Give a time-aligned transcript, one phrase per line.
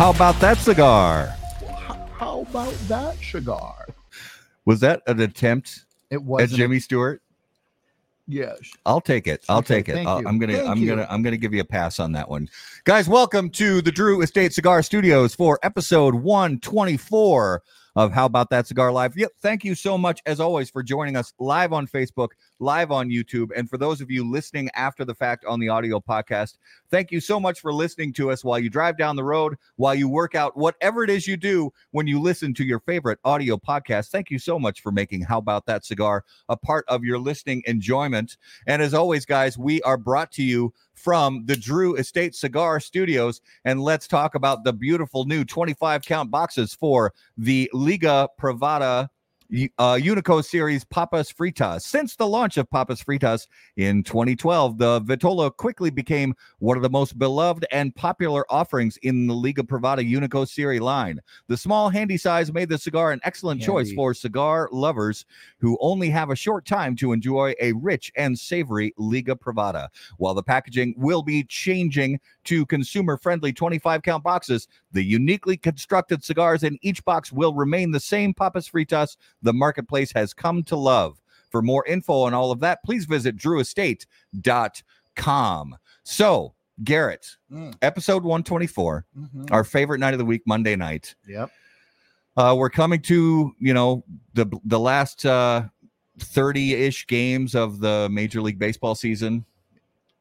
[0.00, 1.26] How about that cigar?
[2.16, 3.86] How about that cigar?
[4.64, 7.20] Was that an attempt It was at Jimmy Stewart?
[8.26, 8.58] Yes.
[8.86, 9.44] I'll take it.
[9.46, 10.06] I'll Okay, take it.
[10.06, 10.54] I'll, I'm gonna.
[10.54, 10.88] Thank I'm you.
[10.88, 11.06] gonna.
[11.10, 12.48] I'm gonna give you a pass on that one,
[12.84, 13.10] guys.
[13.10, 17.62] Welcome to the Drew Estate Cigar Studios for episode 124
[17.96, 19.16] of How About That Cigar Live.
[19.16, 19.32] Yep.
[19.40, 22.28] Thank you so much, as always, for joining us live on Facebook,
[22.58, 26.00] live on YouTube, and for those of you listening after the fact on the audio
[26.00, 26.56] podcast.
[26.90, 29.94] Thank you so much for listening to us while you drive down the road, while
[29.94, 33.56] you work out, whatever it is you do when you listen to your favorite audio
[33.56, 34.10] podcast.
[34.10, 37.62] Thank you so much for making How About That Cigar a part of your listening
[37.66, 38.36] enjoyment.
[38.66, 43.40] And as always, guys, we are brought to you from the Drew Estate Cigar Studios.
[43.64, 49.08] And let's talk about the beautiful new 25 count boxes for the Liga Privada
[49.78, 51.82] uh, Unico Series Papas Fritas.
[51.82, 56.90] Since the launch of Papas Fritas in 2012, the Vitola quickly became one of the
[56.90, 61.20] most beloved and popular offerings in the Liga Privada Unico Series line.
[61.48, 65.24] The small, handy size made the cigar an excellent choice for cigar lovers
[65.58, 69.88] who only have a short time to enjoy a rich and savory Liga Privada.
[70.18, 76.22] While the packaging will be changing to consumer friendly 25 count boxes, the uniquely constructed
[76.22, 80.76] cigars in each box will remain the same Papas Fritas the marketplace has come to
[80.76, 81.20] love.
[81.50, 85.76] For more info on all of that, please visit drewestate.com.
[86.04, 87.74] So, Garrett, Mm.
[87.82, 89.50] episode 124, Mhm.
[89.50, 91.14] our favorite night of the week, Monday night.
[91.28, 91.50] Yep.
[92.36, 95.64] Uh, we're coming to, you know, the the last uh
[96.18, 99.44] 30-ish games of the Major League Baseball season.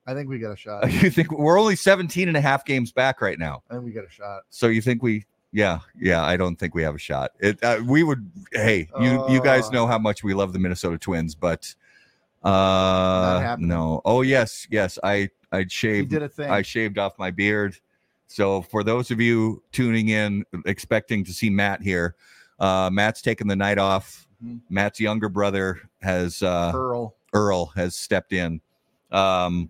[0.07, 0.83] I think we got a shot.
[1.03, 3.63] You think we're only 17 and a half games back right now.
[3.69, 4.43] I think we got a shot.
[4.49, 7.31] So you think we yeah, yeah, I don't think we have a shot.
[7.39, 9.71] It uh, we would hey, you you guys Uh.
[9.71, 11.73] know how much we love the Minnesota Twins, but
[12.43, 14.01] uh no.
[14.05, 16.49] Oh yes, yes, I I shaved did a thing.
[16.49, 17.77] I shaved off my beard.
[18.27, 22.15] So for those of you tuning in expecting to see Matt here,
[22.59, 24.27] uh Matt's taking the night off.
[24.43, 24.61] Mhm.
[24.69, 27.15] Matt's younger brother has uh Earl.
[27.33, 28.61] Earl has stepped in.
[29.11, 29.69] Um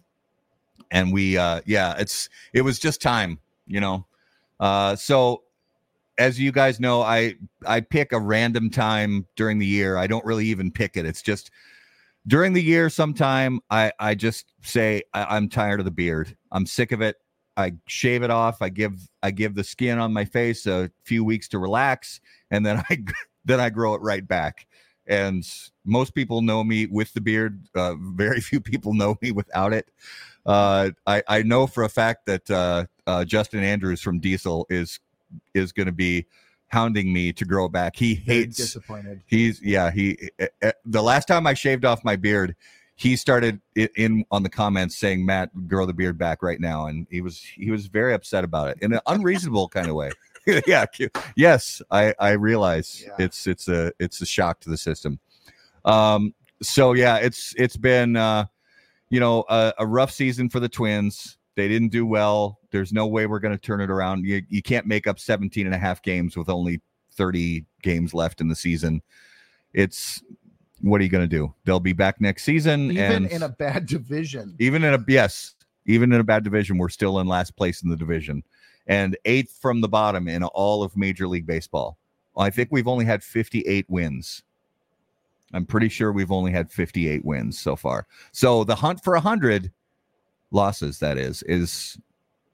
[0.91, 4.05] and we uh yeah, it's it was just time, you know.
[4.59, 5.43] Uh so
[6.19, 7.35] as you guys know, I
[7.65, 9.97] I pick a random time during the year.
[9.97, 11.05] I don't really even pick it.
[11.05, 11.49] It's just
[12.27, 16.35] during the year sometime I I just say I, I'm tired of the beard.
[16.51, 17.15] I'm sick of it.
[17.57, 18.61] I shave it off.
[18.61, 22.19] I give I give the skin on my face a few weeks to relax
[22.51, 23.03] and then I
[23.45, 24.67] then I grow it right back
[25.07, 25.43] and
[25.85, 27.63] most people know me with the beard.
[27.73, 29.89] Uh, very few people know me without it.
[30.45, 34.99] Uh, I I know for a fact that uh, uh, Justin Andrews from Diesel is
[35.53, 36.25] is going to be
[36.67, 37.95] hounding me to grow back.
[37.95, 38.57] He Very hates.
[38.57, 39.21] disappointed.
[39.25, 39.91] He's yeah.
[39.91, 42.55] He uh, uh, the last time I shaved off my beard,
[42.95, 47.07] he started in on the comments saying, "Matt, grow the beard back right now," and
[47.09, 50.11] he was he was very upset about it in an unreasonable kind of way.
[50.67, 50.85] yeah.
[51.35, 53.15] Yes, I I realize Yeah.
[53.25, 55.19] it's it's a it's a shock to the system.
[55.85, 56.33] Um.
[56.61, 58.45] So yeah, it's it's been uh,
[59.09, 61.37] you know a, a rough season for the Twins.
[61.55, 62.58] They didn't do well.
[62.71, 64.25] There's no way we're going to turn it around.
[64.25, 66.81] You you can't make up 17 and a half games with only
[67.13, 69.01] 30 games left in the season.
[69.73, 70.23] It's
[70.81, 71.53] what are you going to do?
[71.65, 74.55] They'll be back next season, Even in a bad division.
[74.59, 77.89] even in a yes, even in a bad division, we're still in last place in
[77.89, 78.43] the division,
[78.87, 81.97] and eighth from the bottom in all of Major League Baseball.
[82.37, 84.43] I think we've only had 58 wins.
[85.53, 88.07] I'm pretty sure we've only had 58 wins so far.
[88.31, 89.71] So the hunt for 100
[90.51, 91.97] losses, that is, is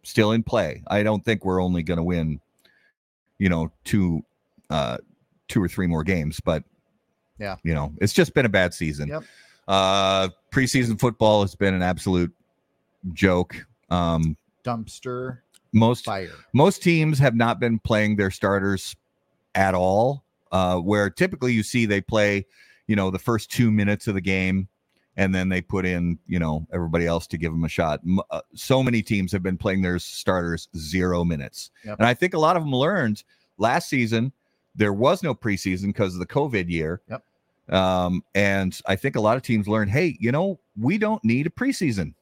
[0.06, 0.82] still in play.
[0.88, 2.40] I don't think we're only going to win,
[3.40, 4.24] you know, two,
[4.70, 4.98] uh,
[5.48, 6.64] two or three more games, but
[7.38, 7.58] Yeah.
[7.64, 9.10] you know, it's just been a bad season.
[9.10, 9.24] Yep.
[9.68, 12.32] Uh, preseason football has been an absolute
[13.14, 13.66] joke.
[13.90, 15.40] Um, Dumpster
[15.74, 16.30] most fire.
[16.54, 18.96] most teams have not been playing their starters
[19.54, 20.24] at all.
[20.52, 22.46] Uh, where typically you see they play,
[22.88, 24.68] you know, the first two minutes of the game,
[25.18, 28.02] and then they put in, you know, everybody else to give them a shot.
[28.32, 32.00] Uh, so many teams have been playing their starters zero minutes, Yep.
[32.00, 33.24] and I think a lot of them learned
[33.58, 34.32] last season.
[34.76, 37.02] There was no preseason because of the COVID year.
[37.10, 37.24] Yep.
[37.74, 41.48] Um, and I think a lot of teams learned, hey, you know, we don't need
[41.48, 42.14] a preseason.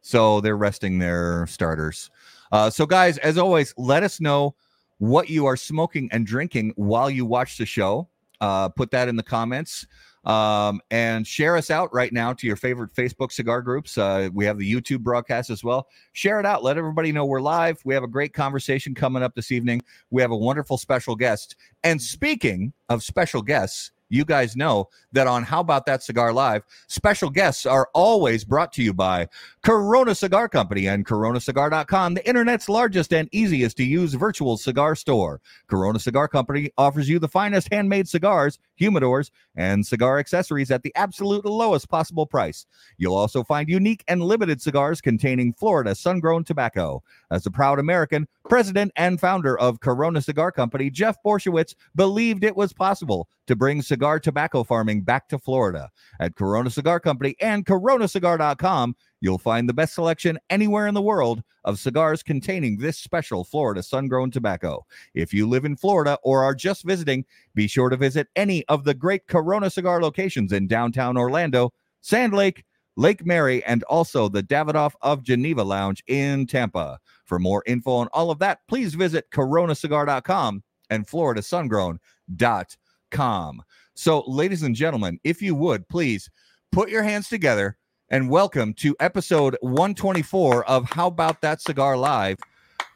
[0.00, 2.10] So they're resting their starters.
[2.50, 4.54] Uh, so, guys, as always, let us know
[4.98, 8.08] what you are smoking and drinking while you watch the show.
[8.40, 9.86] Uh, put that in the comments
[10.24, 13.98] um, and share us out right now to your favorite Facebook cigar groups.
[13.98, 15.88] Uh, we have the YouTube broadcast as well.
[16.12, 16.62] Share it out.
[16.62, 17.80] Let everybody know we're live.
[17.84, 19.82] We have a great conversation coming up this evening.
[20.10, 21.56] We have a wonderful special guest.
[21.82, 26.62] And speaking of special guests, you guys know that on How About That Cigar Live,
[26.86, 29.28] special guests are always brought to you by
[29.62, 35.40] Corona Cigar Company and coronacigar.com, the internet's largest and easiest to use virtual cigar store.
[35.66, 40.92] Corona Cigar Company offers you the finest handmade cigars, humidors, and cigar accessories at the
[40.94, 42.66] absolute lowest possible price.
[42.98, 47.02] You'll also find unique and limited cigars containing Florida sun grown tobacco.
[47.30, 52.56] As a proud American, president and founder of Corona Cigar Company, Jeff Borysiewicz believed it
[52.56, 55.90] was possible to bring cigar tobacco farming back to Florida.
[56.20, 61.42] At Corona Cigar Company and coronacigar.com, you'll find the best selection anywhere in the world
[61.64, 64.84] of cigars containing this special Florida sun grown tobacco.
[65.14, 67.24] If you live in Florida or are just visiting,
[67.54, 72.34] be sure to visit any of the great Corona cigar locations in downtown Orlando, Sand
[72.34, 72.64] Lake,
[72.96, 76.98] Lake Mary, and also the Davidoff of Geneva Lounge in Tampa.
[77.24, 83.62] For more info on all of that, please visit coronacigar.com and floridasungrown.com.
[83.94, 86.28] So, ladies and gentlemen, if you would please
[86.70, 87.78] put your hands together
[88.10, 92.36] and welcome to episode 124 of How About That Cigar Live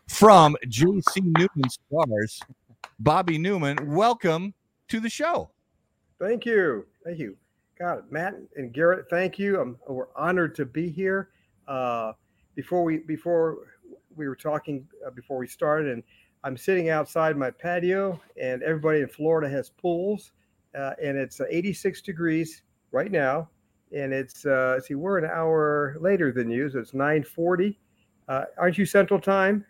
[0.08, 2.42] from JC Newman Cigars.
[2.98, 4.52] Bobby Newman, welcome
[4.88, 5.50] to the show.
[6.18, 6.86] Thank you.
[7.04, 7.36] Thank you.
[7.78, 9.60] God, Matt and Garrett, thank you.
[9.60, 11.30] I'm, we're honored to be here.
[11.68, 12.12] Uh,
[12.54, 13.58] before we before
[14.16, 16.02] we were talking uh, before we started, and
[16.42, 20.32] I'm sitting outside my patio, and everybody in Florida has pools,
[20.78, 22.62] uh, and it's uh, 86 degrees
[22.92, 23.50] right now,
[23.94, 27.76] and it's uh, see we're an hour later than you, so it's 9:40.
[28.28, 29.64] Uh, aren't you Central Time?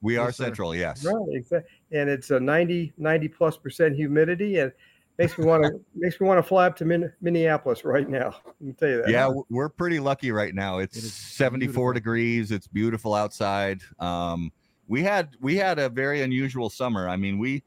[0.00, 0.36] We are Yes.
[0.36, 1.04] Central, yes.
[1.04, 1.70] Right, exactly.
[1.92, 4.72] And it's a 90 90 plus percent humidity, and
[5.18, 8.34] makes me want to makes me want to fly up to Min- Minneapolis right now.
[8.46, 9.10] Let me tell you that.
[9.10, 10.78] Yeah, w- we're pretty lucky right now.
[10.78, 11.92] It's It is 74 beautiful.
[11.94, 12.50] degrees.
[12.50, 13.80] It's beautiful outside.
[13.98, 14.52] Um,
[14.88, 17.08] we had we had a very unusual summer.
[17.08, 17.62] I mean, we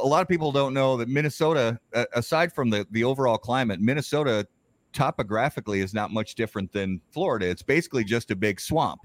[0.00, 3.80] a lot of people don't know that Minnesota, uh, aside from the the overall climate,
[3.80, 4.46] Minnesota
[4.92, 7.46] topographically is not much different than Florida.
[7.48, 9.00] It's basically just a big swamp.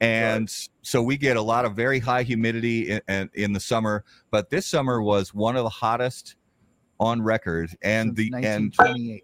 [0.00, 0.50] And
[0.82, 4.48] so we get a lot of very high humidity in, in, in the summer, but
[4.48, 6.36] this summer was one of the hottest
[6.98, 8.74] on record and the and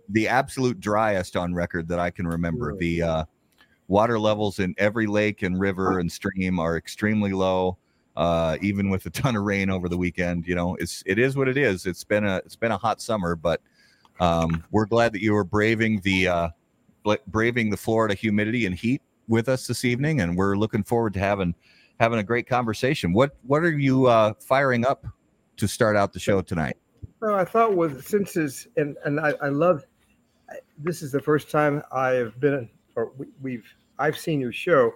[0.08, 2.68] the absolute driest on record that I can remember.
[2.68, 2.98] Really?
[2.98, 3.24] The uh,
[3.88, 7.78] water levels in every lake and river and stream are extremely low.
[8.16, 11.36] Uh, even with a ton of rain over the weekend, you know, it's it is
[11.36, 11.84] what it is.
[11.84, 13.60] It's been a it's been a hot summer, but
[14.20, 16.48] um, we're glad that you were braving the uh,
[17.26, 21.20] braving the Florida humidity and heat with us this evening, and we're looking forward to
[21.20, 21.54] having
[22.00, 23.12] having a great conversation.
[23.12, 25.06] What what are you uh, firing up
[25.56, 26.76] to start out the show tonight?
[27.20, 29.84] Well, I thought with since is and and I, I love
[30.78, 33.66] this is the first time I have been or we, we've
[33.98, 34.92] I've seen your show,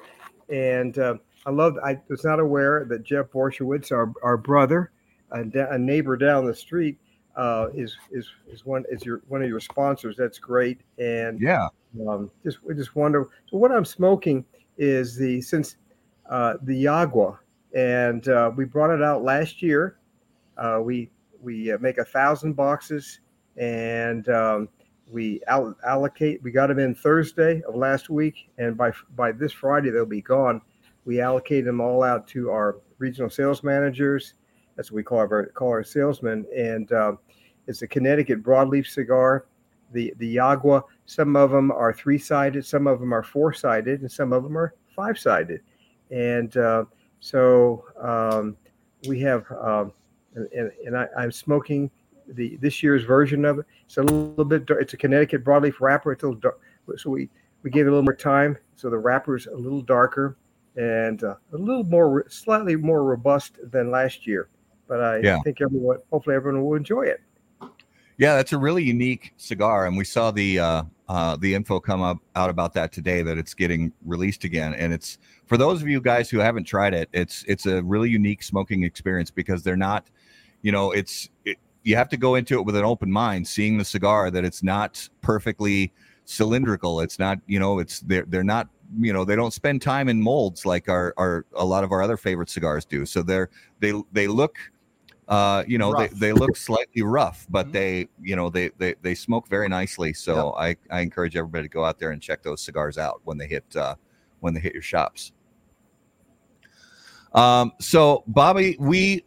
[0.48, 1.14] and uh,
[1.46, 4.92] I love I was not aware that Jeff Borysiewicz, our our brother,
[5.30, 6.98] a, da- a neighbor down the street,
[7.36, 10.16] uh, is is is one is your one of your sponsors.
[10.16, 11.68] That's great, and Yeah,
[12.08, 13.28] um, just we just wonder.
[13.50, 14.44] So what I'm smoking
[14.78, 15.76] is the since
[16.28, 17.38] uh, the Yagua,
[17.74, 19.98] and uh, we brought it out last year.
[20.56, 21.10] Uh, we
[21.40, 23.20] we uh, make a thousand boxes,
[23.56, 24.68] and um,
[25.10, 26.42] we al- allocate.
[26.42, 30.22] We got them in Thursday of last week, and by by this Friday they'll be
[30.22, 30.60] gone.
[31.04, 34.34] We allocate them all out to our regional sales managers.
[34.80, 37.12] That's what we call our call our salesmen, and uh,
[37.66, 39.44] it's a Connecticut broadleaf cigar.
[39.92, 44.00] The the Yagua some of them are three sided, some of them are four sided,
[44.00, 45.60] and some of them are five sided.
[46.10, 46.86] And uh,
[47.18, 48.56] so um,
[49.06, 49.92] we have, um,
[50.34, 51.90] and, and I, I'm smoking
[52.26, 53.66] the this year's version of it.
[53.84, 56.12] It's a little bit, it's a Connecticut broadleaf wrapper.
[56.12, 56.58] It's a little dark,
[56.96, 57.28] so we
[57.62, 58.56] we gave it a little more time.
[58.76, 60.38] So the wrapper's a little darker
[60.76, 64.48] and uh, a little more, slightly more robust than last year.
[64.90, 65.38] But I Yeah.
[65.44, 67.20] think everyone, hopefully everyone will enjoy it.
[68.18, 72.02] Yeah, that's a really unique cigar, and we saw the uh, uh, the info come
[72.02, 74.74] up out about that today that it's getting released again.
[74.74, 75.16] And it's
[75.46, 78.82] for those of you guys who haven't tried it, it's it's a really unique smoking
[78.82, 80.10] experience because they're not,
[80.60, 83.78] you know, it's it, you have to go into it with an open mind, seeing
[83.78, 85.92] the cigar that it's not perfectly
[86.24, 87.00] cylindrical.
[87.00, 88.68] It's not, you know, it's they're they're not,
[88.98, 92.02] you know, they don't spend time in molds like our our a lot of our
[92.02, 93.06] other favorite cigars do.
[93.06, 94.58] So they're they they look
[95.30, 96.10] uh, you know, they, Rough.
[96.10, 97.72] they look slightly rough, but Mhm.
[97.72, 100.12] they, you know, they, they, they smoke very nicely.
[100.12, 103.38] So I, I encourage everybody to go out there and check those cigars out when
[103.38, 103.94] they hit, uh,
[104.40, 105.30] when they hit your shops.
[107.32, 109.24] Um, so Bobby, we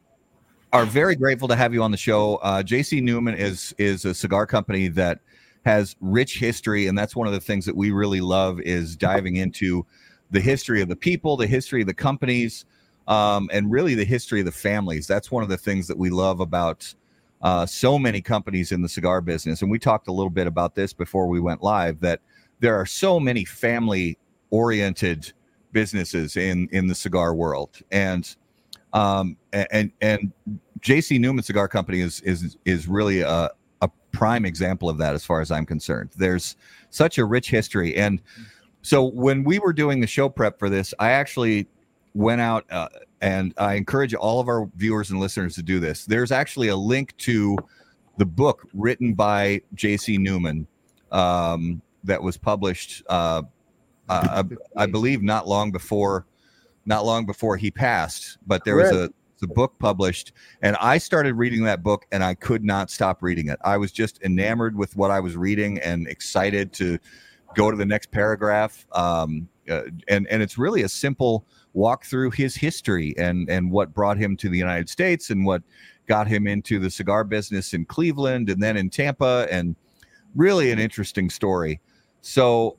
[0.73, 2.35] are very grateful to have you on the show.
[2.37, 5.19] Uh, JC Newman is, is a cigar company that
[5.65, 6.87] has rich history.
[6.87, 9.85] And that's one of the things that we really love is diving into
[10.31, 12.65] the history of the people, the history of the companies,
[13.07, 15.07] um, and really the history of the families.
[15.07, 16.93] That's one of the things that we love about
[17.41, 20.75] uh, so many companies in the cigar business, and we talked a little bit about
[20.75, 21.99] this before we went live.
[21.99, 22.21] That
[22.61, 24.17] there are so many family
[24.49, 25.33] oriented
[25.73, 28.33] businesses in in the cigar world, and
[28.93, 30.31] um, and and
[30.79, 33.49] JC Newman Cigar Company is is is really a,
[33.81, 36.11] a prime example of that, as far as I'm concerned.
[36.15, 36.55] There's
[36.91, 38.21] such a rich history, and
[38.83, 41.67] so when we were doing the show prep for this, I actually
[42.13, 42.89] went out uh,
[43.23, 46.05] and I encourage all of our viewers and listeners to do this.
[46.05, 47.57] There's actually a link to
[48.17, 50.17] the book written by J.C.
[50.17, 50.67] Newman
[51.11, 53.43] um, that was published, uh,
[54.09, 54.43] uh,
[54.77, 56.25] I, I, believe, not long before,
[56.85, 58.37] not long before he passed.
[58.45, 62.33] But there was a the book published, and I started reading that book, and I
[62.33, 63.59] could not stop reading it.
[63.63, 66.97] I was just enamored with what I was reading and excited to
[67.55, 68.85] go to the next paragraph.
[68.93, 73.93] Um, uh, and and it's really a simple walk through his history and and what
[73.93, 75.61] brought him to the United States and what
[76.07, 79.75] got him into the cigar business in Cleveland and then in Tampa and
[80.35, 81.79] really an interesting story.
[82.21, 82.77] So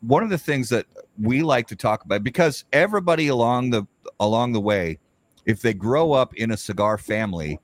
[0.00, 0.86] one of the things that
[1.20, 3.86] we like to talk about because everybody along the
[4.18, 4.98] along the way
[5.46, 7.58] if they grow up in a cigar family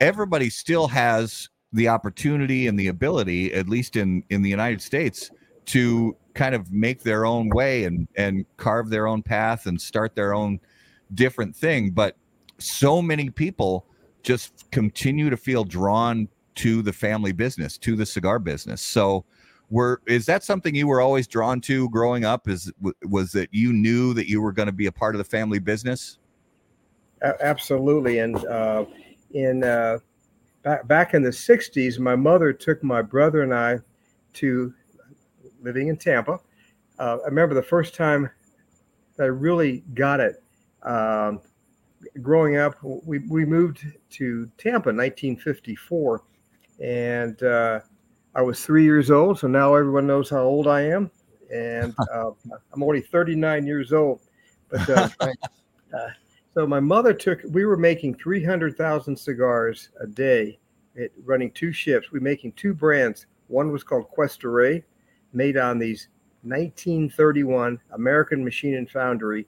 [0.00, 5.30] everybody still has the opportunity and the ability at least in in the United States
[5.66, 10.14] to kind of make their own way and and carve their own path and start
[10.14, 10.60] their own
[11.14, 11.90] different thing.
[11.90, 12.16] But
[12.58, 13.86] so many people
[14.22, 18.82] just continue to feel drawn to the family business to the cigar business.
[18.82, 19.24] So
[19.70, 22.48] were is that something you were always drawn to growing up?
[22.48, 22.72] Is
[23.04, 25.58] was that you knew that you were going to be a part of the family
[25.58, 26.18] business?
[27.40, 28.18] Absolutely.
[28.18, 28.84] And uh,
[29.32, 29.98] in uh,
[30.62, 33.78] back, back in the 60s my mother took my brother and i
[34.34, 34.72] to
[35.62, 36.40] living in Tampa.
[36.98, 38.30] Uh, I remember the first time
[39.16, 40.42] that I really got it.
[40.82, 41.40] Um,
[42.20, 46.22] growing up, we, we moved to Tampa in 1954,
[46.80, 47.80] and uh,
[48.34, 49.38] I was three years old.
[49.38, 51.10] So now everyone knows how old I am,
[51.52, 52.30] and uh,
[52.72, 54.20] I'm only 39 years old.
[54.70, 56.08] But uh, uh,
[56.54, 57.40] so my mother took.
[57.48, 60.58] We were making 300,000 cigars a day,
[60.94, 62.10] it, running two shifts.
[62.12, 63.26] We were making two brands.
[63.48, 64.82] One was called Cuesta-Rey,
[65.32, 66.08] made on these
[66.42, 69.46] 1931 American Machine and Foundry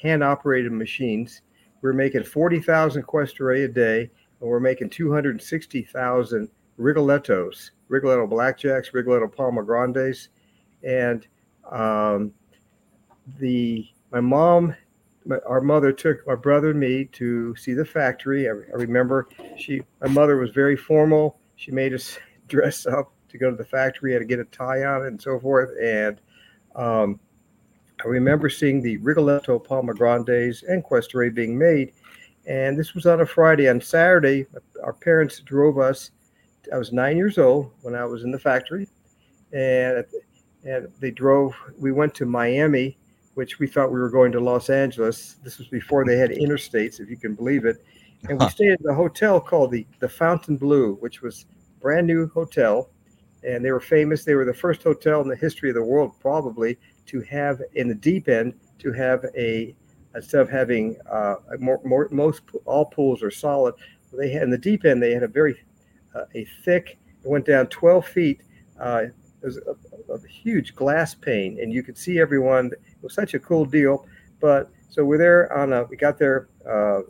[0.00, 1.42] hand operated machines.
[1.82, 9.62] We're making 40,000 Cuesta-Rey a day, and we're making 260,000 Rigolettos, Rigoletto Blackjacks, Rigoletto Palma
[9.62, 10.28] Grandes.
[10.82, 11.26] And
[11.70, 12.32] um,
[13.38, 14.74] the my mom,
[15.24, 18.48] my, our mother took my brother and me to see the factory.
[18.48, 21.38] I, I remember she, my mother was very formal.
[21.56, 24.84] She made us dress up to go to the factory, had to get a tie
[24.84, 25.70] on and so forth.
[25.82, 26.20] And
[26.74, 27.20] um,
[28.04, 31.92] I remember seeing the Rigoletto Palma Grandes and Cuesta-Rey being made.
[32.46, 33.68] And this was on a Friday.
[33.68, 34.46] On Saturday,
[34.82, 36.10] our parents drove us.
[36.72, 38.88] I was nine years old when I was in the factory.
[39.52, 40.04] And,
[40.64, 42.98] and they drove, we went to Miami,
[43.34, 45.36] which we thought we were going to Los Angeles.
[45.42, 47.76] This was before they had interstates, if you can believe it.
[48.28, 51.46] And we stayed at a hotel called the, the Fontainebleau, which was
[51.80, 52.90] brand new hotel
[53.44, 54.24] and they were famous.
[54.24, 57.88] They were the first hotel in the history of the world, probably, to have in
[57.88, 59.74] the deep end to have a
[60.14, 63.74] instead of having uh, more, more, most all pools are solid.
[64.12, 65.56] They had in the deep end they had a very
[66.14, 66.98] uh, a thick.
[67.22, 68.40] It went down 12 feet.
[68.80, 69.04] Uh,
[69.42, 72.66] it was a, a, huge glass pane, and you could see everyone.
[72.66, 74.06] It was such a cool deal.
[74.40, 75.84] But so we're there on a.
[75.84, 77.02] We got there uh, uh,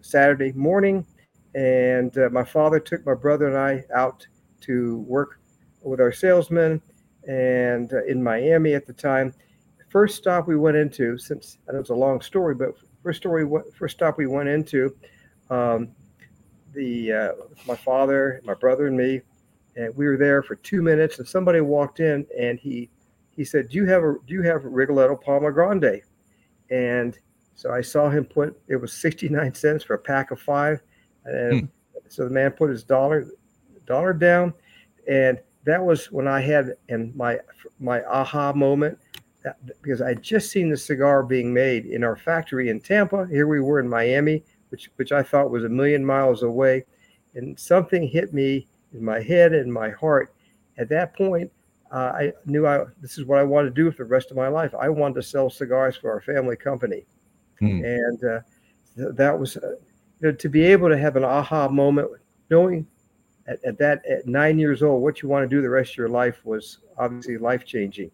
[0.00, 1.06] Saturday morning,
[1.54, 4.26] and uh, my father took my brother and I out
[4.62, 5.40] to work
[5.82, 6.80] with our salesmen
[7.28, 9.34] and uh, in Miami at the time.
[9.88, 13.48] First stop we went into, since I know it's a long story, but first story,
[13.76, 14.94] first stop we went into,
[15.50, 15.88] um,
[16.72, 17.32] the uh,
[17.66, 19.20] my father, my brother, and me,
[19.76, 21.18] and we were there for two minutes.
[21.18, 22.88] And somebody walked in, and he
[23.36, 26.02] he said, "Do you have a Do you have a Rigoletto Palma Grande?"
[26.70, 27.18] And
[27.56, 30.80] so I saw him put it was sixty nine cents for a pack of five,
[31.24, 31.66] and hmm.
[32.08, 33.26] so the man put his dollar
[33.86, 34.54] dollar down,
[35.08, 37.38] and that was when I had and my
[37.78, 38.98] my aha moment
[39.42, 43.26] that, because I just seen the cigar being made in our factory in Tampa.
[43.30, 46.84] Here we were in Miami, which which I thought was a million miles away,
[47.34, 50.34] and something hit me in my head and my heart.
[50.78, 51.50] At that point,
[51.92, 54.36] uh, I knew I this is what I wanted to do for the rest of
[54.36, 54.74] my life.
[54.78, 57.04] I wanted to sell cigars for our family company,
[57.58, 57.84] hmm.
[57.84, 58.40] and uh,
[58.96, 59.74] th- that was uh,
[60.20, 62.08] you know, to be able to have an aha moment,
[62.50, 62.86] knowing
[63.46, 65.96] at, at that at nine years old, what you want to do the rest of
[65.96, 68.10] your life was obviously life changing.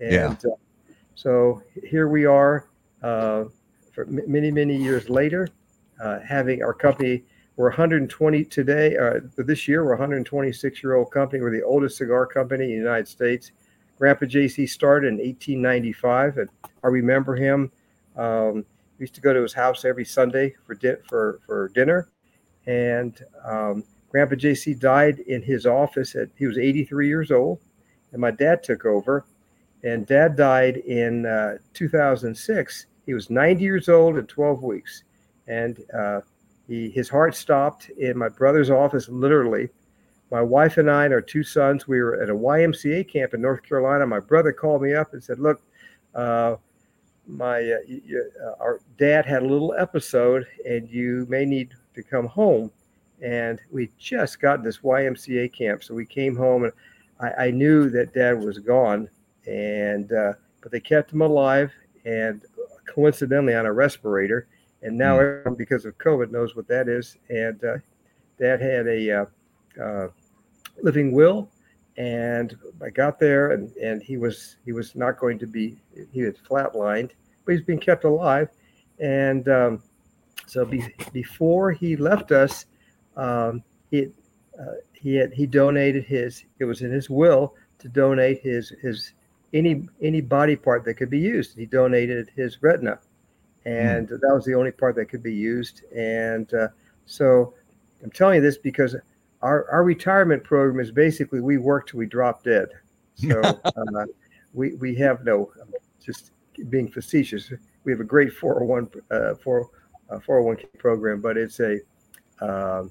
[0.00, 0.50] And yeah.
[0.50, 0.56] uh,
[1.14, 2.68] so here we are
[3.02, 3.44] uh,
[3.92, 5.48] for m- many, many years later,
[6.02, 7.22] uh, having our company
[7.56, 8.96] we're 120 today.
[8.96, 11.42] Uh, this year, we're 126 year old company.
[11.42, 13.52] We're the oldest cigar company in the United States.
[13.98, 16.50] Grandpa JC started in 1895, and
[16.84, 17.72] I remember him.
[18.14, 18.66] Um,
[18.98, 22.08] we used to go to his house every Sunday for di- for for dinner,
[22.66, 23.84] and um,
[24.16, 27.60] Grandpa JC died in his office at he was 83 years old,
[28.12, 29.26] and my dad took over,
[29.84, 32.86] and Dad died in uh, 2006.
[33.04, 35.04] He was 90 years old and 12 weeks,
[35.48, 36.22] and uh,
[36.66, 39.68] he his heart stopped in my brother's office literally.
[40.30, 43.42] My wife and I and our two sons, we were at a YMCA camp in
[43.42, 44.06] North Carolina.
[44.06, 45.60] My brother called me up and said, "Look,
[46.14, 46.56] uh,
[47.26, 52.28] my uh, uh, our dad had a little episode, and you may need to come
[52.28, 52.70] home."
[53.22, 56.72] And we just got this YMCA camp, so we came home, and
[57.20, 59.08] I, I knew that Dad was gone,
[59.46, 61.72] and uh, but they kept him alive,
[62.04, 62.44] and
[62.86, 64.48] coincidentally on a respirator,
[64.82, 67.16] and now everyone because of COVID knows what that is.
[67.30, 67.78] And uh,
[68.38, 69.24] Dad had a uh,
[69.82, 70.08] uh,
[70.82, 71.48] living will,
[71.96, 75.80] and I got there, and and he was he was not going to be
[76.12, 77.12] he had flatlined,
[77.44, 78.50] but he's being kept alive,
[78.98, 79.82] and um,
[80.46, 82.66] so be, before he left us,
[83.16, 84.12] um, it
[84.58, 89.12] uh, he had he donated his it was in his will to donate his his
[89.52, 91.56] any any body part that could be used.
[91.56, 92.98] He donated his retina,
[93.64, 95.82] and that was the only part that could be used.
[95.94, 96.68] And uh,
[97.04, 97.54] so
[98.02, 98.96] I'm telling you this because
[99.42, 102.68] our our retirement program is basically we work till we drop dead.
[103.14, 104.06] So uh,
[104.52, 105.50] we we have no
[106.02, 106.32] just
[106.68, 107.52] being facetious.
[107.84, 109.70] We have a great 401 uh, 4
[110.10, 111.80] uh, 401k program, but it's a
[112.40, 112.90] um,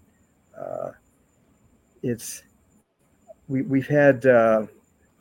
[0.59, 0.91] uh,
[2.03, 2.43] it's
[3.47, 4.65] we we've had uh,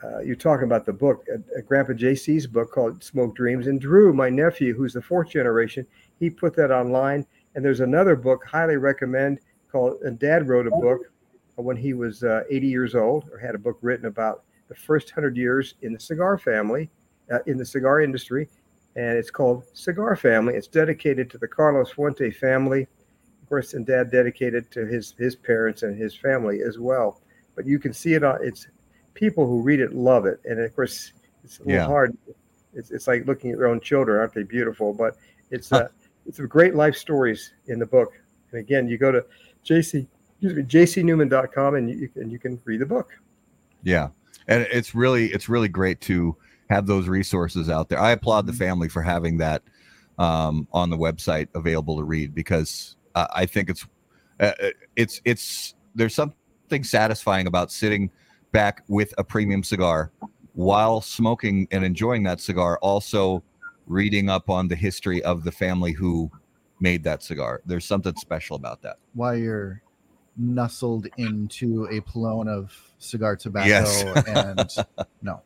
[0.04, 3.80] uh, you're talking about the book, uh, uh, Grandpa JC's book called Smoke Dreams, and
[3.80, 5.86] Drew, my nephew, who's the fourth generation,
[6.18, 7.26] he put that online.
[7.54, 9.38] And there's another book, highly recommend,
[9.70, 10.02] called.
[10.02, 11.02] And Dad wrote a book
[11.54, 15.10] when he was uh, 80 years old, or had a book written about the first
[15.10, 16.90] hundred years in the cigar family,
[17.46, 18.48] in the cigar industry,
[18.96, 20.54] and it's called Cigar Family.
[20.54, 22.86] It's dedicated to the Carlos Fuente family,
[23.54, 27.20] course, and Dad dedicated to his his parents and his family as well.
[27.54, 28.38] But you can see it on.
[28.42, 28.66] It's
[29.14, 31.12] people who read it love it, and of course,
[31.44, 31.86] it's a little Yeah.
[31.86, 32.16] hard.
[32.74, 34.92] It's, it's like looking at your own children, aren't they beautiful?
[34.92, 35.16] But
[35.52, 35.86] it's uh,
[36.26, 38.12] it's a great life stories in the book.
[38.50, 39.24] And again, you go to
[39.64, 40.08] JC
[40.42, 43.12] excuse me, jcnewman.com and you and you can read the book.
[43.84, 44.08] Yeah.
[44.48, 46.36] And it's really it's really great to
[46.70, 48.00] have those resources out there.
[48.00, 49.62] I applaud the family for having that
[50.18, 53.86] um, on the website available to read because uh, I think it's
[54.40, 54.52] uh,
[54.96, 58.10] it's it's there's something satisfying about sitting
[58.52, 60.12] back with a premium cigar
[60.54, 63.42] while smoking and enjoying that cigar also
[63.86, 66.30] reading up on the history of the family who
[66.80, 67.60] made that cigar.
[67.66, 68.98] There's something special about that.
[69.14, 69.82] While you're
[70.36, 74.26] nestled into a pilon of cigar tobacco Yes.
[74.26, 74.70] and
[75.22, 75.42] no.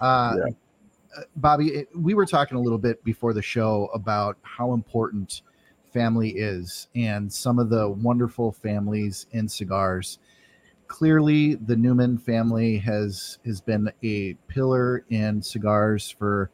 [0.00, 0.04] Uh,
[1.16, 5.42] uh, Bobby, it, we were talking a little bit before the show about how important
[5.94, 10.18] family is and some of the wonderful families in cigars.
[10.88, 16.50] Clearly, the Newman family has has been a pillar in cigars for,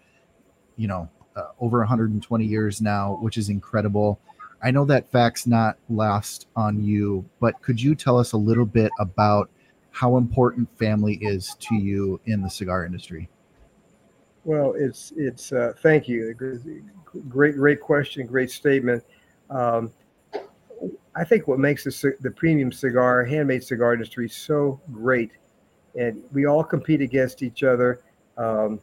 [0.76, 4.20] you know, uh, over 120 years now, which is incredible.
[4.62, 8.66] I know that fact's not lost on you, but could you tell us a little
[8.66, 9.50] bit about
[9.90, 13.28] how important family is to you in the cigar industry?
[14.44, 16.34] Well, it's it's uh, thank you.
[17.28, 18.26] Great, great question.
[18.26, 19.02] Great statement.
[19.50, 19.92] Um,
[21.14, 25.32] I think what makes the, the premium cigar, handmade cigar industry so great,
[25.98, 28.00] and we all compete against each other.
[28.38, 28.80] Um,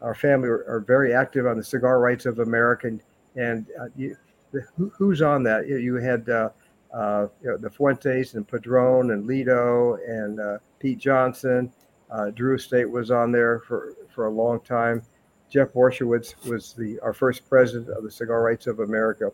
[0.00, 3.02] our family are, are very active on the Cigar Rights of America, and,
[3.34, 4.16] and uh, you,
[4.52, 5.66] the, who, who's on that?
[5.66, 6.50] You, you had uh,
[6.94, 11.72] uh, you know, the Fuentes and Padron and Litto and uh, Pete Johnson.
[12.10, 15.02] Uh, Drew Estate was on there for, for a long time.
[15.50, 19.30] Jeff Borysiewicz was the our first president of the Cigar Rights of America,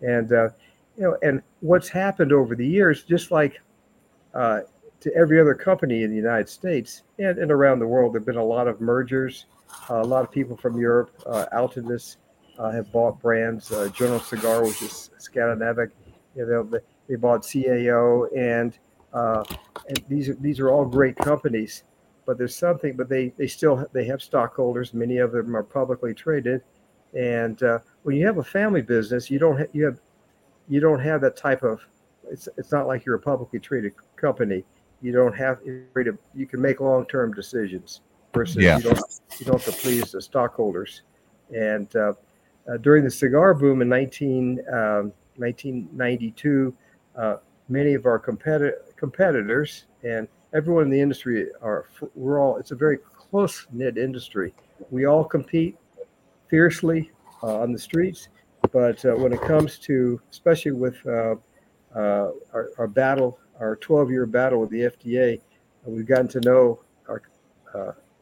[0.00, 0.48] and uh,
[0.96, 3.60] you know, and what's happened over the years, just like
[4.34, 4.60] uh,
[5.00, 8.36] to every other company in the United States and, and around the world, there've been
[8.36, 9.46] a lot of mergers.
[9.88, 12.16] a lot of people from Europe, uh, Altadis,
[12.58, 13.72] uh, have bought brands.
[13.72, 15.90] Uh, General Cigar, which is Scandinavic,
[16.36, 18.78] you know, they, they bought CAO, and
[19.12, 19.42] uh,
[19.88, 21.84] and these are these are all great companies
[22.26, 26.14] but there's something but they they still they have stockholders many of them are publicly
[26.14, 26.62] traded
[27.14, 29.98] and uh, when you have a family business you don't ha- you have
[30.68, 31.80] you don't have that type of
[32.30, 34.64] it's it's not like you're a publicly traded company
[35.02, 38.00] you don't have you can make long-term decisions
[38.34, 38.76] versus Yeah.
[38.76, 39.00] you don't
[39.38, 41.02] you don't have to please the stockholders
[41.54, 42.12] and uh,
[42.70, 46.74] uh, during the cigar boom in 19 um, 1992
[47.16, 47.36] uh,
[47.68, 52.76] many of our competi- competitors and everyone in the industry are we're all it's a
[52.76, 52.98] very
[53.30, 54.52] close knit industry.
[54.90, 55.76] We all compete
[56.50, 57.10] fiercely
[57.42, 58.28] uh, on the streets,
[58.72, 61.36] but uh, when it comes to especially with uh,
[61.94, 65.40] our, our, battle, our 12 year battle with the FDA,
[65.86, 67.22] we've gotten to know our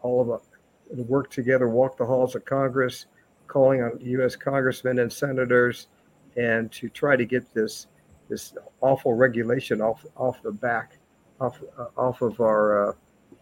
[0.03, 0.43] all of us
[0.91, 3.07] work together, walk the halls of Congress,
[3.47, 4.37] calling on U.S.
[4.37, 5.89] congressmen and senators,
[6.37, 7.87] and to try to get this
[8.29, 10.99] this awful regulation off off the back,
[11.41, 12.93] off uh, off of our uh,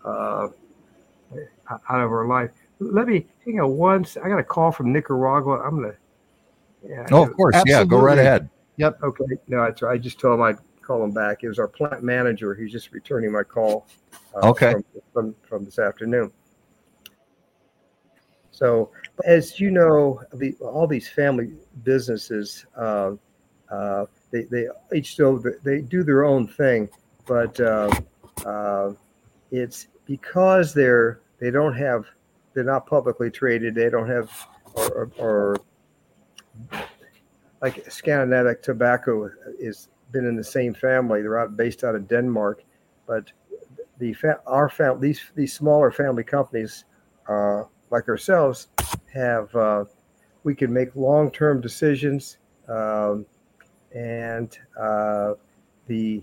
[0.04, 0.48] uh,
[1.68, 2.50] out of our life.
[2.78, 4.16] Let me hang on once.
[4.16, 5.60] I got a call from Nicaragua.
[5.60, 5.94] I'm gonna.
[6.86, 7.54] Yeah, oh, of course.
[7.54, 7.72] Absolutely.
[7.72, 8.48] Yeah, go right ahead.
[8.76, 9.02] Yep.
[9.02, 9.24] Okay.
[9.48, 11.42] No, I, I just told him I'd call him back.
[11.42, 12.54] It was our plant manager.
[12.54, 13.86] He's just returning my call.
[14.34, 14.72] Uh, okay.
[14.72, 16.30] From, from, from this afternoon.
[18.50, 18.90] So,
[19.24, 23.12] as you know, the, all these family businesses, uh,
[23.70, 26.88] uh, they, they each still they do their own thing,
[27.26, 27.90] but uh,
[28.46, 28.92] uh,
[29.50, 32.06] it's because they're they don't have
[32.56, 33.74] they're not publicly traded.
[33.74, 34.30] They don't have
[34.74, 35.56] or, or, or
[37.60, 41.20] like Scandinavic Tobacco is been in the same family.
[41.20, 42.64] They're out based out of Denmark,
[43.06, 43.30] but
[43.98, 44.16] the
[44.46, 46.86] our fam- these these smaller family companies
[47.28, 48.68] uh, like ourselves
[49.12, 49.84] have uh,
[50.42, 52.38] we can make long term decisions
[52.68, 53.26] um,
[53.94, 55.34] and uh,
[55.88, 56.22] the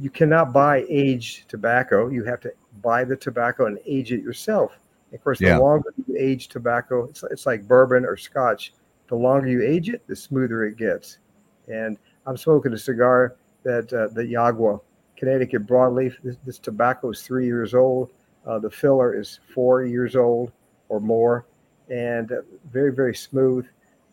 [0.00, 2.08] you cannot buy aged tobacco.
[2.08, 2.52] You have to
[2.82, 4.80] buy the tobacco and age it yourself.
[5.12, 5.56] Of course, yeah.
[5.56, 8.72] the longer you age tobacco, it's, it's like bourbon or scotch.
[9.08, 11.18] The longer you age it, the smoother it gets.
[11.66, 14.80] And I'm smoking a cigar that uh, the Yagua
[15.16, 16.14] Connecticut broadleaf.
[16.22, 18.10] This, this tobacco is three years old.
[18.46, 20.52] Uh, the filler is four years old
[20.88, 21.46] or more,
[21.90, 22.40] and uh,
[22.72, 23.66] very very smooth.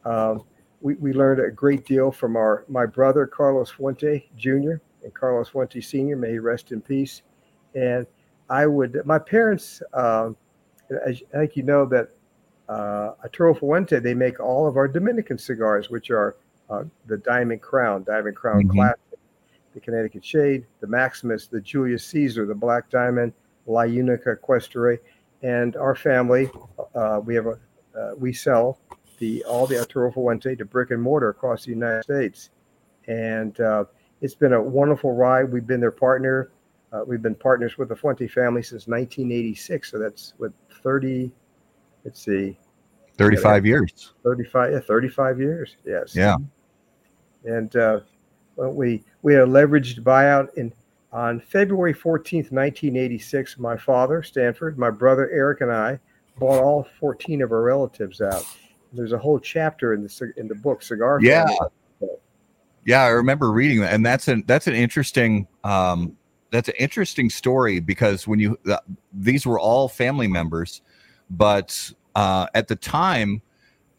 [0.03, 0.43] Um,
[0.81, 4.75] we, we learned a great deal from our my brother Carlos Fuente Jr.
[5.03, 6.17] and Carlos Fuente Sr.
[6.17, 7.21] May he rest in peace.
[7.73, 8.05] And
[8.49, 9.81] I would my parents.
[10.91, 12.09] Uh, I think you know that
[12.69, 16.35] uh, Arturo Fuente they make all of our Dominican cigars, which are
[16.69, 18.77] uh, the Diamond Crown, Diamond Crown mm-hmm.
[18.77, 19.19] Classic,
[19.73, 23.33] the Connecticut Shade, the Maximus, the Julius Caesar, the Black Diamond,
[23.67, 24.99] La Unica Equestre,
[25.43, 26.49] and our family,
[26.95, 27.59] uh, we have a
[27.97, 28.79] uh, we sell
[29.17, 32.49] the all the Arturo Fuente to brick and mortar across the United States,
[33.07, 33.85] and uh,
[34.21, 35.51] it's been a wonderful ride.
[35.51, 36.51] We've been their partner.
[36.91, 39.91] Uh, we've been partners with the Fuente family since 1986.
[39.91, 41.31] So that's what 30.
[42.03, 42.57] Let's see.
[43.17, 44.13] 35 years.
[44.23, 44.71] 35.
[44.71, 45.75] Yeah, 35 years.
[45.85, 46.15] Yes.
[46.15, 46.37] Yeah.
[47.45, 48.01] And uh,
[48.55, 50.73] we we had a leveraged buyout in
[51.11, 53.57] on February 14th, 1986.
[53.57, 55.99] My father, Stanford, my brother Eric, and I
[56.37, 58.45] bought all 14 of our relatives out.
[58.93, 61.19] There's a whole chapter in the in the book Cigar.
[61.21, 61.45] Yeah,
[61.99, 62.15] Family.
[62.85, 66.17] yeah, I remember reading that, and that's an that's an interesting um,
[66.51, 68.77] that's an interesting story because when you uh,
[69.13, 70.81] these were all family members,
[71.29, 73.41] but uh, at the time,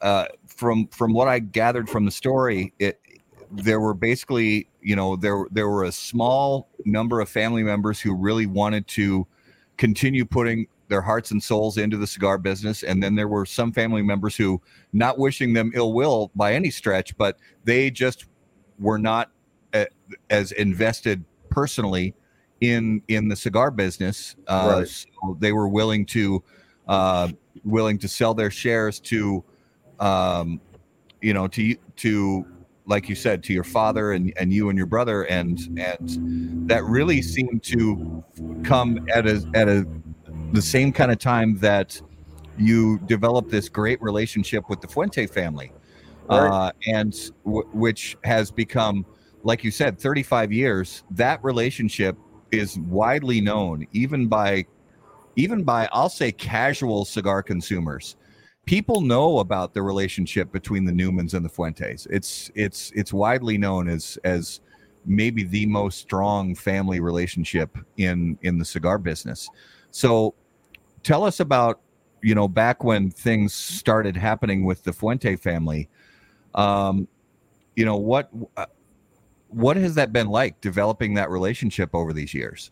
[0.00, 3.00] uh, from from what I gathered from the story, it
[3.50, 8.14] there were basically you know there there were a small number of family members who
[8.14, 9.26] really wanted to
[9.76, 12.82] continue putting their hearts and souls into the cigar business.
[12.82, 14.60] And then there were some family members who,
[14.92, 18.24] not wishing them ill will by any stretch, but they just
[18.78, 19.30] were not
[19.74, 19.84] uh,
[20.30, 22.14] as invested personally
[22.60, 24.36] in in the cigar business.
[24.46, 24.88] Uh, right.
[24.88, 26.42] so they were willing to
[26.88, 27.28] uh,
[27.64, 29.44] willing to sell their shares to,
[30.00, 30.60] um,
[31.20, 32.46] you know, to to
[32.86, 36.82] like you said, to your father and, and you and your brother, and and that
[36.84, 38.24] really seemed to
[38.64, 39.86] come at a at a
[40.52, 42.00] the same kind of time that
[42.56, 45.70] you developed this great relationship with the Fuente family,
[46.28, 46.48] right.
[46.48, 49.04] uh, and w- which has become,
[49.42, 51.04] like you said, 35 years.
[51.10, 52.16] That relationship
[52.50, 54.66] is widely known, even by,
[55.36, 58.16] even by I'll say casual cigar consumers.
[58.64, 62.06] People know about the relationship between the Newmans and the Fuentes.
[62.10, 64.60] It's it's it's widely known as as
[65.06, 69.48] maybe the most strong family relationship in in the cigar business.
[69.90, 70.34] So
[71.02, 71.80] tell us about,
[72.22, 75.88] you know, back when things started happening with the Fuente family.
[76.54, 77.08] Um,
[77.74, 78.66] you know, what uh,
[79.48, 82.70] what has that been like developing that relationship over these years?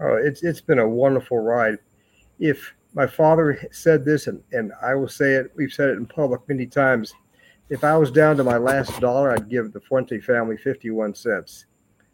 [0.00, 1.78] Oh, it's it's been a wonderful ride.
[2.38, 6.06] If my father said this, and, and I will say it, we've said it in
[6.06, 7.12] public many times.
[7.70, 11.66] If I was down to my last dollar, I'd give the Fuente family 51 cents.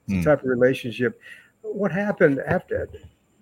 [0.07, 0.25] It's mm.
[0.25, 1.21] type of relationship.
[1.63, 2.89] What happened after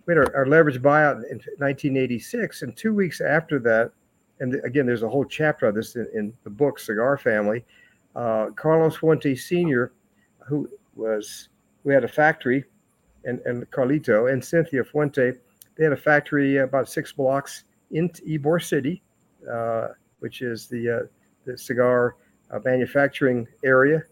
[0.06, 3.92] we had our, our leverage buyout in 1986, and two weeks after that,
[4.40, 7.64] and again, there's a whole chapter of this in, in the book Cigar Family.
[8.14, 9.92] Uh, Carlos Fuentes Sr.,
[10.46, 11.48] who was
[11.84, 12.64] we had a factory,
[13.24, 15.32] and, and Carlito and Cynthia Fuente,
[15.76, 19.02] they had a factory about six blocks in Ybor City,
[19.50, 19.88] uh,
[20.20, 21.06] which is the uh,
[21.44, 22.16] the cigar
[22.50, 24.02] uh, manufacturing area.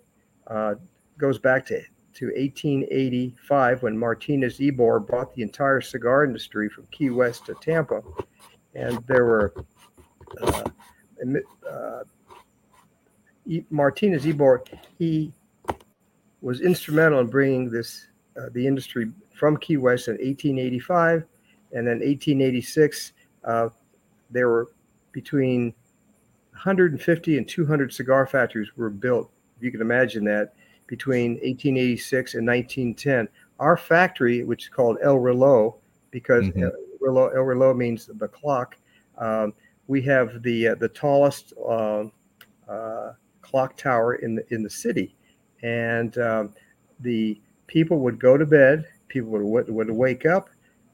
[0.46, 0.74] Uh,
[1.18, 1.80] goes back to
[2.14, 8.02] to 1885 when Martinez Ybor bought the entire cigar industry from Key West to Tampa,
[8.74, 9.54] and there were
[10.42, 10.62] uh,
[11.68, 12.04] uh,
[13.70, 14.60] Martinez Ybor.
[14.98, 15.32] He
[16.44, 21.24] was instrumental in bringing this uh, the industry from Key West in 1885,
[21.72, 23.12] and then 1886
[23.44, 23.68] uh,
[24.30, 24.68] there were
[25.12, 25.74] between
[26.50, 29.30] 150 and 200 cigar factories were built.
[29.56, 30.54] If you can imagine that
[30.86, 33.28] between 1886 and 1910.
[33.58, 35.74] Our factory, which is called El Reloj,
[36.10, 36.62] because mm-hmm.
[37.06, 38.76] El, El Reloj means the clock,
[39.18, 39.54] um,
[39.86, 42.04] we have the uh, the tallest uh,
[42.68, 45.14] uh, clock tower in the in the city,
[45.64, 46.52] and um,
[47.00, 48.86] the people would go to bed.
[49.08, 50.50] People would would wake up.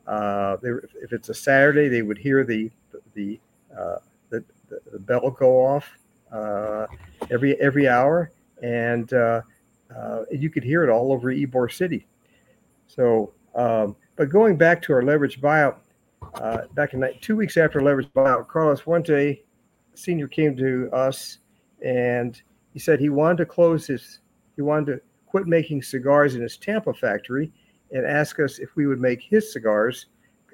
[0.06, 0.70] Uh, they,
[1.02, 2.70] if it's a Saturday, they would hear the
[3.14, 3.38] the
[3.76, 3.96] uh,
[4.30, 4.44] the,
[4.92, 5.98] the, bell go off
[6.32, 6.86] uh,
[7.30, 8.30] every every hour,
[8.62, 9.42] and uh,
[10.30, 12.06] you could hear it all over Ybor City.
[12.86, 15.76] So, um, but going back to our leverage buyout,
[16.34, 19.42] uh, back in two weeks after leverage buyout, Carlos Fuente
[19.94, 21.38] Senior came to us
[21.84, 22.40] and
[22.72, 24.19] he said he wanted to close his,
[24.60, 27.50] he wanted to quit making cigars in his Tampa factory
[27.92, 30.06] and ask us if we would make his cigars.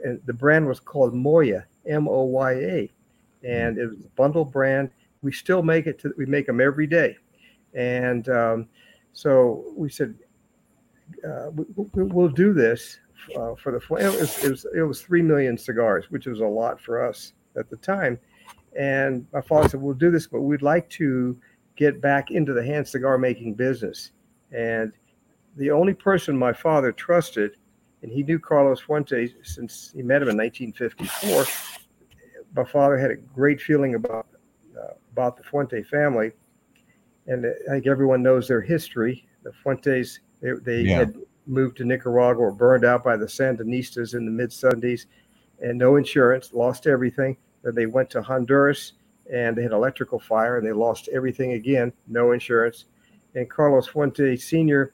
[0.05, 2.93] And the brand was called Moya, M O Y A,
[3.43, 4.91] and it was a bundle brand.
[5.23, 5.99] We still make it.
[6.01, 7.17] To, we make them every day,
[7.75, 8.69] and um,
[9.13, 10.15] so we said,
[11.29, 11.65] uh, we,
[12.05, 13.01] will do this
[13.35, 13.79] uh, for the.
[13.97, 17.33] It was, it was, it was three million cigars, which was a lot for us
[17.59, 18.21] at the time.
[18.79, 21.37] And my father said, "We'll do this, but we'd like to
[21.77, 24.13] get back into the hand cigar making business."
[24.53, 24.93] And
[25.57, 27.57] the only person my father trusted,
[28.03, 31.45] and he knew Carlos Fuentes since he met him in 1954.
[32.55, 34.27] My father had a great feeling about
[34.79, 36.33] uh, about the Fuente family,
[37.27, 39.27] and I think everyone knows their history.
[39.43, 40.99] The Fuentes, they, they yeah.
[40.99, 45.07] had moved to Nicaragua or burned out by the Sandinistas in the mid 70s
[45.61, 47.37] and no insurance, lost everything.
[47.63, 48.93] Then they went to Honduras
[49.33, 52.87] and they had electrical fire and they lost everything again, no insurance.
[53.35, 54.93] And Carlos Fuente Sr.,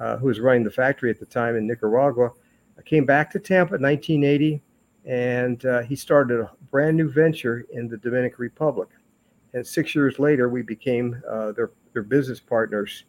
[0.00, 2.30] uh, who was running the factory at the time in Nicaragua,
[2.84, 4.62] came back to Tampa in 1980
[5.06, 8.88] and uh, he started a brand new venture in the Dominican Republic
[9.56, 13.04] and six years later we became uh, their their business partners.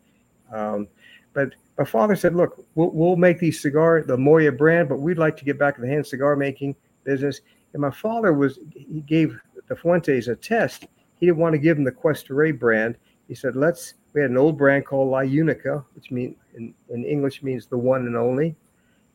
[0.51, 0.87] Um,
[1.33, 5.17] but my father said, "Look, we'll, we'll make these cigar, the Moya brand, but we'd
[5.17, 7.41] like to get back to the hand cigar making business."
[7.73, 10.87] And my father was he gave the Fuentes a test.
[11.19, 12.95] He didn't want to give him the Cuesta brand.
[13.27, 17.05] He said, "Let's." We had an old brand called La Unica, which mean in, in
[17.05, 18.55] English means the one and only.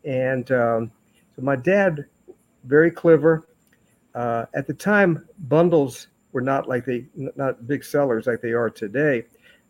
[0.04, 0.92] And um,
[1.34, 2.06] so my dad,
[2.64, 3.48] very clever.
[4.14, 8.70] Uh, at the time, bundles were not like they not big sellers like they are
[8.70, 9.24] today,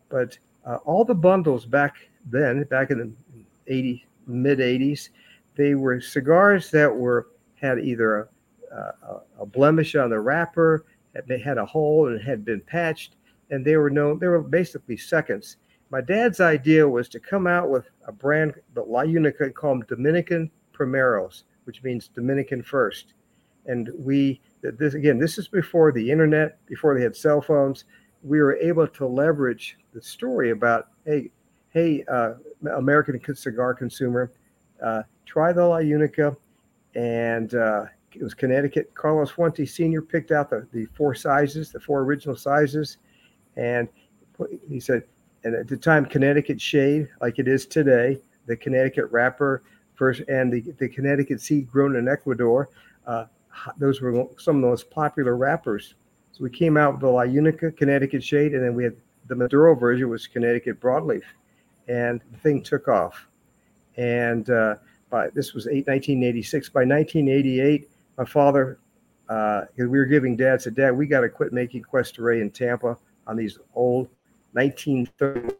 [0.09, 3.11] but uh, all the bundles back then, back in the
[3.67, 5.09] 80 mid 80s,
[5.55, 8.27] they were cigars that were had either a,
[8.73, 10.85] a, a blemish on the wrapper,
[11.27, 13.15] they had a hole and had been patched,
[13.51, 14.19] and they were known.
[14.19, 15.57] They were basically seconds.
[15.89, 19.87] My dad's idea was to come out with a brand, but La Unica, called them
[19.87, 23.13] Dominican Primeros, which means Dominican first,
[23.67, 27.85] and we this again, this is before the internet, before they had cell phones.
[28.23, 31.29] We were able to leverage the story about, hey,
[31.69, 32.35] hey, uh,
[32.77, 34.31] American cigar consumer,
[34.81, 36.35] uh, try the La Unica,
[36.95, 38.93] and uh, it was Connecticut.
[38.93, 40.01] Carlos Fuente Sr.
[40.01, 42.97] picked out the, the four sizes, the four original sizes,
[43.55, 43.87] and
[44.69, 45.03] he said,
[45.43, 49.63] and at the time, Connecticut shade, like it is today, the Connecticut wrapper,
[49.95, 52.69] first, and the, the Connecticut seed grown in Ecuador.
[53.05, 53.25] Uh,
[53.77, 55.95] those were some of the most popular wrappers.
[56.31, 58.95] So we came out with the La Unica Connecticut shade, and then we had
[59.27, 61.23] the Maduro version was Connecticut broadleaf,
[61.87, 63.27] and the thing took off.
[63.97, 64.75] And uh,
[65.09, 66.69] by this was eight, 1986.
[66.69, 68.79] By 1988, my father,
[69.29, 72.97] uh, we were giving dad said, Dad, we got to quit making Cuesta in Tampa
[73.25, 74.07] on these old
[74.53, 75.55] 1930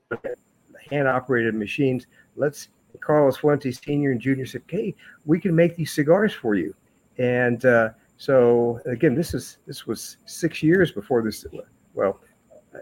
[0.90, 2.08] hand operated machines.
[2.36, 4.12] Let's Carlos Fuentes Sr.
[4.12, 4.46] and Jr.
[4.46, 6.76] said, Hey, we can make these cigars for you.
[7.18, 11.46] And uh, so again, this is this was six years before this.
[11.94, 12.20] Well,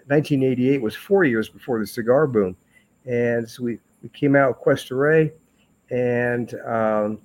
[0.08, 2.56] 1988 was four years before the cigar boom,
[3.06, 5.34] and so we we came out with Cuesta Rey,
[5.90, 7.20] and um,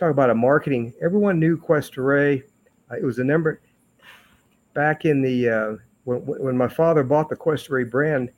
[0.00, 0.94] talk about a marketing.
[1.02, 2.42] Everyone knew Cuesta Rey.
[2.90, 3.60] Uh, it was a number
[4.72, 8.30] back in the uh, when when my father bought the Cuesta Rey brand.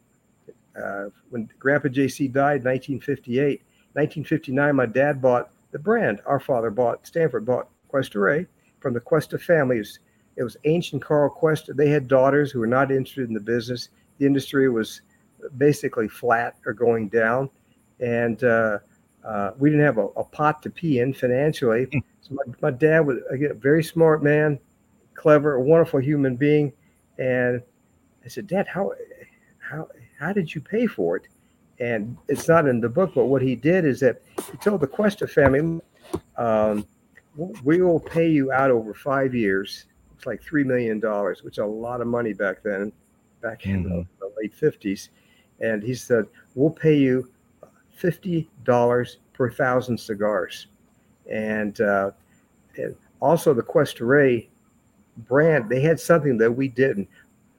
[0.76, 6.20] Uh, when Grandpa JC died in 1958, 1959, my dad bought the brand.
[6.24, 8.46] Our father bought, Stanford bought Cuesta
[8.80, 10.00] from the Cuesta families.
[10.36, 11.74] It was ancient Carl Cuesta.
[11.74, 13.90] They had daughters who were not interested in the business.
[14.16, 15.02] The industry was
[15.58, 17.50] basically flat or going down.
[18.00, 18.42] And
[19.24, 21.84] uh, we didn't have a, a, pot to pee in financially.
[21.92, 21.98] Hmm.
[22.20, 24.58] So my, my dad was, again, a very smart man,
[25.14, 26.72] clever, a wonderful human being.
[27.18, 27.62] And
[28.24, 28.92] I said, Dad, how,
[29.58, 31.28] how, how did you pay for it?
[31.78, 34.86] And it's not in the book, but what he did is that he told the
[34.86, 35.80] Cuesta family,
[36.36, 36.86] um,
[37.64, 39.86] we will pay you out over five years.
[40.14, 41.00] It's like $3 million,
[41.42, 42.92] which is a lot of money back then,
[43.40, 43.98] back in mm-hmm.
[43.98, 45.08] the, the late 50s.
[45.60, 47.30] And he said, we'll pay you
[48.00, 50.66] $50 per thousand cigars.
[51.30, 52.10] And, uh,
[53.20, 54.48] also the Cuesta-Rey
[55.16, 57.08] brand, they had something that we didn't.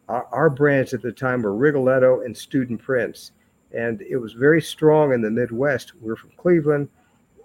[0.10, 3.32] Our, our, brands at the time were Rigoletto and Student Prince.
[3.72, 5.94] And it was very strong in the Midwest.
[6.02, 6.90] We are from Cleveland.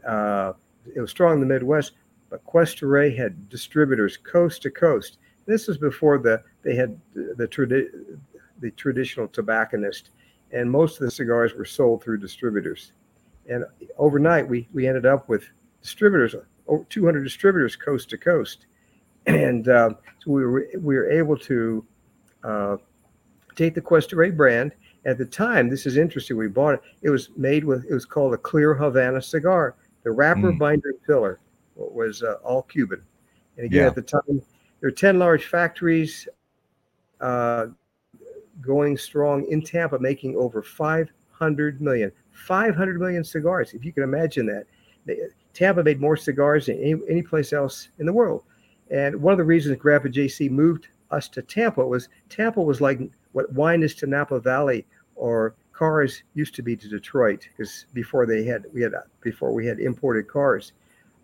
[0.07, 0.55] Uh,
[0.95, 1.93] it was strong in the Midwest,
[2.29, 5.19] but Cuesta-Rey had distributors coast to coast.
[5.47, 7.91] This was before the they had the, the, tradi-
[8.61, 10.11] the traditional tobacconist
[10.53, 12.93] and most of the cigars were sold through distributors.
[13.49, 13.65] And
[13.97, 15.45] overnight, we we ended up with
[15.83, 16.35] distributors,
[16.67, 18.67] over 200 distributors coast to coast,
[19.27, 21.85] and uh, so we were we were able to
[22.45, 22.77] uh,
[23.55, 24.73] take the Cuesta-Rey brand.
[25.05, 26.37] At the time, this is interesting.
[26.37, 26.81] We bought it.
[27.03, 29.77] It was made with it was called a clear Havana cigar.
[30.05, 30.59] The wrapper, mm.
[30.59, 31.41] binder, and filler
[31.77, 33.03] was uh, all Cuban.
[33.57, 33.87] And again, yeah.
[33.87, 36.29] at the time, there were 10 large factories.
[37.21, 37.67] Uh,
[38.61, 42.13] going strong in Tampa, making over 500 million.
[42.33, 44.67] 500 million cigars, if you can imagine that.
[45.55, 48.45] Tampa made more cigars than any, any place else in the world.
[48.91, 53.01] And one of the reasons Grandpa JC moved us to Tampa was Tampa was like
[53.33, 58.27] what wine is to Napa Valley or cars used to be to Detroit because before
[58.27, 60.73] they had we had before we had imported cars.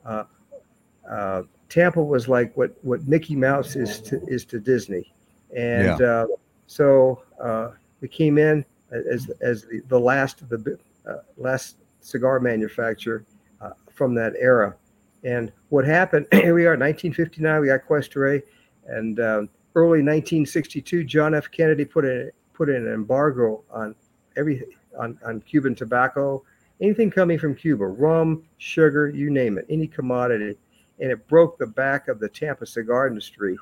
[0.05, 0.25] Uh,
[1.11, 5.13] uh, Tampa was like what what Mickey Mouse is to is to Disney,
[5.57, 6.07] and yeah.
[6.07, 6.27] uh,
[6.67, 12.41] so uh, we came in as as the, the last of the uh, last cigar
[12.41, 13.25] manufacturer
[13.61, 14.75] uh, from that era.
[15.25, 16.27] And what happened?
[16.33, 17.61] Here we are, 1959.
[17.61, 18.43] We got Cuesta-Rey,
[18.87, 21.51] and um, early 1962, John F.
[21.51, 23.95] Kennedy put in put in an embargo on
[24.37, 24.63] every
[24.99, 26.43] on, on Cuban tobacco,
[26.81, 30.57] anything coming from Cuba, rum, sugar, you name it, any commodity,
[31.01, 33.57] and it broke the back of the Tampa cigar industry,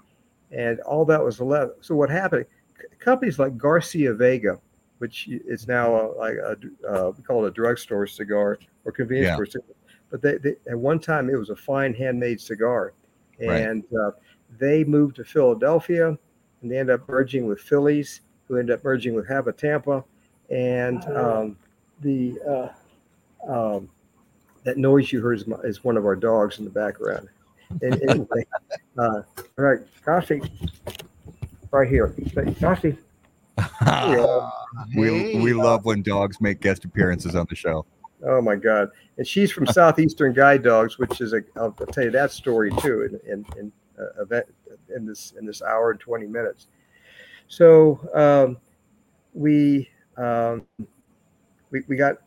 [0.51, 1.73] and all that was left.
[1.81, 2.45] So what happened?
[3.05, 4.59] Companies like Garcia Vega,
[4.99, 6.57] which is now a, like a,
[6.88, 9.35] uh, we call it a drugstore cigar or convenience yeah.
[9.35, 9.77] store cigar.
[10.11, 12.93] But they, they, at one time it was a fine handmade cigar,
[13.41, 14.01] and right.
[14.01, 14.11] uh,
[14.59, 16.17] they moved to Philadelphia,
[16.61, 20.05] and they ended up merging with Phillies, who ended up merging with Hav-A-Tampa,
[20.51, 21.57] and um,
[22.03, 22.69] the uh,
[23.51, 23.88] um,
[24.65, 27.29] that noise you heard is, my, is, one of our dogs in the background.
[27.81, 28.47] And, anyway,
[28.99, 30.41] uh, all right, coffee
[31.73, 32.15] right here.
[32.61, 32.97] Nasty.
[34.97, 37.85] we we love when dogs make guest appearances on the show.
[38.25, 38.91] Oh my God!
[39.19, 41.43] And she's from Southeastern Guide Dogs, which is a.
[41.57, 44.47] I'll tell you that story too in in in, uh, event,
[44.95, 46.69] in this in this hour and twenty minutes.
[47.49, 48.59] So um,
[49.35, 50.67] we um,
[51.71, 52.19] we we got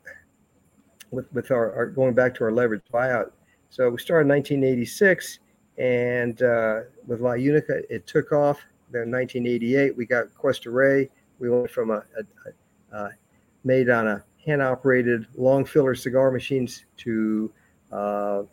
[1.11, 3.31] with with our, our, going back to our leverage buyout.
[3.69, 5.39] So we started in 1986,
[5.77, 8.59] and uh, with La Unica, it took off
[8.95, 11.09] then 1988, we got Cuesta-Rey.
[11.39, 13.09] We went from a, a, a
[13.65, 17.51] made on a hand operated long filler cigar machines to
[17.91, 18.43] uh,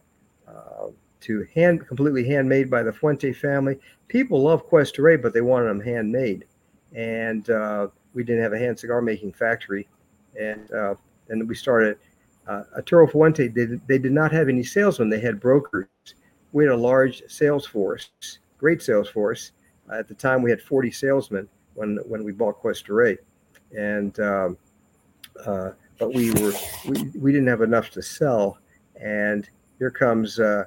[0.48, 0.88] uh,
[1.20, 3.78] to hand completely handmade by the Fuente family.
[4.08, 6.44] People love Cuesta-Rey, but they wanted them handmade,
[6.92, 9.88] and uh, we didn't have a hand cigar making factory.
[10.38, 10.94] And uh,
[11.28, 11.98] then we started
[12.48, 13.46] uh, Arturo Fuente.
[13.46, 15.86] They, they did not have any salesmen; they had brokers.
[16.50, 18.10] We had a large sales force,
[18.58, 19.52] great sales force,
[19.90, 23.18] at the time, we had 40 salesmen when when we bought Cuesta-Rey,
[23.76, 24.56] and um,
[25.44, 26.52] uh, but we were
[26.88, 28.58] we, we didn't have enough to sell.
[29.00, 30.64] And here comes uh,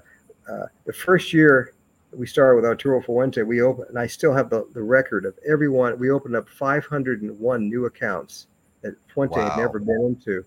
[0.49, 1.73] uh, the first year
[2.11, 3.41] we started with Arturo Fuente.
[3.41, 5.97] We opened, and I still have the, the record of everyone.
[5.99, 8.47] We opened up 501 new accounts
[8.81, 9.49] that Fuente wow.
[9.49, 10.45] had never been into.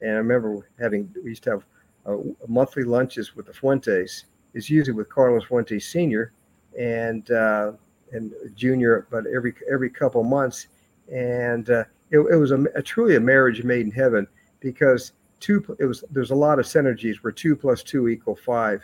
[0.00, 1.64] And I remember having we used to have
[2.06, 2.16] uh,
[2.48, 4.24] monthly lunches with the Fuentes.
[4.54, 6.32] Is usually with Carlos Fuentes Senior,
[6.78, 7.72] and uh,
[8.12, 10.68] and junior, but every every couple months,
[11.12, 14.26] and uh, it, it, was a, a, truly a marriage made in heaven
[14.60, 18.82] because two it was there's a lot of synergies where two plus two equal five,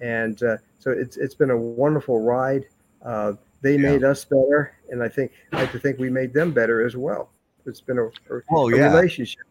[0.00, 2.66] and uh, so it's it's been a wonderful ride.
[3.04, 3.90] Uh, they yeah.
[3.90, 6.96] made us better, and I think I like to think we made them better as
[6.96, 7.30] well.
[7.66, 8.94] It's been a, a, well, a yeah.
[8.94, 9.42] relationship.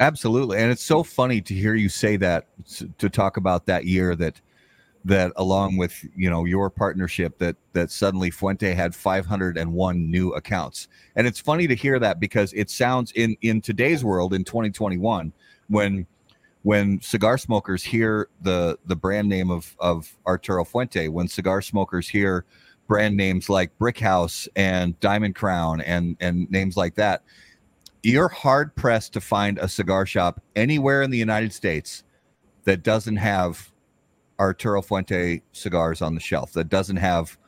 [0.00, 2.46] Absolutely, and it's so funny to hear you say that
[2.98, 4.40] to talk about that year that
[5.04, 10.88] that along with you know your partnership that that suddenly Fuente had 501 new accounts.
[11.16, 15.32] And it's funny to hear that because it sounds in in today's world in 2021
[15.68, 16.06] when
[16.62, 22.08] when cigar smokers hear the the brand name of of Arturo Fuente, when cigar smokers
[22.08, 22.46] hear
[22.86, 27.22] brand names like Brick House and Diamond Crown and and names like that,
[28.02, 32.04] you're hard pressed to find a cigar shop anywhere in the United States
[32.64, 33.70] that doesn't have
[34.38, 37.38] Arturo Fuente cigars on the shelf, that doesn't have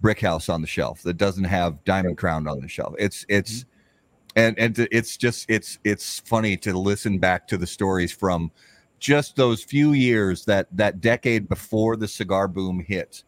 [0.00, 2.94] Brick House on the shelf, that doesn't have Diamond Crown on the shelf.
[2.98, 4.38] It's it's mm-hmm.
[4.38, 8.50] and and it's just it's it's funny to listen back to the stories from
[8.98, 13.24] just those few years that that decade before the cigar boom hit.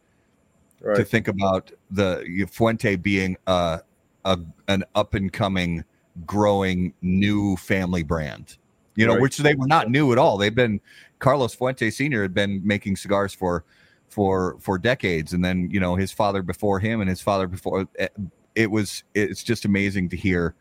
[0.79, 0.97] Right.
[0.97, 3.81] To think about the Fuente being a,
[4.25, 5.83] a an up and coming,
[6.25, 8.57] growing new family brand
[8.97, 9.21] you know, right.
[9.21, 10.37] which they were not new at all.
[10.37, 10.81] They've been
[11.19, 12.21] Carlos Fuente Sr.
[12.21, 13.63] had been making cigars for
[14.09, 17.87] for for decades, and then you know his father before him and his father before.
[17.99, 18.07] Eh,
[18.55, 20.55] it was it's just amazing to hear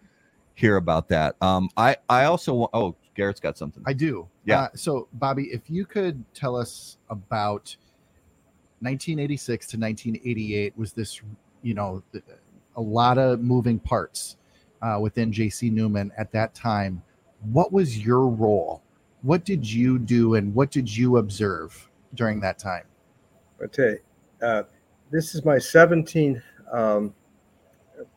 [0.54, 1.36] hear about that.
[1.40, 3.82] Um, I I also oh Garrett's got something.
[3.86, 4.28] I do.
[4.44, 4.62] Yeah.
[4.62, 7.74] Uh, so Bobby, if you could tell us about
[8.80, 11.22] 1986 to 1988 was this
[11.62, 12.02] you know
[12.76, 14.36] a lot of moving parts
[14.82, 17.02] uh, within JC Newman at that time
[17.52, 18.82] what was your role?
[19.22, 22.84] What did you do and what did you observe during that time?
[23.62, 23.98] Okay.
[24.42, 24.64] Uh,
[25.10, 26.42] this is my 17th
[26.72, 27.14] um,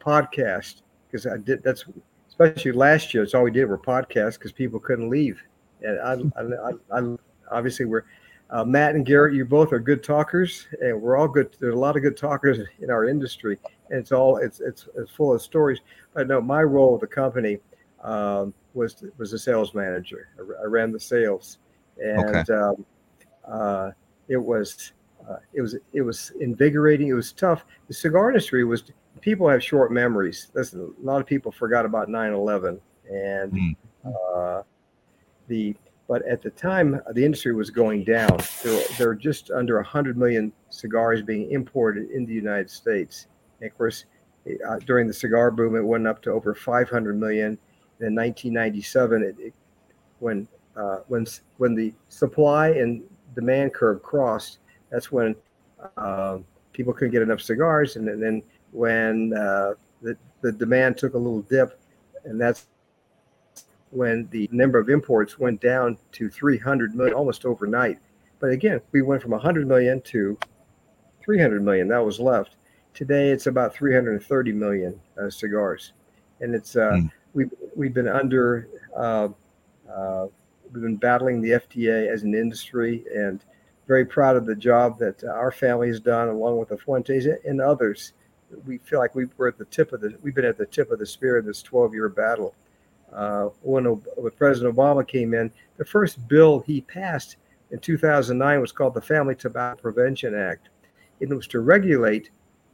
[0.01, 1.85] podcast because I did that's
[2.27, 3.23] especially last year.
[3.23, 5.41] It's all we did were podcasts because people couldn't leave.
[5.81, 7.15] And I, I, I, I
[7.51, 8.05] obviously we're
[8.49, 9.35] uh, Matt and Garrett.
[9.35, 11.55] You both are good talkers, and we're all good.
[11.59, 15.11] There's a lot of good talkers in our industry, and it's all it's it's, it's
[15.11, 15.79] full of stories.
[16.13, 17.59] But no, my role with the company
[18.03, 20.29] um, was was a sales manager.
[20.39, 21.59] I, ran the sales,
[21.97, 22.53] and okay.
[22.53, 22.85] um,
[23.47, 23.91] uh,
[24.27, 24.93] it was
[25.29, 27.09] uh, it was it was invigorating.
[27.09, 27.65] It was tough.
[27.87, 28.83] The cigar industry was
[29.21, 30.47] people have short memories.
[30.53, 32.79] Listen, a lot of people forgot about 9/11,
[33.11, 33.75] and mm.
[34.05, 34.63] uh,
[35.47, 35.75] the
[36.07, 38.39] but at the time the industry was going down.
[38.63, 43.27] There, there were just under 100 million cigars being imported in the United States.
[43.61, 44.05] And of course,
[44.67, 47.59] uh, during the cigar boom, it went up to over 500 million
[48.01, 49.53] in 1997, it, it,
[50.19, 51.25] when uh, when
[51.57, 53.03] when the supply and
[53.35, 55.35] demand curve crossed, that's when
[55.97, 56.37] uh,
[56.71, 58.41] people couldn't get enough cigars, and, and then
[58.71, 61.79] when uh, the the demand took a little dip,
[62.23, 62.67] and that's
[63.91, 67.97] when the number of imports went down to 300 million almost overnight.
[68.39, 70.37] But again, we went from 100 million to
[71.25, 71.87] 300 million.
[71.89, 72.55] That was left.
[72.93, 75.93] Today, it's about 330 million uh, cigars,
[76.39, 79.29] and it's uh, mm we've we've been under uh,
[79.89, 80.27] uh,
[80.71, 83.45] we've been battling the FDA as an industry and
[83.87, 87.61] very proud of the job that our family has done along with the Fuentes and
[87.61, 88.13] others.
[88.67, 90.91] We feel like we were at the tip of the we've been at the tip
[90.91, 92.53] of the spear of this 12 year battle.
[93.13, 97.37] Uh, when, when President Obama came in, the first bill he passed
[97.71, 100.69] in 2009 was called the Family Tobacco Prevention Act.
[101.19, 102.29] It was to regulate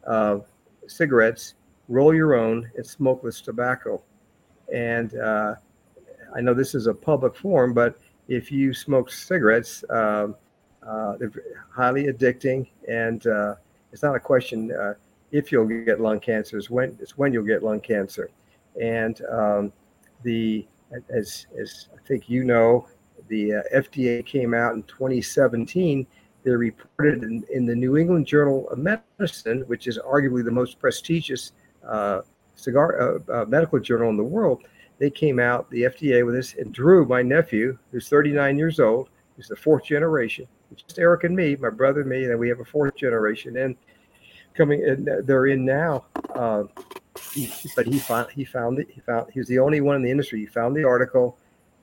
[0.05, 0.39] uh,
[0.87, 1.53] cigarettes,
[1.87, 4.01] roll your own, and smokeless tobacco.
[4.73, 5.55] And uh,
[6.35, 7.97] I know this is a public forum, but
[8.27, 10.35] if you smoke cigarettes, um,
[10.85, 11.31] uh, they're
[11.73, 13.55] highly addicting, and uh,
[13.91, 14.93] it's not a question uh,
[15.31, 18.29] if you'll get lung cancer; it's when it's when you'll get lung cancer.
[18.79, 19.73] And um,
[20.23, 20.65] the
[21.09, 22.87] as as I think you know,
[23.27, 26.05] the uh, FDA came out in 2017.
[26.43, 30.77] They reported in, in, the New England Journal of Medicine, which is arguably the most
[30.77, 31.53] prestigious
[31.87, 32.21] uh,
[32.55, 34.63] cigar uh, uh, medical journal in the world,
[34.97, 39.09] they came out, the FDA with this, and Drew, my nephew, who's 39 years old,
[39.35, 42.59] who's the fourth generation, just Eric and me, my brother and me, and we have
[42.59, 43.75] a fourth generation, and
[44.53, 46.05] coming, and they're in now.
[46.33, 46.63] Uh,
[47.75, 48.87] but he found he found it.
[48.89, 50.39] He found he was the only one in the industry.
[50.39, 51.37] He found the article,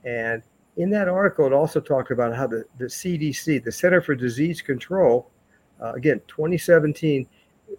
[0.04, 0.42] and
[0.76, 4.62] in that article, it also talked about how the, the CDC, the Center for Disease
[4.62, 5.30] Control,
[5.82, 7.26] uh, again, 2017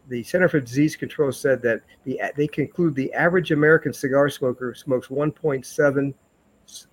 [0.08, 4.74] the Center for Disease Control said that the they conclude the average American cigar smoker
[4.74, 6.14] smokes 1.7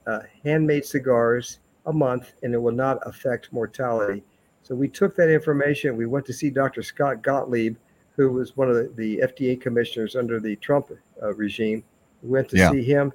[0.07, 4.22] uh, handmade cigars a month, and it will not affect mortality.
[4.62, 5.97] So we took that information.
[5.97, 6.82] We went to see Dr.
[6.82, 7.76] Scott Gottlieb,
[8.16, 10.91] who was one of the, the FDA commissioners under the Trump
[11.22, 11.82] uh, regime.
[12.22, 12.70] We went to yeah.
[12.70, 13.12] see him,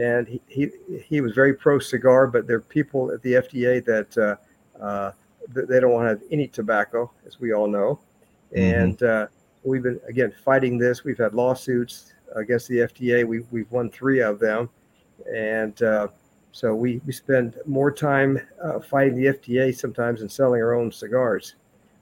[0.00, 0.70] and he, he
[1.04, 2.26] he was very pro cigar.
[2.26, 5.12] But there are people at the FDA that uh, uh,
[5.52, 7.98] they don't want to have any tobacco, as we all know.
[8.54, 8.80] Mm-hmm.
[8.80, 9.26] And uh,
[9.64, 11.04] we've been again fighting this.
[11.04, 13.26] We've had lawsuits against the FDA.
[13.26, 14.68] We, we've won three of them,
[15.34, 16.08] and uh,
[16.52, 20.90] So we, we spend more time uh, fighting the FDA sometimes than selling our own
[20.90, 21.54] cigars.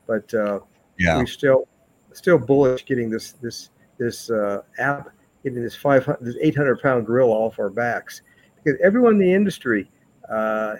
[0.06, 0.60] But uh,
[0.98, 1.18] Yeah.
[1.18, 1.66] we're still
[2.12, 5.10] still bullish getting this this this uh, app
[5.42, 8.22] getting this 500 this 800 pound grill off our backs
[8.56, 9.90] because everyone in the industry
[10.30, 10.76] uh,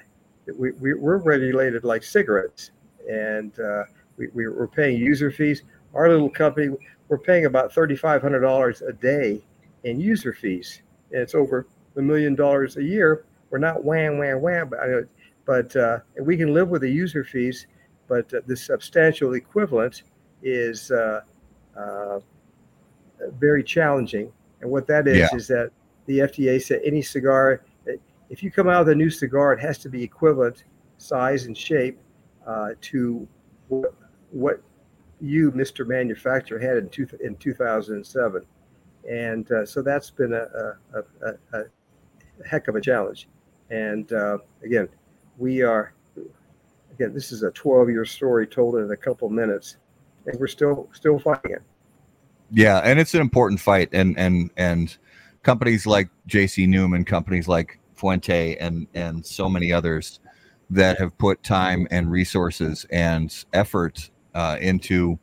[0.59, 2.71] we, we, we're regulated like cigarettes
[3.11, 3.85] and uh,
[4.17, 5.63] we, we, we're paying user fees
[5.95, 6.75] our little company
[7.09, 9.41] we're paying about $3500 a day
[9.85, 14.41] in user fees and it's over a million dollars a year we're not wham wham
[14.41, 15.09] wham but,
[15.45, 17.67] but uh, we can live with the user fees
[18.09, 20.03] but uh, the substantial equivalent
[20.43, 21.21] is uh,
[21.77, 22.21] uh,
[23.39, 24.33] very challenging.
[24.61, 25.37] And what that is Yeah.
[25.37, 25.71] is that
[26.07, 27.63] the FDA said any cigar,
[28.29, 30.65] if you come out with a new cigar, it has to be equivalent
[30.99, 31.99] size and shape
[32.47, 33.27] uh, to
[33.69, 33.95] what,
[34.31, 34.61] what
[35.21, 35.87] you, Mr.
[35.87, 38.43] Manufacturer, had in, two, in 2007.
[39.09, 40.47] And uh, so that's been a,
[40.95, 41.65] a, a, a
[42.47, 43.29] heck of a challenge.
[43.71, 44.89] And uh, again,
[45.39, 45.93] we are,
[46.93, 49.77] again, this is a 12 year story told in a couple minutes,
[50.27, 51.63] and we're still still fighting it.
[52.51, 54.97] Yeah, and it's an important fight, and and and
[55.43, 56.67] companies like J.C.
[56.67, 60.21] Newman, companies like Fuente, and and so many others
[60.71, 65.19] that have put time and resources and effort uh, into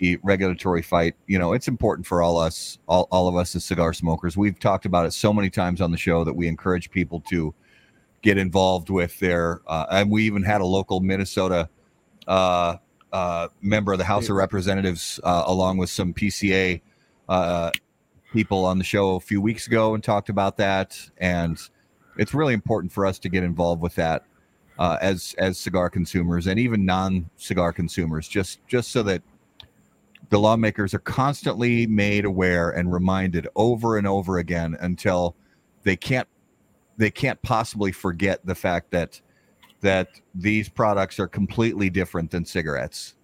[0.00, 1.14] the regulatory fight.
[1.28, 4.36] You know, it's important for all us, all, all of us as cigar smokers.
[4.36, 7.54] We've talked about it so many times on the show that we encourage people to
[8.22, 11.68] get involved with their, uh, and we even had a local Minnesota.
[12.26, 12.76] Uh,
[13.10, 16.82] uh, member of the House of Representatives, uh, along with some PCA
[17.30, 17.70] uh,
[18.34, 21.00] people on the show a few weeks ago, and talked about that.
[21.16, 21.58] And
[22.18, 24.24] it's really important for us to get involved with that
[24.78, 29.22] uh, as as cigar consumers and even non-cigar consumers, just just so that
[30.30, 35.34] the lawmakers are constantly made aware and reminded over and over again until
[35.82, 36.28] they can't
[36.96, 39.20] they can't possibly forget the fact that
[39.80, 43.14] that these products are completely different than cigarettes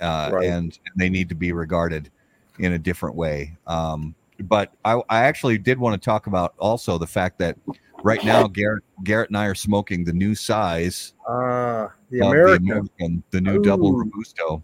[0.00, 0.48] uh, Right.
[0.48, 2.10] and they need to be regarded
[2.58, 6.98] in a different way um, but I, I actually did want to talk about also
[6.98, 7.56] the fact that
[8.02, 12.64] right now garrett garrett and i are smoking the new size Ah, the American.
[12.66, 13.98] the american the new double Ooh.
[14.00, 14.62] robusto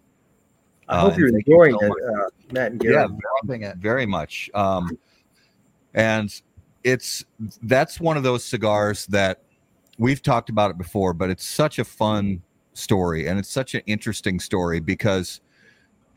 [0.88, 3.10] I uh, hope and you're thank you enjoying so it, uh, Matt and yeah Garrett.
[3.44, 3.76] Loving it.
[3.76, 4.90] very much um
[5.94, 6.42] and
[6.84, 7.24] it's
[7.62, 9.42] that's one of those cigars that
[9.98, 12.42] we've talked about it before but it's such a fun
[12.72, 15.40] story and it's such an interesting story because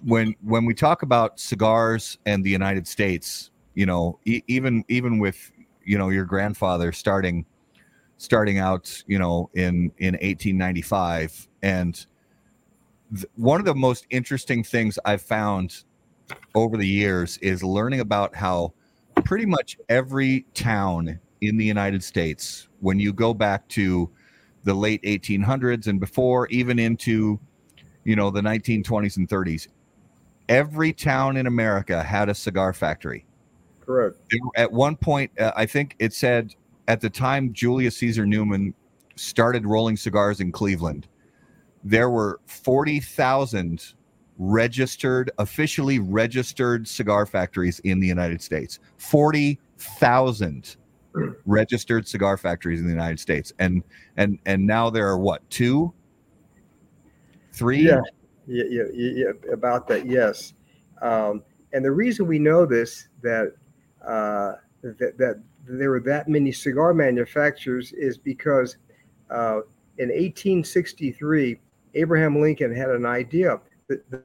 [0.06, 5.20] when when we talk about cigars and the united states you know e- even even
[5.20, 5.52] with
[5.86, 7.46] you know your grandfather starting
[8.18, 12.06] starting out you know in in 1895 and
[13.16, 15.84] th- one of the most interesting things i've found
[16.56, 18.74] over the years is learning about how
[19.24, 24.10] pretty much every town in the United States, when you go back to
[24.64, 27.40] the late 1800s and before, even into
[28.06, 29.68] you know the 1920s and 30s,
[30.50, 33.26] every town in America had a cigar factory.
[33.82, 34.18] Correct.
[34.56, 36.56] At one point, uh, I think it said
[36.88, 38.74] at the time Julius Caesar Newman
[39.16, 41.08] started rolling cigars in Cleveland,
[41.84, 43.94] there were 40,000
[44.38, 48.80] registered, officially registered cigar factories in the United States.
[48.98, 50.78] 40,000
[51.46, 53.54] registered cigar factories in the United States.
[53.60, 53.84] And
[54.18, 55.94] and and now there are what, two?
[57.52, 57.86] Three?
[57.86, 58.02] Yeah,
[58.48, 60.06] yeah, yeah, yeah, about that.
[60.06, 60.54] Yes,
[61.02, 63.54] um, and the reason we know this that
[64.06, 68.78] uh, that that there were that many cigar manufacturers is because
[69.30, 69.62] uh,
[69.98, 71.60] in 1863,
[71.96, 74.24] Abraham Lincoln had an idea that the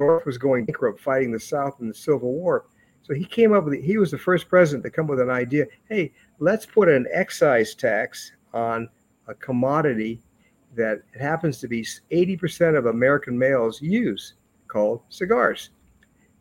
[0.00, 2.66] North was going bankrupt, fighting the South in the Civil War.
[3.02, 3.82] So he came up with.
[3.82, 5.66] He was the first president to come with an idea.
[5.88, 8.88] Hey, let's put an excise tax on
[9.26, 10.22] a commodity
[10.78, 14.34] that it happens to be 80% of American males use
[14.68, 15.70] called cigars.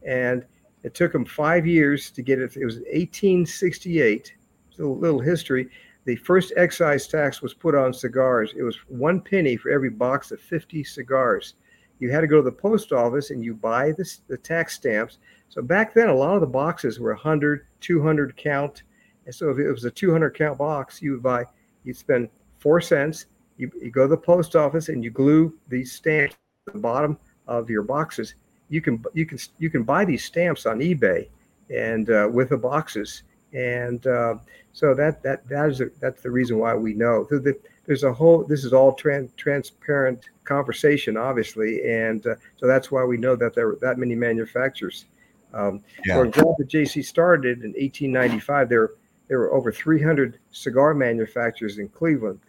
[0.08, 0.46] And
[0.84, 2.56] it took them five years to get it.
[2.56, 4.34] It was 1868.
[4.70, 5.70] It's a little history.
[6.06, 8.54] The first excise tax was put on cigars.
[8.56, 11.56] It was one penny for every box of 50 cigars.
[12.00, 15.18] You had to go to the post office and you buy the tax stamps.
[15.50, 18.84] So back then, a lot of the boxes were 100, 200 count.
[19.26, 21.44] And so if it was a 200 count box, you would buy,
[21.84, 22.30] you'd spend
[22.60, 23.26] four cents
[23.58, 26.36] you, you go to the post office and you glue these stamps
[26.66, 28.36] to the bottom of your boxes.
[28.70, 31.28] You can you can you can buy these stamps on eBay
[31.74, 34.36] and uh, with the boxes, and uh,
[34.74, 37.26] so that that that is a, that's the reason why we know.
[37.30, 42.68] So the, there's a whole this is all tran- transparent conversation, obviously, and uh, so
[42.68, 45.06] that's why we know that there were that many manufacturers.
[45.54, 46.16] Um, Yeah.
[46.16, 48.68] For example, JC started in 1895.
[48.68, 48.92] There
[49.30, 52.40] there were over 300 cigar manufacturers in Cleveland.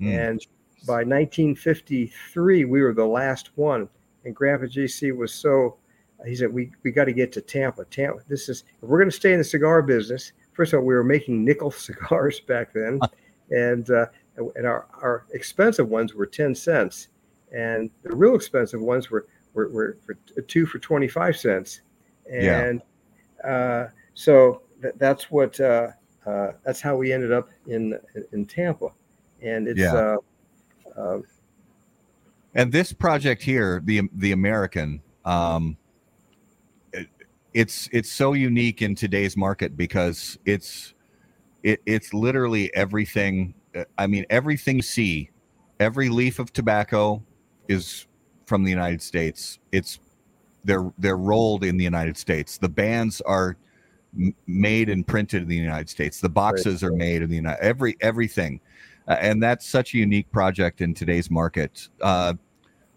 [0.00, 0.30] Mm.
[0.30, 0.46] And
[0.86, 3.88] by 1953, we were the last one.
[4.24, 5.76] And Grandpa JC was so,
[6.26, 7.84] he said, we, we got to get to Tampa.
[7.86, 10.86] Tampa, this is, if we're going to stay in the cigar business, first of all,
[10.86, 13.00] we were making nickel cigars back then.
[13.50, 14.06] and uh,
[14.36, 17.08] and our, our expensive ones were 10 cents.
[17.52, 21.80] And the real expensive ones were, were, were, were two for 25 cents.
[22.30, 22.82] And
[23.44, 23.50] yeah.
[23.50, 25.88] uh, so th- that's what, uh,
[26.26, 27.98] uh, that's how we ended up in,
[28.32, 28.88] in Tampa.
[29.40, 30.16] And it's, yeah.
[30.96, 31.18] Uh,
[32.54, 35.76] and this project here, the the American, um,
[36.92, 37.08] it,
[37.52, 40.94] it's it's so unique in today's market because it's
[41.62, 43.54] it, it's literally everything.
[43.98, 45.30] I mean, everything you see,
[45.80, 47.22] every leaf of tobacco
[47.68, 48.06] is
[48.46, 49.58] from the United States.
[49.72, 49.98] It's
[50.64, 52.58] they're they're rolled in the United States.
[52.58, 53.56] The bands are
[54.46, 56.20] made and printed in the United States.
[56.20, 57.62] The boxes are made in the United.
[57.62, 61.88] Every everything, uh, and that's such a unique project in today's market.
[62.00, 62.34] Uh,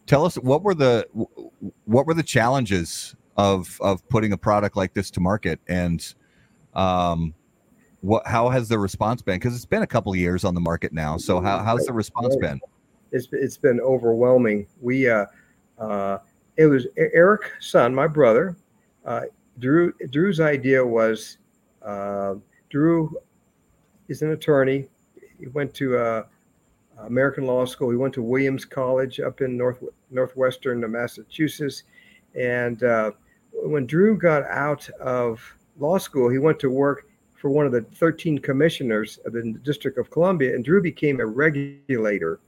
[0.06, 1.08] tell us what were the
[1.86, 6.16] what were the challenges of of putting a product like this to market, and
[6.74, 7.34] um,
[8.02, 9.36] what how has the response been?
[9.36, 11.18] Because it's been a couple years on the market now.
[11.18, 12.60] So how, how's the response been?
[13.12, 14.68] It's it's been overwhelming.
[14.82, 15.26] We uh,
[15.78, 16.20] uh,
[16.58, 18.58] it was Eric son, my brother.
[19.06, 19.22] Uh,
[19.60, 21.38] Drew Drew's idea was
[21.82, 22.36] uh,
[22.70, 23.16] Drew
[24.08, 24.88] is an attorney.
[25.40, 26.24] He went to uh,
[27.00, 27.90] American Law School.
[27.90, 31.84] He went to Williams College up in north northwestern Massachusetts.
[32.36, 33.12] And uh,
[33.54, 35.42] when Drew got out of
[35.78, 39.98] law school, he went to work for one of the 13 commissioners of the District
[39.98, 42.40] of Columbia, and Drew became a regulator,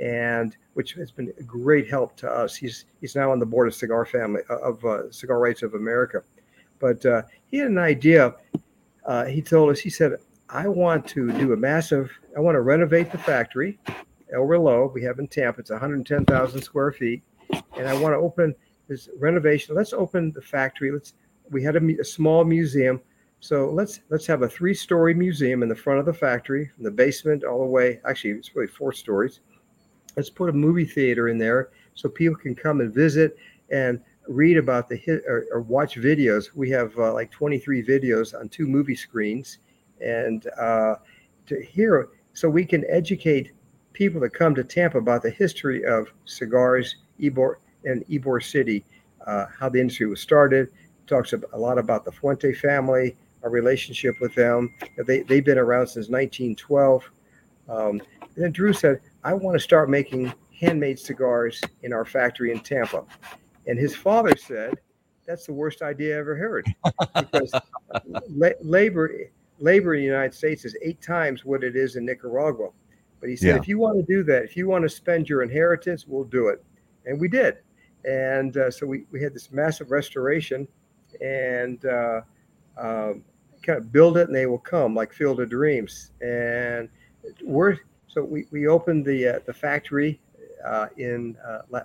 [0.00, 2.56] and which has been a great help to us.
[2.56, 6.22] He's he's now on the board of Cigar Family of uh, Cigar Rights of America,
[6.78, 8.34] but uh, he had an idea.
[9.04, 10.16] Uh, he told us he said,
[10.52, 12.10] "I want to do a massive.
[12.36, 13.78] I want to renovate the factory,
[14.32, 14.92] El Reloj.
[14.92, 15.60] We have in Tampa.
[15.60, 17.22] It's 110,000 square feet,
[17.76, 18.54] and I want to open
[18.88, 19.74] this renovation.
[19.74, 20.90] Let's open the factory.
[20.90, 21.14] Let's.
[21.50, 23.00] We had a, a small museum."
[23.40, 26.90] So let's let's have a three-story museum in the front of the factory, from the
[26.90, 28.00] basement all the way.
[28.06, 29.40] Actually, it's really four stories.
[30.16, 33.36] Let's put a movie theater in there so people can come and visit
[33.70, 36.50] and read about the hit or, or watch videos.
[36.54, 39.58] We have uh, like 23 videos on two movie screens,
[40.00, 40.96] and uh,
[41.46, 43.52] to hear so we can educate
[43.92, 48.84] people that come to Tampa about the history of cigars, Ybor and Ybor City,
[49.26, 50.70] uh, how the industry was started.
[51.06, 54.72] Talks a lot about the Fuente family, our relationship with them.
[54.96, 57.10] They, they've been around since 1912.
[57.68, 58.00] Um,
[58.36, 63.04] then Drew said, I want to start making handmade cigars in our factory in Tampa.
[63.66, 64.78] And his father said,
[65.26, 66.66] that's the worst idea I ever heard
[67.14, 67.52] because
[68.28, 69.30] la- labor
[69.60, 72.70] labor in the United States is eight times what it is in Nicaragua.
[73.20, 73.56] But he said, Yeah.
[73.56, 76.48] if you want to do that, if you want to spend your inheritance, we'll do
[76.48, 76.64] it.
[77.06, 77.58] And we did.
[78.04, 80.66] And uh, so we, we had this massive restoration
[81.20, 82.22] and uh,
[82.78, 83.22] um,
[83.62, 86.12] kind of build it and they will come like Field of Dreams.
[86.22, 86.88] And
[87.42, 87.76] we're
[88.08, 90.20] so we, we opened the uh, the factory
[90.64, 91.82] uh, in uh, uh,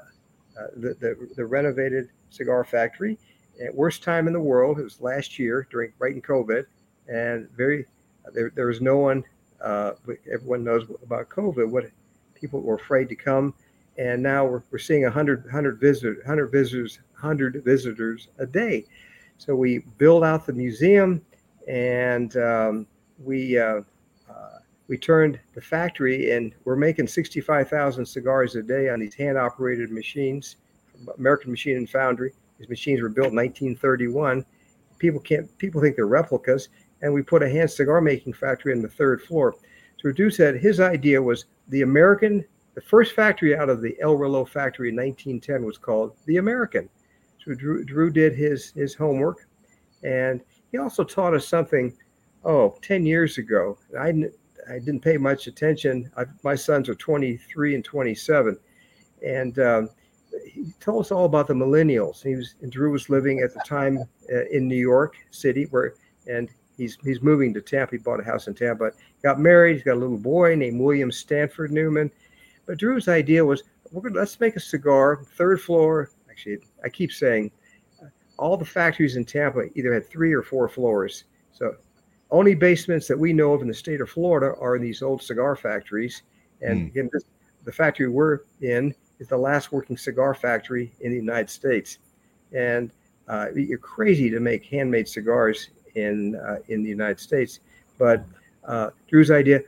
[0.77, 3.17] the, the the renovated cigar factory.
[3.63, 6.65] At worst time in the world, it was last year during right in COVID,
[7.07, 7.85] and very
[8.33, 9.23] there there was no one.
[9.61, 9.93] Uh,
[10.31, 11.69] everyone knows about COVID.
[11.69, 11.85] What
[12.33, 13.53] people were afraid to come,
[13.97, 18.85] and now we're, we're seeing 100 100 visitors 100 visitors 100 visitors a day.
[19.37, 21.21] So we build out the museum,
[21.67, 22.87] and um,
[23.23, 23.81] we uh,
[24.29, 29.91] uh, we turned the factory, and we're making 65,000 cigars a day on these hand-operated
[29.91, 30.57] machines,
[31.17, 32.33] American Machine and Foundry.
[32.59, 34.45] These machines were built in 1931.
[34.97, 36.69] People can't people think they're replicas,
[37.01, 39.55] and we put a hand cigar making factory on the third floor.
[40.01, 42.45] So Drew said his idea was the American.
[42.73, 46.89] The first factory out of the El Reloj factory in 1910 was called the American.
[47.43, 49.47] So Drew, Drew did his his homework,
[50.03, 50.41] and
[50.71, 51.95] he also taught us something.
[52.43, 54.09] Oh, 10 years ago, I
[54.69, 56.11] I didn't pay much attention.
[56.17, 58.57] I, my sons are 23 and 27,
[59.25, 59.89] and um,
[60.43, 62.21] he told us all about the millennials.
[62.21, 63.99] He was Drew was living at the time
[64.31, 65.95] uh, in New York City, where
[66.27, 67.95] and he's he's moving to Tampa.
[67.95, 68.91] He bought a house in Tampa.
[69.23, 69.75] Got married.
[69.75, 72.11] He's got a little boy named William Stanford Newman.
[72.65, 76.09] But Drew's idea was, we're gonna let's make a cigar, third floor.
[76.29, 77.51] Actually, I keep saying,
[78.01, 78.07] uh,
[78.37, 81.25] all the factories in Tampa either had three or four floors.
[81.53, 81.75] So
[82.31, 85.21] only basements that we know of in the state of Florida are in these old
[85.21, 86.23] cigar factories.
[86.61, 86.87] And Mm.
[86.87, 87.23] again, this,
[87.63, 91.99] the factory we're in is the last working cigar factory in the United States.
[92.51, 92.91] And
[93.27, 97.59] uh, you're crazy to make handmade cigars in uh, in the United States,
[97.97, 98.23] but
[98.65, 99.61] uh, Drew's idea.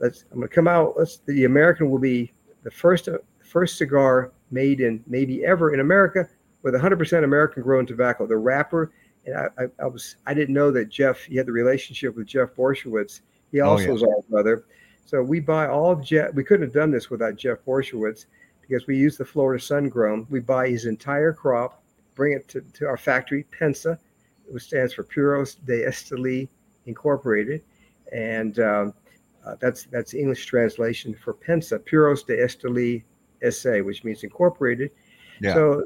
[0.00, 0.24] Let's.
[0.32, 0.94] I'm going to come out.
[0.96, 1.18] Let's.
[1.26, 6.28] The American will be the first uh, first cigar made in maybe ever in America
[6.62, 8.26] with 100% American grown tobacco.
[8.26, 8.92] The wrapper.
[9.24, 10.16] And I, I, I was.
[10.26, 11.20] I didn't know that Jeff.
[11.24, 13.20] He had the relationship with Jeff Borysiewicz.
[13.52, 13.94] He Oh, also yeah.
[13.94, 14.64] is our brother.
[15.04, 16.34] So we buy all of Jeff.
[16.34, 18.26] We couldn't have done this without Jeff Borysiewicz
[18.60, 20.26] because we use the Florida Sun Grown.
[20.30, 21.82] We buy his entire crop,
[22.16, 23.98] bring it to, to our factory, Pensa,
[24.50, 26.48] which stands for Puros de Esteli
[26.86, 27.62] Incorporated,
[28.12, 28.94] and um,
[29.44, 33.04] uh, that's that's English translation for Pensa, Puros de Esteli
[33.50, 34.90] SA, which means incorporated.
[35.40, 35.54] Yeah.
[35.54, 35.84] So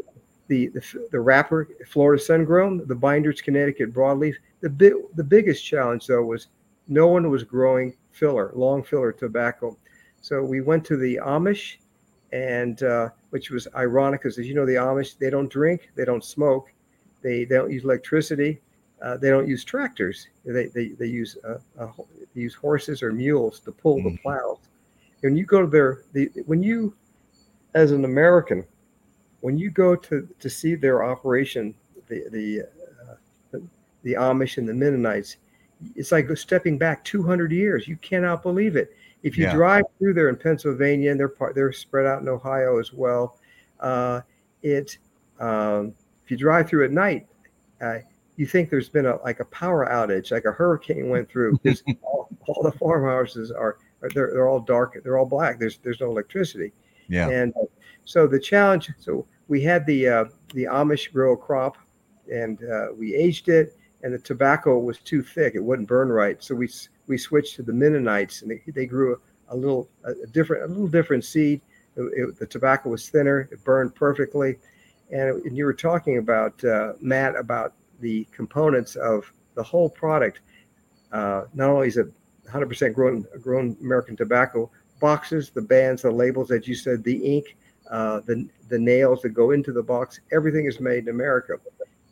[0.49, 4.35] the, the the wrapper, Florida Sun Grown, the binders, Connecticut broadleaf.
[4.61, 6.49] The big the biggest challenge though was
[6.89, 9.77] no one was growing filler, long filler tobacco.
[10.21, 11.77] So we went to the Amish,
[12.33, 16.05] and uh, which was ironic because, as you know, the Amish they don't drink, they
[16.05, 16.73] don't smoke,
[17.23, 18.61] they, they don't use electricity,
[19.03, 20.29] uh, they don't use tractors.
[20.45, 21.89] They they, they use uh, uh,
[22.35, 24.23] they use horses or mules to pull the Mhm.
[24.23, 24.59] plows.
[25.21, 26.95] When you go to their the when you
[27.75, 28.65] as an American,
[29.41, 31.75] when you go to to see their operation,
[32.09, 33.15] the the uh,
[33.53, 33.63] the,
[34.03, 35.37] the Amish and the Mennonites,
[35.97, 37.89] it's like stepping back 200 years.
[37.89, 38.95] You cannot believe it.
[39.23, 39.53] If you Yeah.
[39.53, 43.39] drive through there in Pennsylvania, and they're part, they're spread out in Ohio as well.
[43.79, 44.21] Uh,
[44.63, 44.99] it
[45.39, 45.95] um,
[46.31, 47.27] if you drive through at night,
[47.83, 47.99] uh,
[48.37, 51.59] you think there's been a like a power outage, like a hurricane went through.
[51.65, 55.59] Because all, all the farmhouses are are- they're, they're all dark, they're all black.
[55.59, 56.73] There's there's no electricity.
[57.09, 57.29] Yeah.
[57.29, 57.65] And uh,
[58.05, 60.25] so the challenge, so we had the uh,
[60.55, 61.77] the Amish grow a crop,
[62.33, 66.41] and uh, we aged it, and the tobacco was too thick; it wouldn't burn right.
[66.45, 66.69] So we
[67.09, 69.15] we switched to the Mennonites, and they, they grew
[69.49, 71.61] a, a little a, a different a little different seed.
[71.97, 74.59] It, it- the tobacco was thinner; it burned perfectly.
[75.13, 80.41] And, and you were talking about uh, Matt about the components of the whole product.
[81.13, 82.07] Uh, not only is it
[82.49, 87.57] 100% grown grown American tobacco, boxes, the bands, the labels, as you said, the ink,
[87.91, 91.55] uh, the the nails that go into the box, everything is made in America.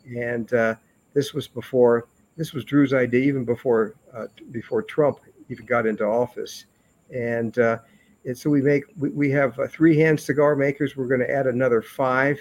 [0.05, 0.75] And uh,
[1.13, 5.19] this was before this was Drew's idea, even before uh, before Trump
[5.49, 6.65] even got into office.
[7.13, 7.79] And uh,
[8.25, 10.95] and so we make we, we have uh, three hand cigar makers.
[10.95, 12.39] We're going to add another five.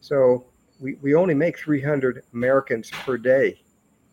[0.00, 0.46] So
[0.80, 3.62] we, we only make 300 Americans per day,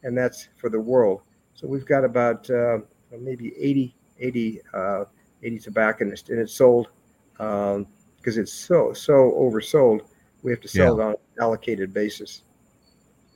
[0.04, 1.22] and that's for the world.
[1.54, 2.80] So we've got about uh,
[3.20, 5.04] maybe 80 80 uh,
[5.44, 6.88] 80 tobacconists, and it's sold
[7.34, 10.02] because it's so so oversold.
[10.42, 12.44] We have to sell it on an allocated basis.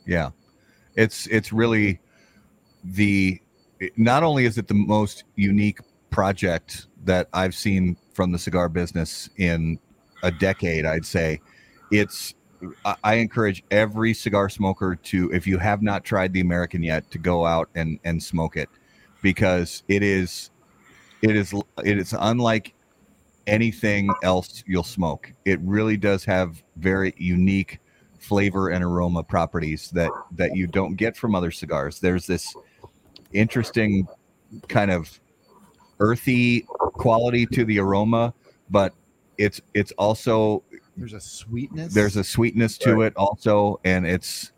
[0.05, 0.31] Yeah.
[0.95, 1.99] It's it's really
[2.83, 3.39] the
[3.95, 5.79] not only is it the most unique
[6.09, 9.79] project that I've seen from the cigar business in
[10.23, 11.39] a decade, I'd say.
[11.91, 12.35] It's
[13.03, 17.19] I, encourage every cigar smoker to if you have not tried the American yet to
[17.19, 18.69] go out and and smoke it
[19.21, 20.49] because it is
[21.21, 22.73] it is it is unlike
[23.45, 25.31] anything else you'll smoke.
[25.45, 27.79] It really does have very unique
[28.19, 31.99] flavor and aroma properties that that you don't get from other cigars.
[31.99, 32.55] There's this
[33.33, 34.07] interesting
[34.67, 35.19] kind of
[35.99, 38.33] earthy quality to the aroma,
[38.69, 38.93] but
[39.37, 40.63] it's it's also
[40.97, 41.93] There's a sweetness.
[41.93, 44.51] there's a sweetness to it also and it's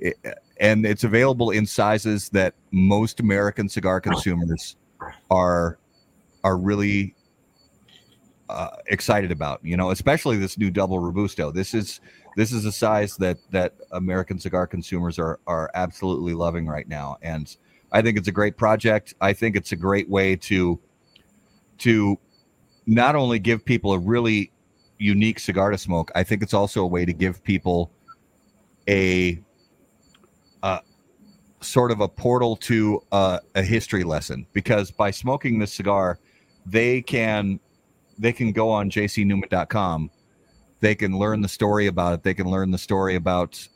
[0.00, 0.16] it,
[0.58, 4.76] and it's available in sizes that most American cigar consumers
[5.30, 5.78] are
[6.42, 7.14] are really
[8.48, 9.60] uh, excited about.
[9.62, 11.50] You know, especially this new double robusto.
[11.50, 12.00] This is
[12.36, 17.16] this is a size that that American cigar consumers are are absolutely loving right now,
[17.22, 17.56] and
[17.92, 19.14] I think it's a great project.
[19.20, 20.78] I think it's a great way to
[21.78, 22.18] to
[22.86, 24.52] not only give people a really
[25.04, 27.90] unique cigar to smoke, I think it's also a way to give people
[28.88, 29.40] a
[31.64, 36.18] sort of a portal to uh, a history lesson because by smoking this cigar,
[36.66, 37.58] they can
[38.18, 40.10] they can go on jcnewman.com.
[40.80, 42.22] They can learn the story about it.
[42.22, 43.66] They can learn the story about,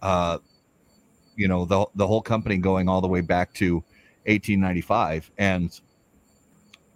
[0.00, 0.38] uh,
[1.34, 3.76] you know, the the whole company going all the way back to
[4.26, 5.78] 1895, and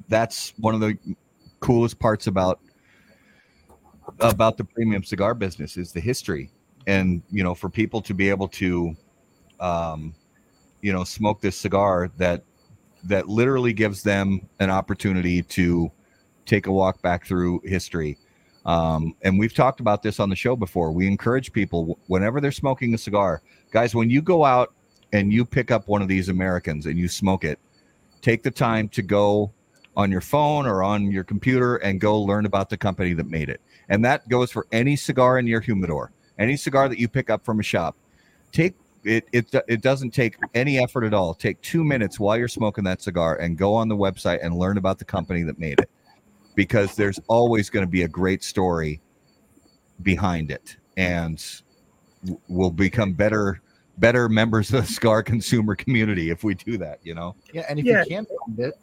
[0.08, 0.96] that's one of the
[1.60, 2.60] coolest parts about
[4.20, 6.50] about the premium cigar business is the history.
[6.86, 8.96] And you know for people to be able to
[9.60, 10.14] um
[10.80, 12.42] you know smoke this cigar that
[13.04, 15.90] that literally gives them an opportunity to
[16.46, 18.18] take a walk back through history.
[18.64, 20.90] Um and we've talked about this on the show before.
[20.92, 24.74] We encourage people whenever they're smoking a cigar guys when you go out
[25.12, 27.58] and you pick up one of these americans and you smoke it
[28.20, 29.52] take the time to go
[29.96, 33.48] on your phone or on your computer and go learn about the company that made
[33.48, 33.60] it
[33.90, 37.44] and that goes for any cigar in your humidor any cigar that you pick up
[37.44, 37.94] from a shop
[38.52, 38.74] take
[39.04, 41.34] it, it it doesn't take any effort at all.
[41.34, 44.76] Take two minutes while you're smoking that cigar and go on the website and learn
[44.78, 45.90] about the company that made it,
[46.54, 49.00] because there's always going to be a great story
[50.02, 51.62] behind it, and
[52.48, 53.60] we'll become better
[53.98, 56.98] better members of the cigar consumer community if we do that.
[57.02, 57.34] You know.
[57.52, 58.02] Yeah, and if Yeah.
[58.02, 58.74] you can't find it,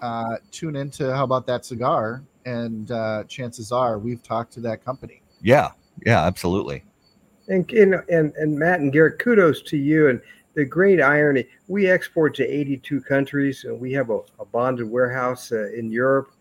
[0.00, 4.84] uh, tune into how about that cigar, and uh, chances are we've talked to that
[4.84, 5.22] company.
[5.42, 5.70] Yeah.
[6.04, 6.24] Yeah.
[6.24, 6.84] Absolutely.
[7.48, 10.08] And, and and and Matt and Garrett, kudos to you.
[10.08, 10.20] And
[10.54, 15.52] the great irony, we export to 82 countries, and we have a, a bonded warehouse
[15.52, 16.32] uh, in Europe,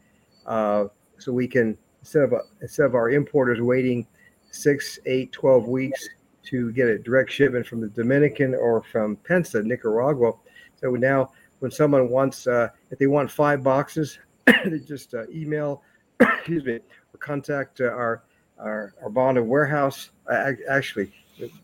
[0.45, 0.85] uh,
[1.17, 4.07] so we can instead of instead of our importers waiting
[4.51, 6.07] six, eight, 12 weeks
[6.43, 10.31] to get a direct shipment from the Dominican or from Pensa, Nicaragua.
[10.77, 14.19] So now, when someone wants, uh, if they want five boxes,
[14.65, 15.83] they just uh, email,
[16.19, 18.23] excuse me, or contact uh, our
[18.59, 20.09] our, our bonded warehouse.
[20.29, 21.11] I, I- actually,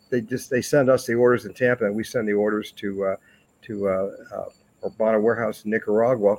[0.10, 3.06] they just they send us the orders in Tampa, and we send the orders to
[3.06, 3.16] uh,
[3.64, 4.46] to uh, uh,
[4.84, 6.38] our bonded warehouse in Nicaragua,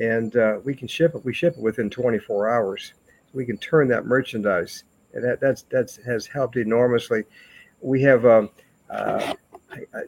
[0.00, 1.24] and uh, we can ship it.
[1.24, 2.94] We ship it within 24 hours.
[3.32, 4.84] We can turn that merchandise,
[5.14, 7.24] and that that's that's has helped enormously.
[7.80, 8.26] We have.
[8.26, 8.50] Um,
[8.90, 9.34] uh,
[9.70, 10.00] I, I,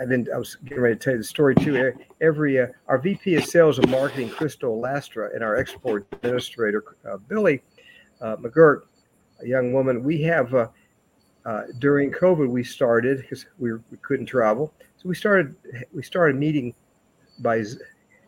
[0.00, 0.28] I didn't.
[0.32, 1.92] I was getting ready to tell you the story too.
[2.20, 7.16] Every uh, our VP of Sales and Marketing, Crystal Lastra, and our export administrator, uh,
[7.16, 7.62] Billy
[8.20, 8.82] uh, McGirt,
[9.42, 10.02] a young woman.
[10.02, 10.68] We have uh,
[11.44, 15.54] uh, during COVID we started because we, we couldn't travel, so we started
[15.92, 16.74] we started meeting
[17.40, 17.64] by.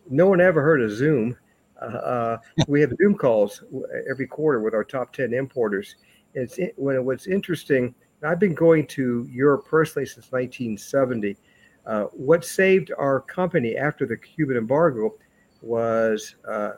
[0.09, 1.37] No one ever heard of Zoom.
[1.81, 3.63] Uh, we have Zoom calls
[4.09, 5.95] every quarter with our top ten importers.
[6.35, 7.95] And it's when what's interesting.
[8.25, 11.37] I've been going to Europe personally since 1970.
[11.85, 15.13] Uh, what saved our company after the Cuban embargo
[15.61, 16.73] was uh,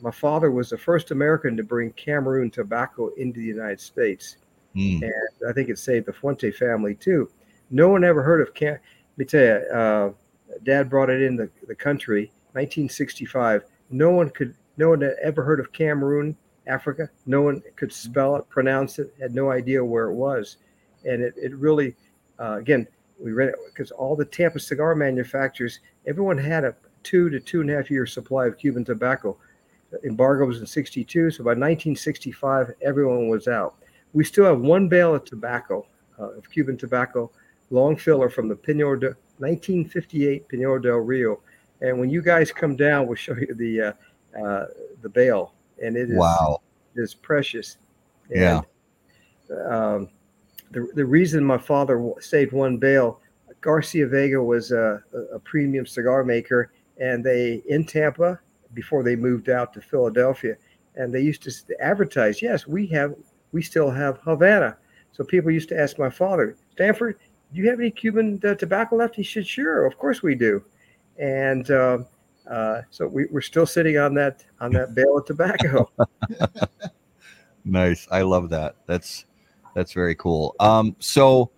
[0.00, 4.36] my father was the first American to bring Cameroon tobacco into the United States,
[4.76, 5.02] Mm.
[5.02, 7.30] and I think it saved the Fuente family too.
[7.70, 8.72] No one ever heard of Cam.
[8.72, 10.10] Let me tell you, uh,
[10.64, 13.62] Dad brought it in the, the country, 1965.
[13.90, 17.08] No one could, no one had ever heard of Cameroon, Africa.
[17.24, 20.56] No one could spell it, pronounce it, had no idea where it was,
[21.04, 21.94] and it, it really,
[22.38, 22.86] uh, again,
[23.18, 27.60] we read it because all the Tampa cigar manufacturers, everyone had a two to two
[27.60, 29.36] and a half year supply of Cuban tobacco.
[30.04, 33.76] Embargo was in 62 so by 1965 everyone was out.
[34.12, 35.86] We still have one bale of tobacco
[36.18, 37.30] uh, of cuban tobacco
[37.70, 41.40] long filler from the Pinar de, 1958 Pinar del rio.
[41.80, 43.92] And when you guys come down we'll show you the uh,
[44.44, 44.66] uh,
[45.02, 45.54] the bale.
[45.82, 46.60] And it is Wow.
[46.96, 47.76] it is precious.
[48.30, 48.62] Yeah.
[49.68, 50.08] um,
[50.74, 53.20] the, the reason my father saved one bale
[53.60, 55.02] garcia vega was a,
[55.32, 58.38] a- premium cigar maker and they in tampa
[58.74, 60.56] before they moved out to Philadelphia,
[60.96, 63.14] and they used to advertise, "Yes, we have,
[63.52, 64.76] we still have Havana."
[65.12, 67.18] So people used to ask my father, "Stanford,
[67.52, 70.64] do you have any Cuban uh, tobacco left?" He said, "Sure, of course we do,"
[71.18, 71.98] and uh,
[72.50, 75.90] uh, so we, we're still sitting on that on that bale of tobacco.
[77.64, 78.06] Nice.
[78.10, 78.76] I love that.
[78.86, 79.24] That's
[79.74, 80.54] that's very cool.
[80.60, 81.50] Um, so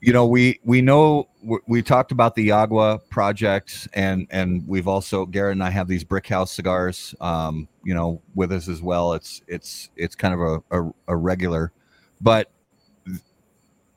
[0.00, 1.28] you know, we we know
[1.66, 6.04] we, talked about the Yagua project, and and we've also Garrett and I have these
[6.04, 9.12] Brick House cigars, um, you know, with us as well.
[9.12, 11.72] It's it's it's kind of a a, a regular,
[12.20, 12.50] but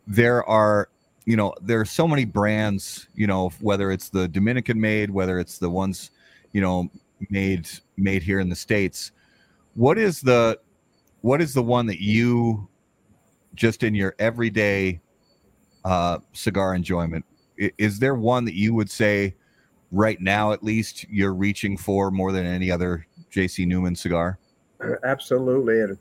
[0.07, 0.89] there are
[1.25, 5.39] you know there are so many brands you know whether it's the dominican made whether
[5.39, 6.11] it's the ones
[6.51, 6.89] you know
[7.29, 9.11] made made here in the states
[9.75, 10.59] what is the
[11.21, 12.67] what is the one that you
[13.55, 14.99] just in your everyday
[15.85, 17.25] uh cigar enjoyment
[17.57, 19.35] is there one that you would say
[19.91, 24.39] right now at least you're reaching for more than any other jc newman cigar
[25.03, 25.97] Absolutely, and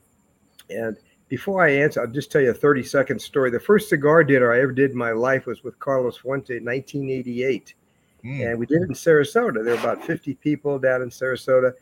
[0.71, 0.97] and
[1.29, 3.51] before I answer, I'll just tell you a 30 second story.
[3.51, 6.65] The first cigar dinner I ever did in my life was with Carlos Fuente in
[6.65, 7.75] 1988.
[8.25, 9.65] Mm, and we did it in Sarasota.
[9.65, 11.73] There were about 50 people down in Sarasota,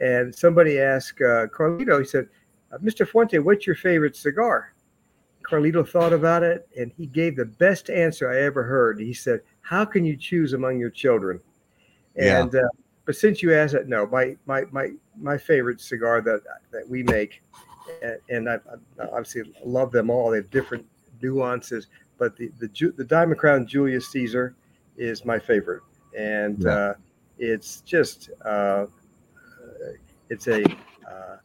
[0.00, 2.00] and somebody asked uh, Carlito.
[2.00, 2.28] He said,
[2.72, 3.06] uh, "Mr.
[3.06, 4.73] Fuente, what's your favorite cigar?"
[5.44, 8.98] Carlito thought about it, and he gave the best answer I ever heard.
[8.98, 11.40] He said, "How can you choose among your children?"
[12.16, 12.42] Yeah.
[12.42, 12.68] And uh,
[13.04, 17.02] but since you asked that, no, my my my my favorite cigar that that we
[17.02, 17.42] make,
[18.02, 18.54] and, and I,
[19.00, 20.30] I obviously love them all.
[20.30, 20.86] They have different
[21.22, 21.88] nuances,
[22.18, 24.54] but the the the Diamond Crown Julius Caesar
[24.96, 25.82] is my favorite,
[26.16, 26.70] and Yeah.
[26.70, 26.94] uh,
[27.38, 28.86] it's just uh,
[30.30, 31.36] it's a uh, uh,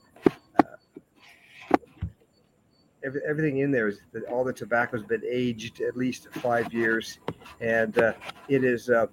[3.04, 7.20] every, everything in there is that all the tobacco's been aged at least five years,
[7.62, 8.14] and uh,
[8.48, 9.08] it is uh,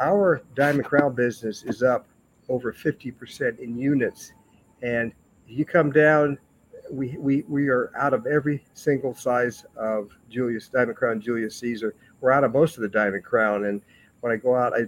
[0.00, 2.06] our Diamond Crown business is up
[2.48, 4.32] over fifty percent in units,
[4.82, 5.12] and
[5.46, 6.38] you come down
[6.90, 11.94] we, we we are out of every single size of Julius Diamond Crown Julius Caesar.
[12.20, 13.80] We're out of most of the Diamond Crown, and
[14.20, 14.86] when I go out, I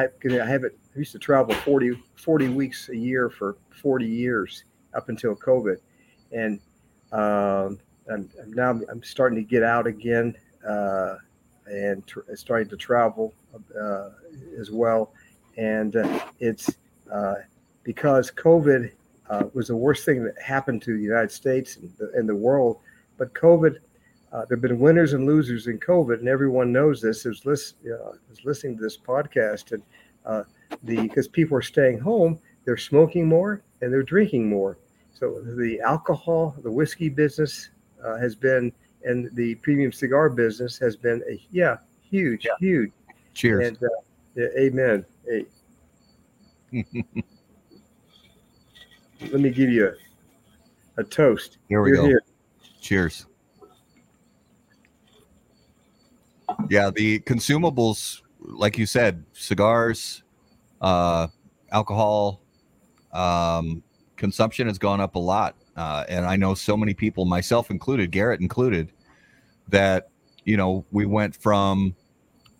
[0.00, 0.78] I, I have it.
[0.94, 4.64] I used to travel 40, 40 weeks a year for 40 years
[4.94, 5.76] up until COVID,
[6.32, 6.60] and
[7.12, 7.78] um,
[8.46, 10.36] now I'm starting to get out again
[10.66, 11.16] uh,
[11.66, 13.34] and tr- starting to travel
[13.78, 14.10] uh,
[14.58, 15.12] as well.
[15.56, 16.76] And uh, it's
[17.12, 17.34] uh,
[17.82, 18.92] because COVID
[19.28, 22.34] uh, was the worst thing that happened to the United States and the, and the
[22.34, 22.78] world.
[23.18, 23.76] But COVID,
[24.32, 27.26] uh, there have been winners and losers in COVID, and everyone knows this.
[27.26, 27.74] Is list,
[28.30, 29.82] is listening to this podcast, and
[30.82, 34.78] the because people are staying home, they're smoking more and they're drinking more.
[35.18, 37.70] So the alcohol, the whiskey business
[38.04, 42.52] uh, has been, and the premium cigar business has been a yeah, huge, yeah.
[42.60, 42.92] huge.
[43.34, 43.66] Cheers.
[43.66, 43.88] And uh,
[44.36, 45.04] yeah, amen.
[45.26, 45.46] Hey.
[49.32, 49.92] Let me give you
[50.96, 51.58] a, a toast.
[51.68, 52.06] Here we You're go.
[52.06, 52.22] Here.
[52.80, 53.26] Cheers.
[56.70, 60.22] Yeah, the consumables, like you said, cigars,
[60.80, 61.26] uh,
[61.72, 62.40] alcohol,
[63.12, 63.82] um,
[64.18, 65.56] consumption has gone up a lot.
[65.76, 68.92] Uh, and I know so many people, myself included, Garrett included,
[69.68, 70.10] that,
[70.44, 71.94] you know, we went from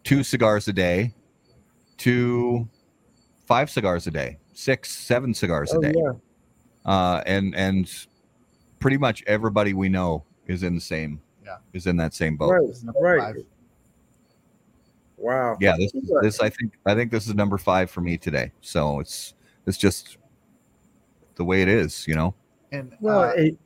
[0.04, 1.12] two cigars a day
[1.98, 2.66] to
[3.44, 5.94] five cigars a day, six, seven cigars oh, a day.
[5.96, 6.12] Yeah.
[6.84, 8.06] Uh, and, and
[8.78, 11.56] pretty much everybody we know is in the same, yeah.
[11.72, 12.52] is in that same boat.
[12.52, 13.18] Right.
[13.18, 13.34] Right.
[15.16, 15.56] Wow.
[15.60, 15.76] Yeah.
[15.76, 15.92] This,
[16.22, 18.52] this, I think, I think this is number five for me today.
[18.60, 19.34] So it's,
[19.66, 20.18] it's just
[21.38, 22.34] the way it is, you know.
[22.70, 23.56] And well, uh, it,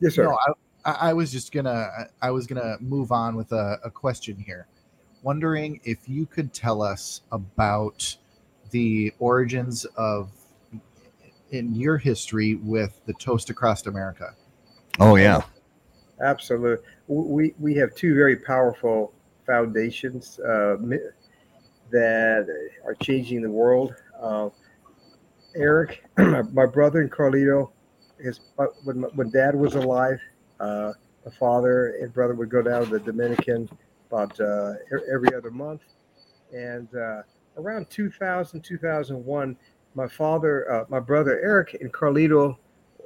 [0.00, 0.24] yes, sir.
[0.24, 0.38] No,
[0.84, 1.88] I, I was just gonna
[2.20, 4.66] I was gonna move on with a, a question here,
[5.22, 8.14] wondering if you could tell us about
[8.70, 10.30] the origins of
[11.50, 14.34] in your history with the toast across America.
[15.00, 15.40] Oh yeah,
[16.20, 16.84] absolutely.
[17.06, 19.14] We we have two very powerful
[19.46, 20.76] foundations uh,
[21.90, 22.46] that
[22.84, 23.94] are changing the world.
[24.20, 24.48] Uh,
[25.54, 26.04] Eric,
[26.52, 27.70] my, brother, and Carlito.
[28.18, 28.40] His
[28.84, 30.20] when when Dad was alive,
[30.60, 30.92] uh,
[31.24, 33.68] the father and brother would go down to the Dominican
[34.08, 34.74] about uh,
[35.12, 35.82] every other month,
[36.52, 37.22] and uh,
[37.56, 39.56] around 2000 2001,
[39.94, 42.56] my father, uh, my brother Eric, and Carlito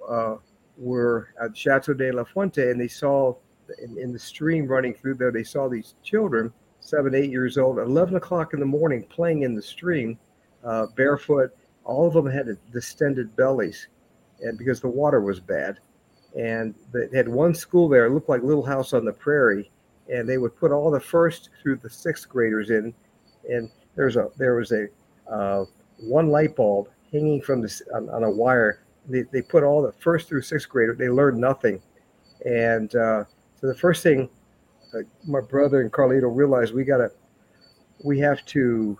[0.09, 0.37] uh,
[0.77, 3.35] were at Chateau de la Fuente, and they saw
[3.83, 5.33] in, in the stream running through there.
[5.33, 9.55] They saw these children, seven, eight years old, 11 o'clock in the morning, playing in
[9.55, 10.19] the stream,
[10.65, 11.57] uh, barefoot
[11.87, 13.89] all of them had distended bellies,
[14.41, 15.79] and because the water was bad,
[16.37, 18.07] and they had one school there.
[18.07, 19.71] It looked like Little House on the Prairie,
[20.13, 22.93] and they would put all the first through the sixth graders in,
[23.49, 24.89] and there's a there was a
[25.31, 25.65] uh,
[26.01, 28.83] one light bulb hanging from this on, on, a wire.
[29.09, 30.95] They, they put all the first through sixth grader.
[30.95, 31.81] They learned nothing,
[32.45, 33.25] and uh,
[33.61, 34.29] so the first thing
[34.95, 37.11] uh, my brother and Carlito realized we got to
[38.05, 38.99] we have to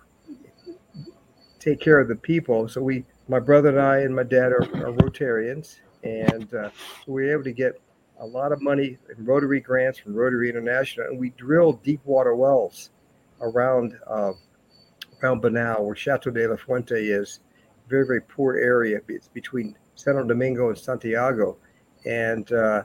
[1.59, 2.67] take care of the people.
[2.67, 6.69] So we, my brother and I and my dad are, are Rotarians, and uh,
[7.07, 7.79] we were able to get
[8.19, 12.35] a lot of money in Rotary grants from Rotary International, and we drilled deep water
[12.35, 12.89] wells
[13.41, 14.33] around uh,
[15.21, 17.39] around Bonao, where Chateau de la Fuente is.
[17.89, 18.99] Very very poor area.
[19.07, 21.57] It's between Santo Domingo and Santiago,
[22.05, 22.83] and uh,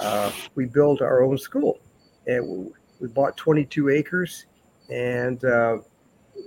[0.00, 1.80] uh we built our own school,
[2.26, 4.46] and we bought 22 acres,
[4.90, 5.78] and uh,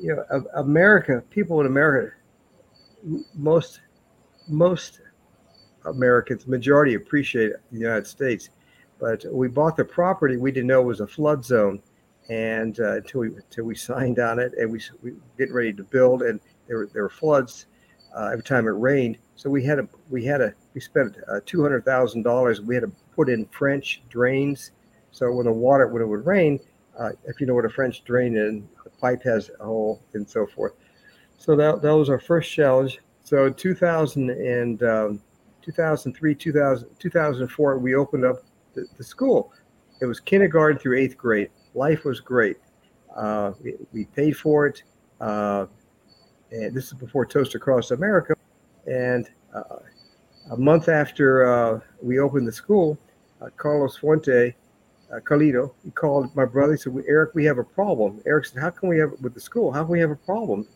[0.01, 2.15] you know, America, people in America,
[3.35, 3.81] most
[4.47, 5.01] most
[5.85, 8.49] Americans, majority appreciate the United States,
[8.99, 10.37] but we bought the property.
[10.37, 11.81] We didn't know it was a flood zone,
[12.29, 15.83] and uh, until we until we signed on it, and we we getting ready to
[15.83, 17.67] build, and there were there were floods
[18.15, 19.17] uh, every time it rained.
[19.35, 22.61] So we had a we had a we spent uh, two hundred thousand dollars.
[22.61, 24.71] We had to put in French drains,
[25.11, 26.59] so when the water when it would rain,
[26.97, 28.61] uh, if you know what a French drain is,
[28.99, 30.73] pipe has a hole and so forth.
[31.37, 32.99] So that, that was our first challenge.
[33.23, 35.21] So in 2000 and um,
[35.61, 38.37] 2003, 2000, 2004, we opened up
[38.73, 39.51] the, the, school.
[40.01, 41.49] It was kindergarten through eighth grade.
[41.73, 42.57] Life was great.
[43.15, 44.83] Uh, we, we, paid for it.
[45.19, 45.65] Uh,
[46.51, 48.33] and this is before Toast Across America.
[48.85, 49.79] And uh,
[50.51, 52.97] a month after uh, we opened the school,
[53.41, 54.55] uh, Carlos Fuente
[55.11, 56.73] uh, Carlito, he called my brother.
[56.73, 59.33] He said, "Eric, we have a problem." Eric said, "How can we have it with
[59.33, 59.71] the school?
[59.71, 60.67] How can we have a problem?"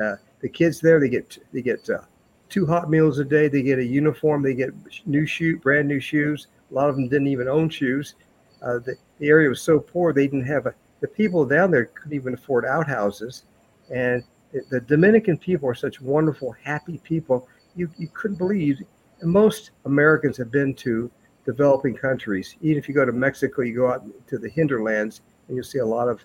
[0.00, 2.00] Uh, the kids there, they get they get uh,
[2.48, 3.48] two hot meals a day.
[3.48, 4.42] They get a uniform.
[4.42, 4.70] They get
[5.06, 6.48] new shoe, brand new shoes.
[6.70, 8.14] A lot of them didn't even own shoes.
[8.62, 10.74] Uh, the, the area was so poor they didn't have a.
[11.00, 13.44] The people down there couldn't even afford outhouses,
[13.90, 14.24] and
[14.70, 17.48] the Dominican people are such wonderful, happy people.
[17.76, 18.80] You you couldn't believe
[19.22, 21.10] most Americans have been to
[21.44, 22.56] developing countries.
[22.60, 25.78] Even if you go to Mexico, you go out to the hinterlands, and you'll see
[25.78, 26.24] a lot of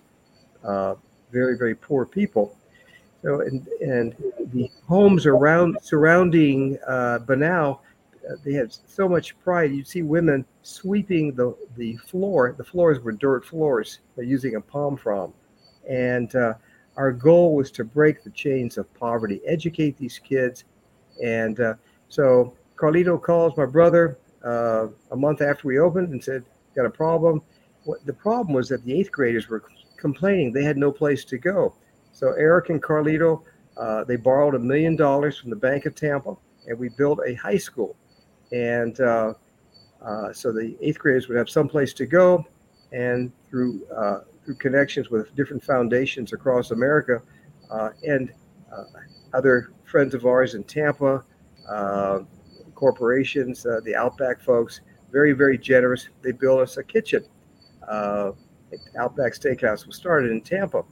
[0.64, 0.94] uh,
[1.32, 2.56] very, very poor people.
[3.22, 4.14] So, and, and
[4.52, 9.72] the homes around surrounding uh, Bonao, uh, they had so much pride.
[9.72, 12.54] You'd see women sweeping the, the floor.
[12.56, 13.98] The floors were dirt floors.
[14.14, 15.32] They're using a palm frond.
[15.88, 16.54] And uh,
[16.96, 20.64] our goal was to break the chains of poverty, educate these kids.
[21.24, 21.74] And uh,
[22.08, 26.44] so Carlito calls my brother uh, a month after we opened and said,
[26.76, 27.42] Got a problem.
[27.84, 29.64] What, the problem was that the eighth graders were
[29.98, 31.74] complaining they had no place to go.
[32.12, 33.42] So Eric and Carlito,
[33.76, 36.36] uh, they borrowed a million dollars from the Bank of Tampa,
[36.66, 37.96] and we built a high school.
[38.52, 39.34] And uh,
[40.02, 42.46] uh, so the eighth graders would have some place to go,
[42.92, 47.20] and through uh, through connections with different foundations across America,
[47.70, 48.32] uh, and
[49.34, 51.24] other friends of ours in Tampa,
[52.78, 56.08] corporations, the Outback folks, very very generous.
[56.22, 57.24] They built us a kitchen.
[58.98, 60.84] Outback Steakhouse was started in Tampa,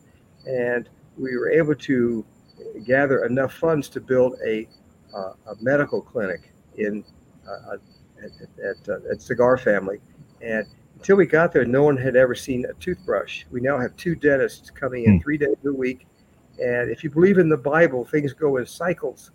[0.47, 2.25] and we were able to
[2.85, 4.69] gather enough funds to build a,
[5.15, 7.05] uh, a medical clinic in
[7.49, 7.77] uh,
[8.23, 8.31] at,
[8.65, 9.99] at, uh, at, Cigar Family.
[10.43, 10.67] And
[10.97, 13.45] until we got there, no one had ever seen a toothbrush.
[13.51, 15.23] We now have two dentists coming in mm.
[15.23, 16.07] three days a week.
[16.59, 19.31] And if you believe in the Bible, things go in cycles.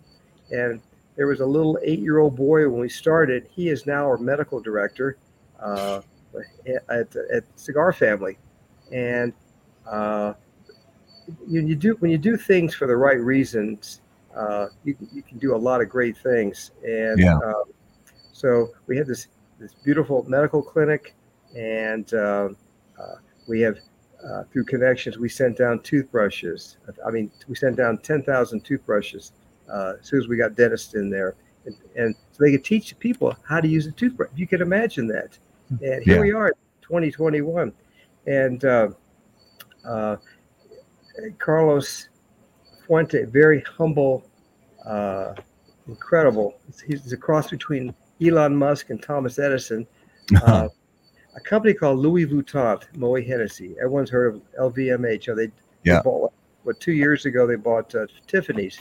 [0.50, 0.80] And
[1.16, 3.48] there was a little eight year old boy when we started.
[3.50, 5.18] He is now our medical director
[5.60, 6.00] uh,
[6.88, 8.38] at, at Cigar Family.
[8.92, 9.32] And
[9.86, 10.34] uh,
[11.46, 14.00] you, you do when you do things for the right reasons,
[14.34, 16.72] uh, you, you can do a lot of great things.
[16.84, 17.36] And yeah.
[17.36, 17.64] uh,
[18.32, 21.14] so we have this this beautiful medical clinic,
[21.56, 22.48] and uh,
[22.98, 23.14] uh
[23.48, 23.78] we have
[24.24, 26.78] uh, through connections we sent down toothbrushes.
[27.06, 29.32] I mean, we sent down ten thousand toothbrushes
[29.70, 31.34] uh, as soon as we got dentists in there,
[31.64, 34.30] and, and, so they could teach the people how to use a toothbrush.
[34.34, 35.38] You can imagine that.
[35.70, 36.20] And here yeah.
[36.20, 36.52] we are,
[36.82, 37.72] 2021,
[38.26, 38.64] and
[41.38, 42.08] Carlos
[42.86, 44.24] Fuente, very humble,
[44.84, 45.34] uh,
[45.86, 46.58] incredible.
[46.86, 47.94] He's a cross between
[48.24, 49.86] Elon Musk and Thomas Edison.
[50.46, 50.68] Uh,
[51.34, 53.74] a company called Louis Vuitton, Moet Hennessy.
[53.78, 55.34] Everyone's heard of LVMH.
[55.34, 55.50] They,
[55.82, 55.96] yeah.
[55.96, 56.32] They bought,
[56.62, 58.78] what, two years ago, they bought uh, Tiffany's.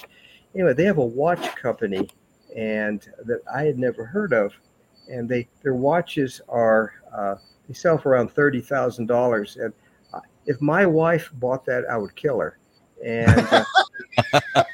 [0.53, 2.09] Anyway, they have a watch company
[2.55, 4.53] and that I had never heard of.
[5.09, 7.35] And they their watches are, uh,
[7.67, 9.63] they sell for around $30,000.
[9.63, 9.73] And
[10.45, 12.57] if my wife bought that, I would kill her.
[13.05, 13.47] And
[14.33, 14.63] uh,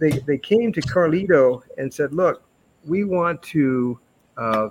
[0.00, 2.42] they, they came to Carlito and said, look,
[2.84, 3.98] we want to
[4.36, 4.70] uh,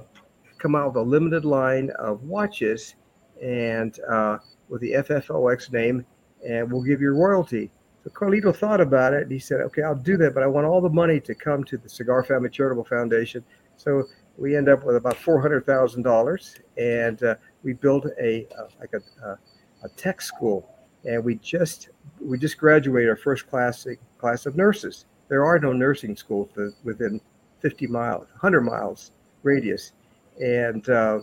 [0.58, 2.96] come out with a limited line of watches
[3.42, 4.38] and uh,
[4.70, 6.06] with the FFOX name,
[6.48, 7.72] and we'll give you royalty.
[8.04, 10.66] So Carlito thought about it and he said, okay, I'll do that, but I want
[10.66, 13.44] all the money to come to the Cigar Family Charitable Foundation.
[13.78, 14.06] So
[14.38, 19.36] we end up with about $400,000 and uh, we built a, uh, like a, uh,
[19.84, 20.70] a tech school,
[21.06, 21.90] and we just
[22.20, 23.88] we just graduated our first class
[24.18, 25.06] class of nurses.
[25.28, 26.50] There are no nursing schools
[26.84, 27.22] within
[27.60, 29.12] 50 miles, 100 miles
[29.44, 29.94] radius,
[30.42, 31.22] and uh,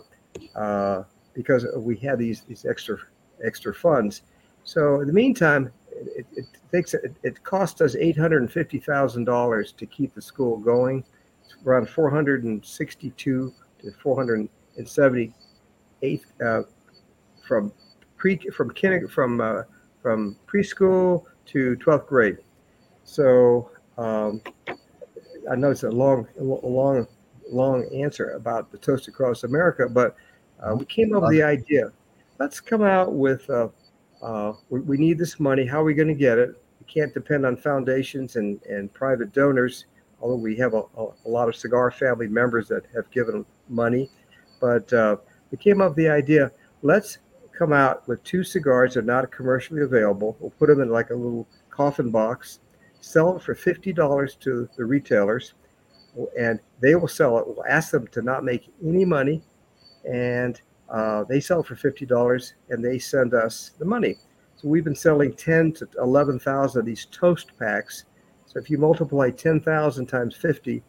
[0.55, 1.03] uh,
[1.33, 2.97] because we had these these extra
[3.43, 4.23] extra funds.
[4.63, 5.71] So in the meantime,
[6.15, 10.13] it, it takes it, it cost us eight hundred and fifty thousand dollars to keep
[10.13, 11.03] the school going.
[11.43, 16.61] It's around four hundred and sixty-two to four hundred and seventy-eight uh,
[17.47, 17.71] from
[18.17, 19.63] pre from kinder, from uh,
[20.01, 22.37] from preschool to 12th grade.
[23.03, 24.41] So um,
[25.49, 27.07] I know it's a long, long,
[27.49, 30.15] long answer about the Toast Across America, but
[30.61, 31.91] uh, we came up with the idea.
[32.37, 33.49] Let's come out with
[34.21, 35.65] uh, we, we, need this money.
[35.65, 36.49] How are we going to get it?
[36.79, 39.85] We can't depend on foundations and, and private donors,
[40.21, 44.09] although we have a, a, a lot of cigar family members that have given money.
[44.59, 45.17] But uh,
[45.51, 46.51] we came up with the idea
[46.81, 47.19] let's
[47.57, 50.37] come out with two cigars that are not commercially available.
[50.39, 52.59] We'll put them in like a little coffin box,
[53.01, 55.53] sell it for $50 to the retailers,
[56.37, 57.47] and they will sell it.
[57.47, 59.43] We'll ask them to not make any money,
[60.09, 60.59] and
[60.91, 64.15] uh, they sell for $50 and they send us the money.
[64.55, 68.05] So we've been selling 10 to 11,000 of these toast packs.
[68.45, 70.81] So if you multiply 10,000 times $50,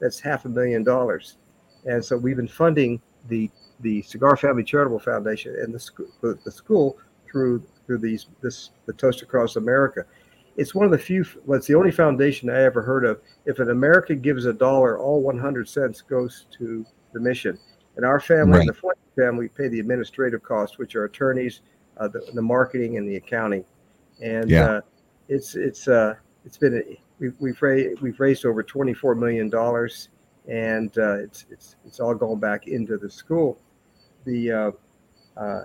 [0.00, 1.36] that's half a million dollars.
[1.84, 6.50] And so we've been funding the the Cigar Family Charitable Foundation and the school, the
[6.50, 6.98] school
[7.30, 10.04] through through these this the Toast Across America.
[10.56, 11.24] It's one of the few.
[11.46, 13.20] Well, it's the only foundation I ever heard of.
[13.46, 17.58] If an American gives a dollar, all 100 cents goes to the mission.
[17.96, 18.66] And our family, right.
[18.66, 18.74] the
[19.14, 21.60] Flint family, pay the administrative costs, which are attorneys,
[21.98, 23.64] uh, the, the, marketing, and the accounting.
[24.20, 24.64] And yeah.
[24.64, 24.80] uh,
[25.28, 26.14] it's it's uh,
[26.44, 30.08] it's been we've we've raised, we've raised over twenty four million dollars,
[30.48, 33.58] and uh, it's it's it's all going back into the school.
[34.24, 34.70] The uh,
[35.36, 35.64] uh,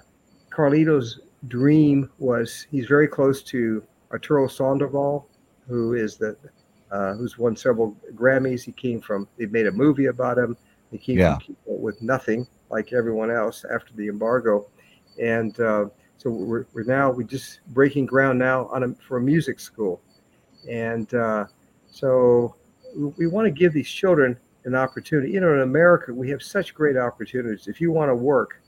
[0.50, 5.28] Carlito's dream was he's very close to Arturo Sandoval,
[5.68, 6.36] who is the
[6.92, 8.64] uh, who's won several Grammys.
[8.64, 10.58] He came from they made a movie about him.
[10.92, 11.38] Yeah.
[11.66, 14.70] with nothing like everyone else after the embargo,
[15.22, 15.86] and uh,
[16.18, 20.02] so we're, we're now we're just breaking ground now on a, for a music school,
[20.70, 21.46] and uh,
[21.90, 22.56] so
[22.96, 25.32] we, we want to give these children an opportunity.
[25.32, 27.68] You know, in America, we have such great opportunities.
[27.68, 28.62] If you want to work,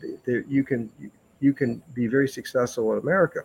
[0.00, 0.90] th- there, you can
[1.40, 3.40] you can be very successful in America,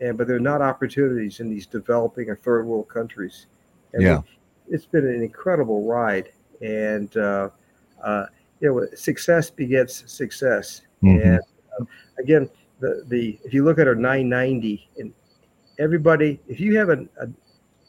[0.00, 3.46] and but there are not opportunities in these developing or third world countries.
[3.92, 4.18] And Yeah.
[4.18, 4.24] we-
[4.68, 6.30] it's been an incredible ride,
[6.60, 7.50] and uh,
[8.02, 8.26] uh,
[8.60, 10.82] you know, success begets success.
[11.02, 11.24] Mhm.
[11.24, 11.40] And
[11.78, 11.88] um,
[12.18, 12.48] again,
[12.80, 15.12] the the if you look at our 990 and
[15.78, 17.28] everybody, if you have a, a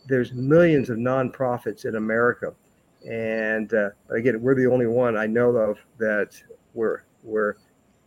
[0.07, 2.53] there's millions of nonprofits in America,
[3.07, 6.41] and uh, again, we're the only one I know of that
[6.73, 7.57] where where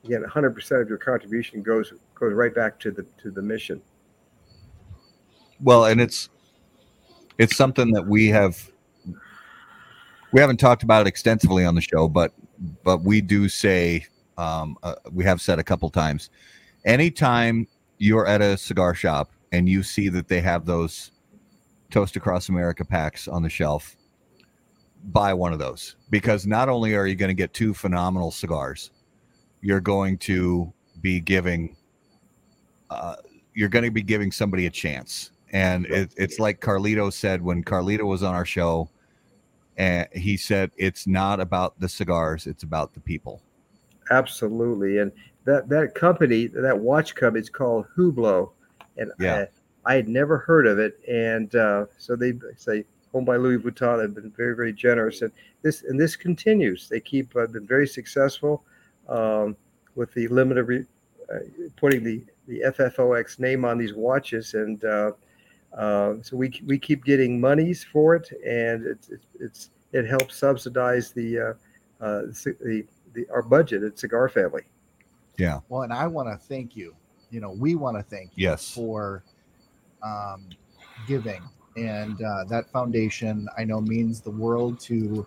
[0.04, 3.80] again 100% of your contribution goes goes right back to the to the mission.
[5.62, 6.30] Well, and it's
[7.38, 8.69] it's something that we have
[10.32, 12.32] we haven't talked about it extensively on the show, but
[12.84, 14.06] but we do say
[14.38, 16.30] um, uh, we have said a couple times.
[16.84, 17.66] Anytime
[17.98, 21.12] you're at a cigar shop and you see that they have those
[21.90, 23.96] Toast Across America packs on the shelf,
[25.04, 28.90] buy one of those because not only are you going to get two phenomenal cigars,
[29.60, 31.76] you're going to be giving
[32.90, 33.16] uh,
[33.54, 35.32] you're going to be giving somebody a chance.
[35.52, 38.88] And it, it's like Carlito said when Carlito was on our show,
[39.80, 43.40] and he said it's not about the cigars, it's about the people.
[44.10, 45.10] Absolutely, and
[45.44, 48.50] that that company, that watch company, is called Hublot,
[48.98, 49.46] and Yeah.
[49.86, 52.84] I, I had never heard of it, and uh, so they say
[53.14, 54.00] owned by Louis Vuitton.
[54.00, 55.32] They've been very very generous, and
[55.62, 56.86] this and this continues.
[56.86, 58.62] They keep uh, been very successful
[59.08, 59.56] um,
[59.94, 60.84] with the limited re,
[61.32, 61.38] uh,
[61.76, 64.84] putting the the FFOX name on these watches, and
[65.76, 70.06] uh, uh, so we we keep getting monies for it, and it's it's, it's it
[70.06, 74.62] helps subsidize the uh, uh, the the, our budget at Cigar Family.
[75.36, 75.60] Yeah.
[75.68, 76.94] Well, and I want to thank you.
[77.30, 78.72] You know, we want to thank you Yes.
[78.72, 79.24] for
[80.02, 80.48] um,
[81.06, 81.42] giving,
[81.76, 85.26] and uh, that foundation I know means the world to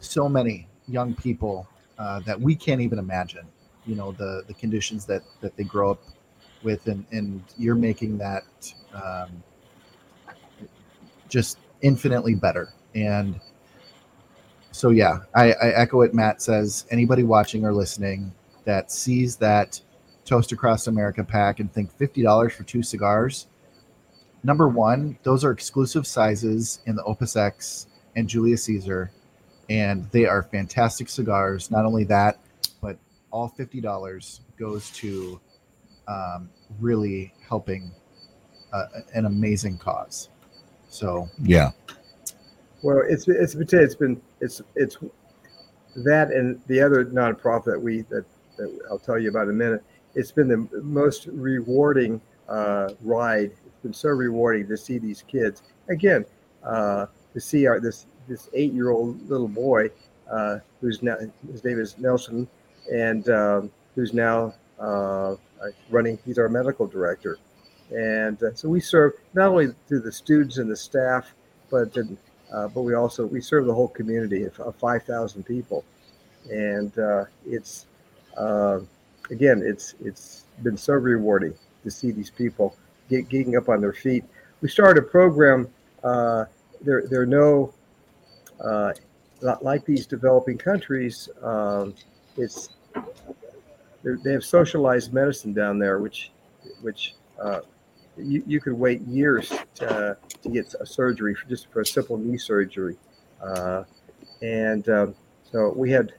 [0.00, 1.66] so many young people
[1.98, 3.46] uh, that we can't even imagine.
[3.86, 6.02] You know, the the conditions that that they grow up
[6.64, 8.44] with, and and you're making that
[8.94, 9.42] um,
[11.28, 12.70] just infinitely better.
[12.94, 13.40] And
[14.70, 16.86] so, yeah, I, I echo what Matt says.
[16.90, 18.32] Anybody watching or listening
[18.64, 19.80] that sees that
[20.24, 23.46] Toast Across America pack and think $50 for two cigars,
[24.42, 27.86] number one, those are exclusive sizes in the Opus X
[28.16, 29.10] and Julius Caesar,
[29.68, 31.70] and they are fantastic cigars.
[31.70, 32.38] Not only that,
[32.80, 32.96] but
[33.30, 35.40] all $50 goes to
[36.08, 36.48] um,
[36.80, 37.90] really helping
[38.72, 40.28] uh, an amazing cause.
[40.88, 41.70] So, Yeah.
[42.82, 44.98] Well, it's it's been it's been it's it's
[45.96, 48.26] that and the other nonprofit that we that,
[48.58, 49.82] that I'll tell you about in a minute.
[50.14, 53.52] It's been the most rewarding uh, ride.
[53.66, 56.26] It's been so rewarding to see these kids again.
[56.62, 59.90] Uh, to see our this this eight year old little boy
[60.30, 61.16] uh, who's now
[61.50, 62.48] his name is Nelson
[62.92, 65.36] and um, who's now uh,
[65.90, 66.18] running.
[66.24, 67.38] He's our medical director,
[67.90, 71.34] and uh, so we serve not only to the students and the staff,
[71.70, 72.16] but to,
[72.52, 75.84] uh, but we also we serve the whole community of, of 5,000 people,
[76.50, 77.86] and uh, it's
[78.36, 78.80] uh,
[79.30, 82.76] again it's it's been so rewarding to see these people
[83.08, 84.24] get, getting up on their feet.
[84.60, 85.68] We started a program.
[86.02, 86.44] Uh,
[86.80, 87.72] there there are no
[88.60, 88.92] uh,
[89.60, 91.28] like these developing countries.
[91.42, 91.94] Um,
[92.36, 92.70] it's
[94.04, 96.30] they have socialized medicine down there, which
[96.82, 97.60] which uh,
[98.16, 102.16] you, you could wait years to, to get a surgery for just for a simple
[102.16, 102.96] knee surgery.
[103.42, 103.84] Uh,
[104.42, 105.14] and um,
[105.50, 106.12] so we had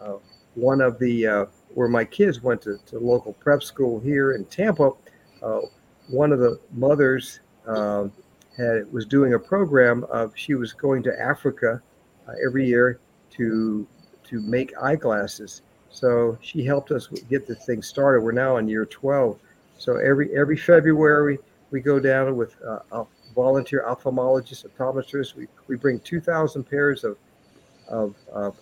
[0.00, 0.16] uh,
[0.54, 4.44] one of the uh, where my kids went to, to local prep school here in
[4.46, 4.90] Tampa.
[5.42, 5.60] Uh,
[6.08, 8.12] one of the mothers um,
[8.56, 11.82] had was doing a program of she was going to Africa
[12.28, 13.86] uh, every year to
[14.24, 15.62] to make eyeglasses.
[15.96, 18.20] So she helped us get this thing started.
[18.20, 19.38] We're now in year 12.
[19.78, 21.38] So every every February
[21.70, 25.34] we go down with uh, a volunteer ophthalmologists, optometrists.
[25.34, 27.16] We, we bring 2,000 pairs of
[27.88, 28.56] of, of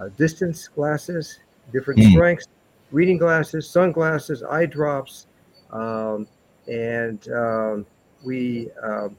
[0.00, 1.38] uh, distance glasses,
[1.72, 2.10] different Mm.
[2.10, 2.48] strengths,
[2.90, 5.26] reading glasses, sunglasses, eye drops,
[5.70, 6.26] um,
[6.66, 7.86] and um,
[8.24, 9.16] we um,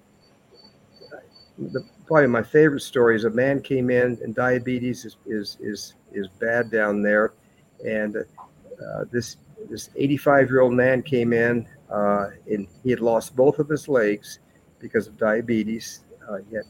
[1.58, 5.94] the, probably my favorite story is a man came in and diabetes is is is,
[6.12, 7.32] is bad down there,
[7.86, 9.38] and uh, this
[9.70, 13.88] this 85 year old man came in uh, and he had lost both of his
[13.88, 14.40] legs
[14.80, 16.02] because of diabetes.
[16.30, 16.64] Uh, had,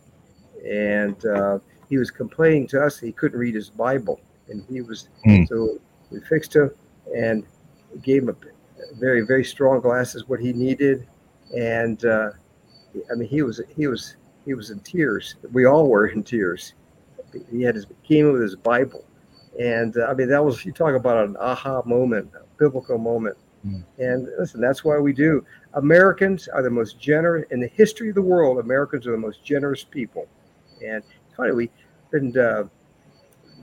[0.70, 1.60] and uh,
[1.90, 4.20] he was complaining to us he couldn't read his Bible,
[4.50, 5.48] and he was mm.
[5.48, 5.78] so
[6.12, 6.72] we fixed him
[7.16, 7.46] and
[8.02, 8.36] gave him a
[9.00, 11.08] very very strong glasses what he needed,
[11.56, 12.32] and uh,
[13.12, 14.16] I mean he was he was
[14.46, 15.36] he was in tears.
[15.52, 16.74] We all were in tears.
[17.52, 19.06] He had his came with his Bible,
[19.60, 23.38] and uh, I mean that was you talk about an aha moment, a biblical moment.
[23.66, 23.84] Mm.
[23.98, 25.46] And listen, that's why we do.
[25.76, 28.60] Americans are the most generous in the history of the world.
[28.60, 30.28] Americans are the most generous people.
[30.86, 31.02] And
[31.38, 31.70] funny, we
[32.12, 32.66] been uh,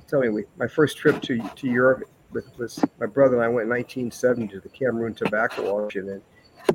[0.09, 3.49] tell me we, my first trip to to Europe with was my brother and I
[3.49, 6.23] went in 1970 to the Cameroon tobacco auction, and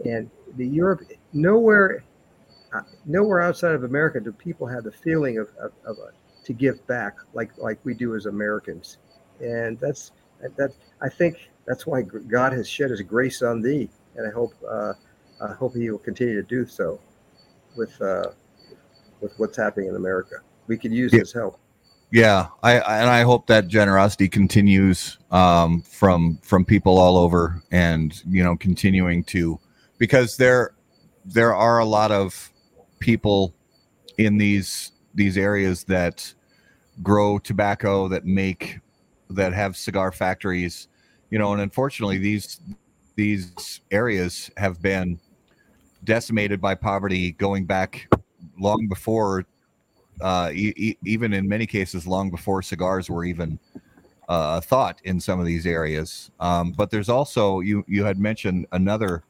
[0.05, 1.01] and the Europe
[1.33, 2.03] nowhere
[2.73, 6.11] uh, nowhere outside of America do people have the feeling of, of, of a,
[6.45, 8.97] to give back like like we do as Americans,
[9.39, 10.11] and that's
[10.57, 10.71] that
[11.01, 14.93] I think that's why God has shed His grace on thee, and I hope uh,
[15.41, 16.99] I hope He will continue to do so
[17.75, 18.31] with uh,
[19.21, 20.35] with what's happening in America.
[20.67, 21.19] We could use yeah.
[21.19, 21.59] His help.
[22.11, 27.61] Yeah, I, I, and I hope that generosity continues um, from from people all over,
[27.71, 29.59] and you know, continuing to
[29.97, 30.75] because there
[31.25, 32.51] there are a lot of
[32.99, 33.53] people
[34.17, 36.33] in these these areas that
[37.03, 38.79] grow tobacco that make
[39.30, 40.88] that have cigar factories
[41.30, 42.60] you know and unfortunately these
[43.15, 45.19] these areas have been
[46.03, 48.07] decimated by poverty going back
[48.60, 49.45] long before
[50.22, 53.60] uh, e- even in many cases long before cigars were even
[54.30, 56.31] uh, a thought in some of these areas.
[56.39, 59.23] Um, but there's also you you had mentioned another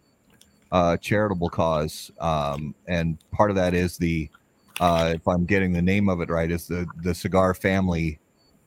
[0.71, 4.29] uh, charitable cause um, and part of that is the
[4.81, 8.19] uh, if i'm getting the name of it right is the the cigar family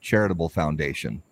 [0.09, 1.23] charitable foundation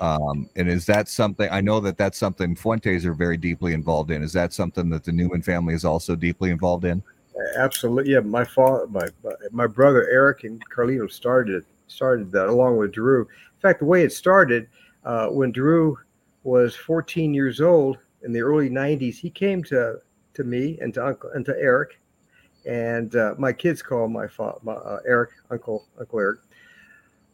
[0.00, 4.10] um, and is that something I know that that's something Fuentes are very deeply involved
[4.10, 4.22] in?
[4.22, 7.02] Is that something that the Newman family is also deeply involved in?
[7.56, 8.20] Absolutely, yeah.
[8.20, 9.06] My father, my
[9.52, 13.22] my brother Eric and Carlito started started that along with Drew.
[13.22, 14.68] In fact, the way it started
[15.04, 15.98] uh, when Drew
[16.44, 19.98] was 14 years old in the early 90s, he came to
[20.32, 22.00] to me and to Uncle and to Eric,
[22.64, 26.40] and uh, my kids call my, father, my uh, Eric Uncle Uncle Eric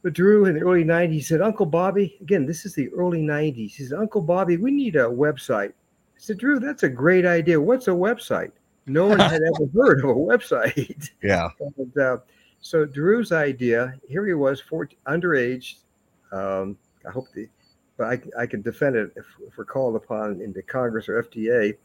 [0.06, 3.74] but Drew in the early 90s said, Uncle Bobby, again, this is the early 90s.
[3.74, 5.70] He said, Uncle Bobby, we need a website.
[5.70, 7.60] I said, Drew, that's a great idea.
[7.60, 8.52] What's a website?
[8.86, 11.10] No one had ever heard of a website.
[11.24, 11.48] Yeah.
[11.76, 12.18] And, uh,
[12.60, 15.78] so Drew's idea, here he was, 14, underage.
[16.30, 17.48] Um, I hope the,
[17.96, 21.76] but I, I can defend it if, if we're called upon into Congress or FDA.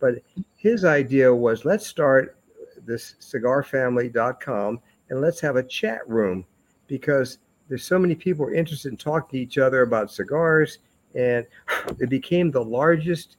[0.00, 0.14] But
[0.56, 2.40] his idea was let's start
[2.84, 4.80] this cigarfamily.com
[5.10, 6.44] and let's have a chat room
[6.88, 7.38] because
[7.68, 10.78] there's so many people are interested in talking to each other about cigars,
[11.14, 11.46] and
[11.98, 13.36] it became the largest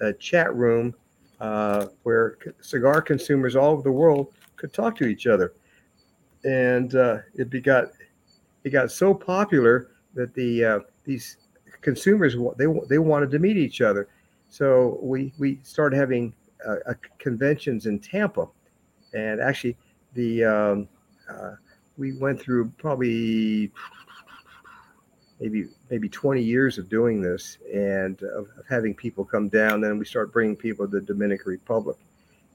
[0.00, 0.94] uh, chat room
[1.40, 5.52] uh, where cigar consumers all over the world could talk to each other,
[6.44, 7.88] and uh, it got
[8.64, 11.36] it got so popular that the uh, these
[11.80, 14.08] consumers they they wanted to meet each other,
[14.50, 16.32] so we we started having
[16.66, 18.48] uh, conventions in Tampa,
[19.14, 19.76] and actually
[20.14, 20.88] the um,
[21.30, 21.52] uh,
[21.98, 23.70] we went through probably
[25.40, 29.80] maybe maybe 20 years of doing this and of, of having people come down.
[29.80, 31.96] Then we start bringing people to the Dominican Republic,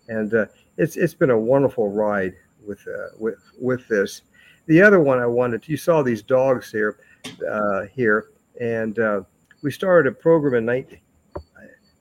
[0.08, 0.46] and uh,
[0.78, 2.34] it's it's been a wonderful ride
[2.66, 4.22] with uh, with with this.
[4.66, 7.00] The other one I wanted, you saw these dogs here
[7.50, 8.30] uh, here,
[8.60, 9.22] and uh,
[9.62, 11.00] we started a program in 19.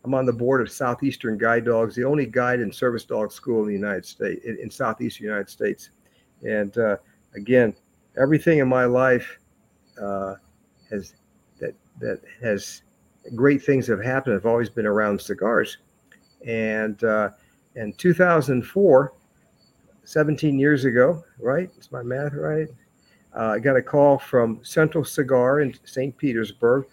[0.05, 3.63] I'm on the board of Southeastern Guide Dogs, the only guide and service dog school
[3.63, 5.91] in the United States, in, in Southeastern United States,
[6.43, 6.97] and uh,
[7.35, 7.75] again,
[8.21, 9.39] everything in my life
[10.01, 10.35] uh,
[10.91, 11.15] has
[11.59, 12.83] that that has
[13.35, 14.37] great things have happened.
[14.37, 15.79] I've always been around cigars,
[16.47, 17.31] and uh,
[17.75, 19.13] in 2004,
[20.05, 21.71] 17 years ago, right?
[21.79, 22.69] Is my math right?
[23.35, 26.17] Uh, I got a call from Central Cigar in St.
[26.17, 26.87] Petersburg.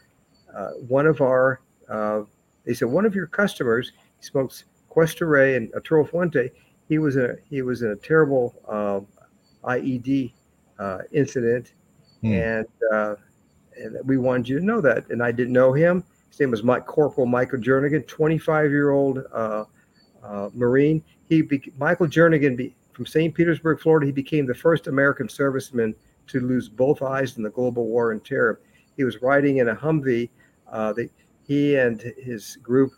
[0.56, 1.60] Uh, one of our,
[1.90, 2.22] uh,
[2.66, 3.91] they said one of your customers
[4.22, 6.49] smokes Cuesta Rey and Arturo Fuente.
[6.88, 9.02] He was in a, he was in a terrible uh,
[9.64, 10.34] IED
[10.80, 11.73] uh, incident,
[12.22, 12.34] hmm.
[12.34, 13.15] and uh,
[13.77, 15.10] and we wanted you to know that.
[15.10, 16.03] And I didn't know him.
[16.30, 19.65] His name was Mike Corporal Michael Jernigan, 25 year old uh,
[20.23, 21.03] uh, Marine.
[21.27, 23.34] He be- Michael Jernigan be- from St.
[23.34, 24.06] Petersburg, Florida.
[24.06, 25.95] He became the first American serviceman
[26.27, 28.61] to lose both eyes in the global war on terror.
[28.95, 30.30] He was riding in a Humvee.
[30.72, 31.10] Uh, the,
[31.48, 32.91] he and his group,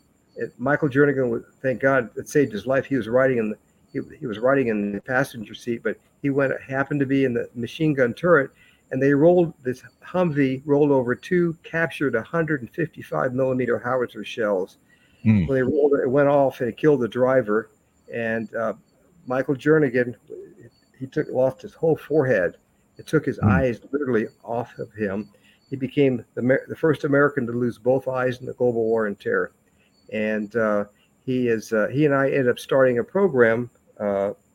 [0.57, 2.85] Michael Jernigan, thank God, it saved his life.
[2.85, 3.57] He was riding in the
[3.93, 7.33] he, he was riding in the passenger seat, but he went happened to be in
[7.33, 8.51] the machine gun turret,
[8.91, 14.77] and they rolled this Humvee rolled over two captured 155 millimeter howitzer shells.
[15.23, 15.45] Hmm.
[15.45, 17.69] When they rolled it, it went off and it killed the driver.
[18.13, 18.73] And uh,
[19.27, 20.15] Michael Jernigan,
[20.99, 22.57] he took lost his whole forehead.
[22.97, 23.49] It took his Hmm.
[23.49, 25.29] eyes literally off of him.
[25.69, 29.15] He became the, the first American to lose both eyes in the global war on
[29.15, 29.53] terror.
[30.11, 30.85] And uh,
[31.25, 33.69] he is uh, he and I ended up starting a program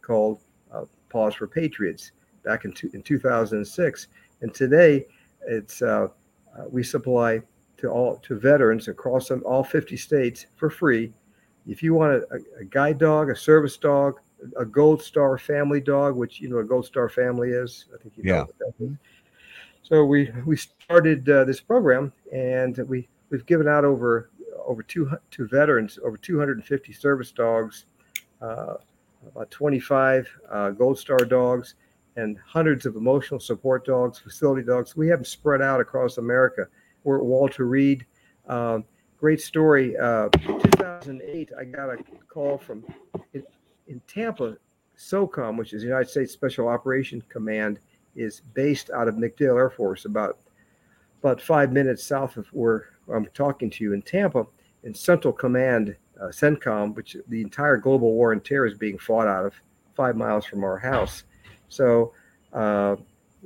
[0.03, 0.41] called
[0.73, 2.13] uh, Paws for Patriots
[2.45, 4.09] back in, two, in 2006.
[4.43, 5.07] And today,
[5.47, 6.09] it's uh,
[6.59, 7.41] uh, we supply
[7.79, 11.13] to all to veterans across them, all 50 states for free.
[11.67, 14.21] If you want a, a guide dog, a service dog,
[14.59, 18.17] a Gold Star family dog, which you know a Gold Star family is, I think
[18.17, 18.43] you know Yeah.
[18.43, 18.91] what that is.
[19.83, 24.31] So we we started uh, this program, and we we've given out over
[24.65, 27.87] over two to veterans over 250 service dogs,
[28.43, 28.75] uh,
[29.27, 31.75] about 25 uh, Gold Star dogs,
[32.17, 34.97] and hundreds of emotional support dogs, facility dogs.
[34.97, 36.67] We have them spread out across America.
[37.05, 38.07] We're at Walter Reed.
[38.49, 38.85] Um,
[39.19, 39.97] great story.
[39.97, 41.99] Uh, 2008, I got a
[42.29, 42.85] call from
[43.33, 43.43] in,
[43.87, 44.57] in Tampa,
[44.99, 47.79] SOCOM, which is the United States Special Operations Command,
[48.15, 50.39] is based out of MacDill Air Force, about
[51.23, 54.47] about five minutes south of where I'm talking to you in Tampa.
[54.85, 59.29] In Central Command, uh, CENTCOM, which the entire global war on terror is being fought
[59.29, 59.55] out of,
[59.95, 61.25] five miles from our house.
[61.69, 62.13] So,
[62.53, 62.97] uh,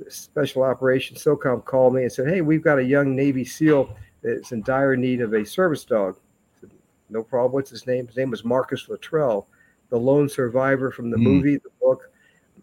[0.09, 4.51] Special Operations SOCOM called me and said, "Hey, we've got a young Navy SEAL that's
[4.51, 6.17] in dire need of a service dog."
[6.59, 6.71] Said,
[7.09, 7.51] no problem.
[7.53, 8.07] What's his name?
[8.07, 9.47] His name was Marcus Luttrell,
[9.89, 11.23] the lone survivor from the Hmm.
[11.23, 12.11] movie, the book.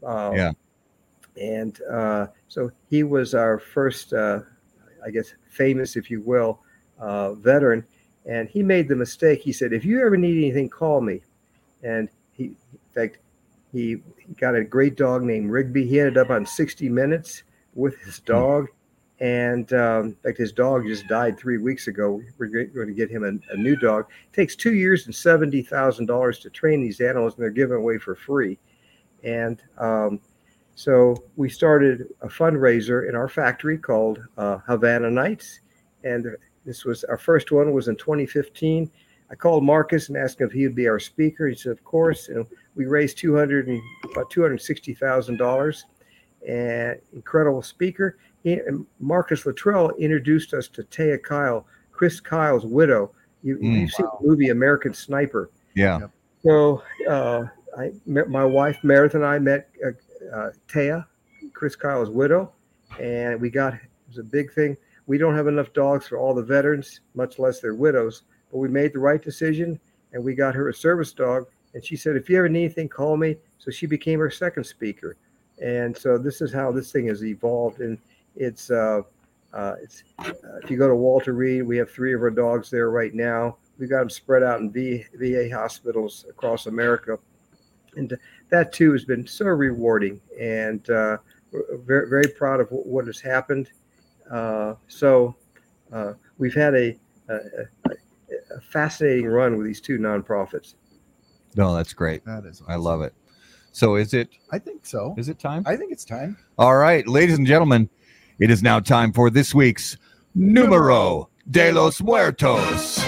[0.02, 0.52] Uh, Yeah.
[1.40, 4.40] And uh, so he was our first, uh,
[5.05, 6.60] I guess, famous, if you will,
[6.98, 7.86] uh, veteran.
[8.29, 9.41] And he made the mistake.
[9.41, 11.23] He said, "If you ever need anything, call me."
[11.83, 12.57] And he, in
[12.95, 13.19] fact,
[13.73, 14.03] he,
[14.37, 15.87] got a great dog named Rigby.
[15.87, 17.45] He ended up on 60 Minutes
[17.75, 18.69] with his dog.
[19.21, 22.23] And um, in fact, his dog just died three weeks ago.
[22.39, 24.07] We're going to get him a, a new dog.
[24.33, 27.79] It takes two years and seventy thousand dollars to train these animals, and they're given
[27.79, 28.59] away for free.
[29.25, 30.21] And um,
[30.77, 35.63] so we started a fundraiser in our factory called uh, Havana Nights,
[36.05, 36.37] and
[36.69, 38.90] this was our first one was in 2015.
[39.31, 41.49] I called Marcus and asked him if he would be our speaker.
[41.49, 42.47] He said, "Of course." And
[42.77, 43.81] we raised 200 and
[44.12, 45.86] about 260 thousand dollars,
[46.47, 48.19] and incredible speaker.
[48.45, 53.12] He, and Marcus Luttrell introduced us to Taya Kyle, Chris Kyle's widow.
[53.43, 53.81] You, Mm.
[53.81, 55.51] You've seen the movie American Sniper.
[55.74, 56.09] Yeah.
[56.43, 57.45] So uh,
[57.78, 61.07] I, met- my wife Meredith and I met uh, uh, Taya,
[61.55, 62.53] Chris Kyle's widow,
[63.01, 64.77] and we got it was a big thing.
[65.09, 68.22] We don't have enough dogs for all the veterans, much less their widows.
[68.52, 69.80] But we made the right decision,
[70.12, 71.47] and we got her a service dog.
[71.74, 74.64] And she said, "If you ever need anything, call me." So she became our second
[74.64, 75.16] speaker,
[75.60, 77.80] and so this is how this thing has evolved.
[77.80, 77.98] And
[78.36, 79.01] it's uh,
[79.55, 80.32] uh, it's uh,
[80.62, 83.56] if you go to Walter Reed, we have three of our dogs there right now.
[83.78, 87.18] We've got them spread out in v, VA hospitals across America,
[87.97, 88.16] and
[88.51, 90.20] that too has been so rewarding.
[90.39, 91.16] And uh,
[91.52, 93.70] very very proud of what has happened.
[94.31, 95.35] Uh, so
[95.93, 96.97] uh, we've had a,
[97.29, 97.91] a, a,
[98.57, 100.75] a fascinating run with these two nonprofits.
[101.57, 102.25] No, that's great.
[102.25, 102.63] That is.
[102.69, 103.15] I love it.
[103.73, 105.15] So is it I think so.
[105.17, 105.63] is it time?
[105.67, 106.37] I think it's time.
[106.59, 107.89] All right, ladies and gentlemen,
[108.39, 109.97] it is now time for this week's
[110.35, 112.99] Numero de los Muertos.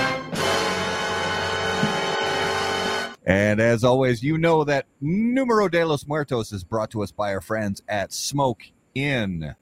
[3.27, 7.33] And as always, you know that Numero de los Muertos is brought to us by
[7.33, 8.63] our friends at Smoke
[8.95, 9.55] Inn.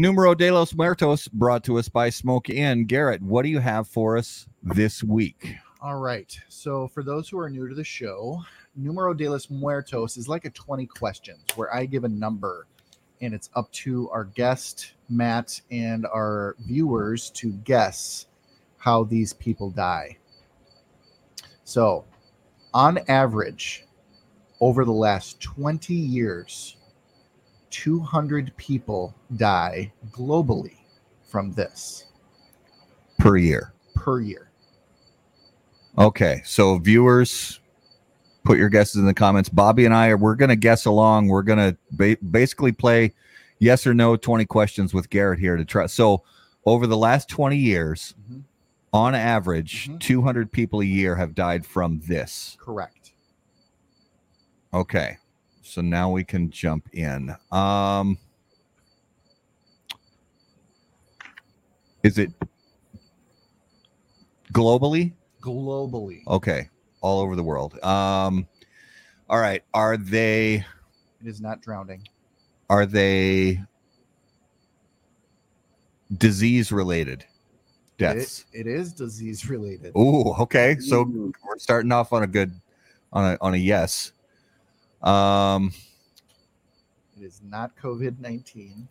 [0.00, 2.84] Numero de los Muertos brought to us by Smoke Inn.
[2.84, 5.54] Garrett, what do you have for us this week?
[5.80, 6.36] All right.
[6.48, 8.42] So, for those who are new to the show,
[8.74, 12.66] Numero de los Muertos is like a 20 questions where I give a number
[13.20, 18.26] and it's up to our guest, Matt, and our viewers to guess
[18.78, 20.18] how these people die.
[21.62, 22.04] So,
[22.72, 23.84] on average,
[24.60, 26.78] over the last 20 years,
[27.78, 30.76] 200 people die globally
[31.28, 32.04] from this
[33.18, 33.72] Per year.
[33.96, 34.50] per year.
[35.98, 37.58] Okay, so viewers,
[38.44, 39.48] put your guesses in the comments.
[39.48, 41.26] Bobby and I are we're gonna guess along.
[41.26, 43.12] We're gonna ba- basically play
[43.58, 45.86] yes or no twenty questions with Garrett here to try.
[45.86, 46.22] So
[46.64, 48.42] over the last twenty years, Mhm.
[48.92, 49.98] on average, Mhm.
[49.98, 52.56] two hundred people a year have died from this.
[52.60, 53.12] Correct.
[54.72, 55.18] Okay,
[55.64, 57.34] so now we can jump in.
[57.50, 58.18] Um,
[62.02, 62.30] is it
[64.52, 65.12] globally?
[65.40, 66.68] Globally, Okay,
[67.00, 67.82] all over the world.
[67.84, 68.46] Um,
[69.28, 69.62] all right.
[69.74, 72.06] Are they it is not drowning.
[72.70, 73.60] are they
[76.16, 77.26] disease related It-
[77.98, 78.44] deaths?
[78.52, 79.92] it is disease related.
[79.94, 80.78] Oh, okay.
[80.78, 81.32] So Ooh.
[81.44, 82.54] we're starting off on a good
[83.12, 84.12] on a on a yes.
[85.04, 85.72] Um,
[87.16, 88.88] It is not COVID 19.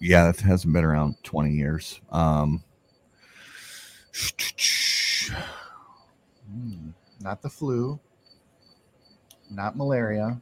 [0.00, 2.00] yeah, it hasn't been around 20 years.
[2.10, 2.62] Um,
[6.50, 6.90] Hmm.
[7.20, 7.98] Not the flu.
[9.50, 10.40] Not malaria.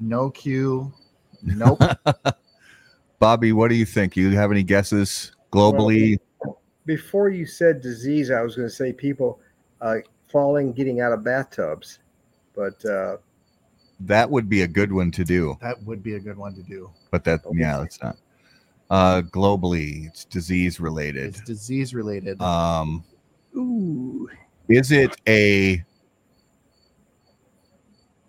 [0.00, 0.92] No Q.
[1.42, 1.82] Nope.
[3.18, 4.16] Bobby, what do you think?
[4.16, 6.18] You have any guesses globally?
[6.86, 9.40] Before you said disease, I was going to say people
[9.80, 9.96] uh,
[10.30, 11.98] falling, getting out of bathtubs,
[12.58, 13.16] but uh,
[14.00, 15.56] that would be a good one to do.
[15.60, 16.90] that would be a good one to do.
[17.12, 18.16] but that yeah that's not
[18.90, 22.40] uh globally it's disease related It's disease related.
[22.42, 23.04] um
[23.56, 24.28] ooh,
[24.68, 25.84] is it a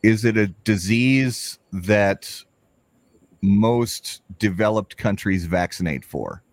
[0.04, 2.44] is it a disease that
[3.42, 6.44] most developed countries vaccinate for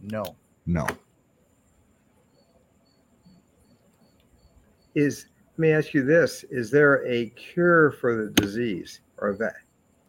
[0.00, 0.24] no.
[0.66, 0.86] no
[4.94, 5.26] is
[5.58, 9.54] let me ask you this: Is there a cure for the disease, or that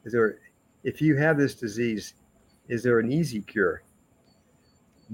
[0.06, 0.38] is there?
[0.84, 2.14] If you have this disease,
[2.68, 3.82] is there an easy cure?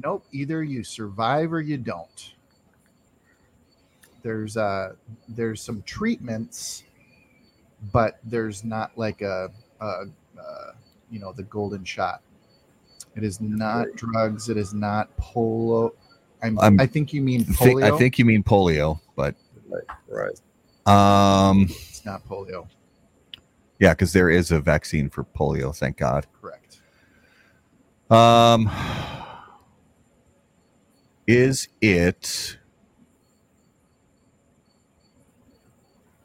[0.03, 0.25] Nope.
[0.33, 2.33] Either you survive or you don't.
[4.23, 4.93] There's uh
[5.29, 6.83] there's some treatments,
[7.93, 9.49] but there's not like a,
[9.79, 10.71] a, uh
[11.09, 12.21] you know the golden shot.
[13.15, 13.95] It is not Right.
[13.95, 14.49] drugs.
[14.49, 15.93] It is not polo.
[16.43, 17.93] I'm, I'm- I think you mean I think, polio.
[17.93, 19.33] I think you mean polio but
[20.07, 20.39] Right.
[20.85, 22.67] um it's not polio.
[23.79, 26.81] yeah because there is a vaccine for polio thank god Correct.
[28.11, 28.69] Um,
[31.25, 32.57] is it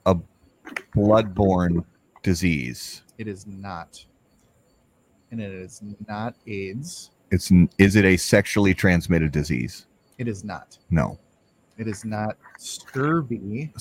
[0.04, 0.14] a
[0.94, 1.84] bloodborne
[2.22, 3.02] disease?
[3.16, 4.04] It is not.
[5.30, 7.12] And it is not AIDS.
[7.30, 9.86] It's is it a sexually transmitted disease?
[10.18, 10.76] It is not.
[10.90, 11.18] No.
[11.80, 13.72] It is not scurvy.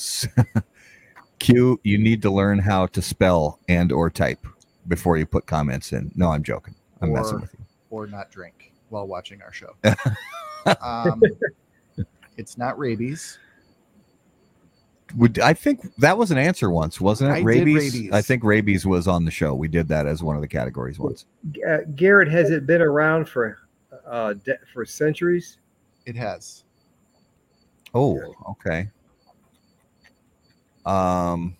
[1.39, 4.39] Q, you need to learn how to spell and or type
[4.88, 6.09] before you put comments in.
[6.15, 6.76] No, I'm joking.
[7.01, 7.65] I'm messing with you.
[7.89, 9.76] or not drink while watching our show.
[10.81, 11.21] um,
[12.38, 13.38] it's not rabies.
[15.17, 17.34] Would I think that was an answer once, wasn't it?
[17.34, 17.93] I did rabies?
[17.93, 18.11] rabies.
[18.13, 19.53] I think rabies was on the show.
[19.53, 21.26] We did that as one of the categories once.
[21.69, 23.57] Uh, Garrett, has it been around for
[24.07, 25.57] uh, de- for centuries?
[26.05, 26.63] It has.
[27.94, 28.90] Oh, okay.
[30.86, 31.56] Um,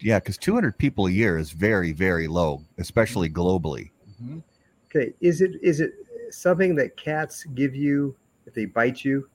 [0.00, 3.90] yeah, because 200 people a year is very, very low, especially globally.
[4.22, 4.42] Mhm.
[4.86, 5.94] Okay, is it is it
[6.30, 8.14] something that cats give you
[8.46, 9.28] if they bite you,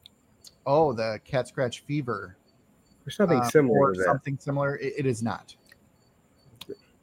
[0.65, 2.37] Oh, the cat scratch fever.
[3.05, 4.05] or something uh, similar or to that?
[4.05, 4.75] something similar.
[4.77, 5.55] It- it is not.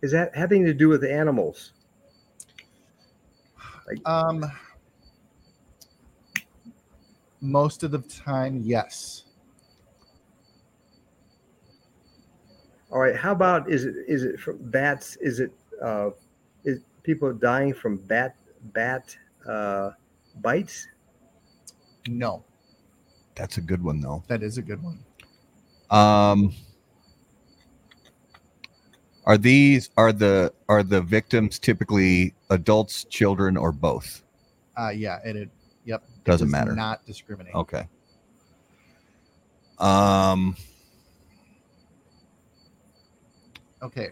[0.02, 1.72] Is that having to do with animals?
[4.04, 4.44] Um,
[7.44, 9.24] most of the time, yes.
[12.90, 15.16] All right, how about is it is it from bats?
[15.16, 15.52] Is it
[15.82, 16.10] uh,
[16.64, 18.36] is people dying from bat
[18.72, 19.16] bat
[19.48, 19.90] uh,
[20.40, 20.86] bites?
[22.06, 22.44] No,
[23.34, 24.22] That's a good one, though.
[24.28, 24.98] that is a good one.
[25.90, 26.52] Um,
[29.24, 34.22] are these are the are the victims typically adults, children, or both?
[34.76, 35.42] Uh, yeah, and it.
[35.42, 35.50] It
[36.24, 36.74] Doesn't does matter.
[36.74, 37.54] Not discriminate.
[37.54, 37.86] Okay.
[39.78, 40.56] Um.
[43.82, 44.08] Okay.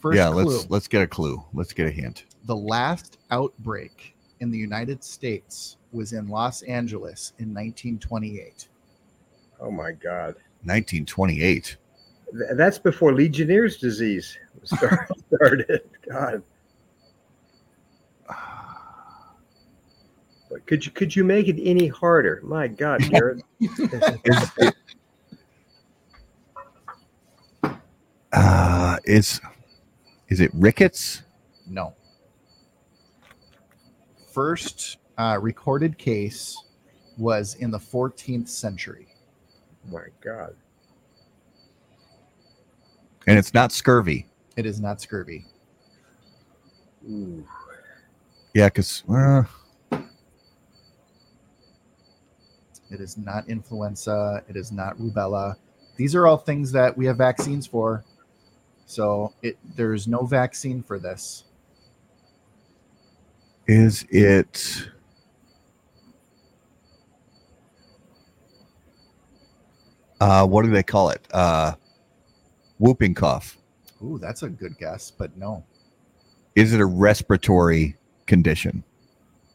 [0.00, 0.30] First yeah.
[0.30, 0.44] clue.
[0.44, 1.42] Let's let's get a clue.
[1.52, 2.24] Let's get a hint.
[2.44, 8.68] the last outbreak in the United States was in Los Angeles in 1928.
[9.60, 10.34] Oh my God,
[10.64, 11.76] 1928.
[12.32, 15.82] Th- that's before Legionnaire's disease started.
[16.08, 16.42] God,
[20.50, 22.40] But could you could you make it any harder?
[22.42, 23.42] My God, Garrett.
[23.60, 24.74] Is it,
[28.32, 29.40] uh, is
[30.28, 31.22] is it rickets?
[31.68, 31.94] No.
[34.32, 36.56] First uh, recorded case
[37.18, 39.08] was in the 14th century.
[39.86, 40.56] Oh my God.
[43.26, 44.26] And it's not scurvy.
[44.56, 45.44] It is not scurvy.
[47.08, 47.46] Ooh.
[48.54, 49.44] Yeah, because uh,
[52.90, 54.42] It is not influenza.
[54.48, 55.56] It is not rubella.
[55.96, 58.04] These are all things that we have vaccines for.
[58.86, 61.44] So it there's no vaccine for this.
[63.70, 64.88] is it
[70.20, 71.24] uh what do they call it?
[71.32, 71.74] Uh
[72.78, 73.56] whooping cough.
[74.02, 75.64] Ooh, that's a good guess, but no.
[76.56, 77.96] Is it a respiratory
[78.26, 78.82] condition?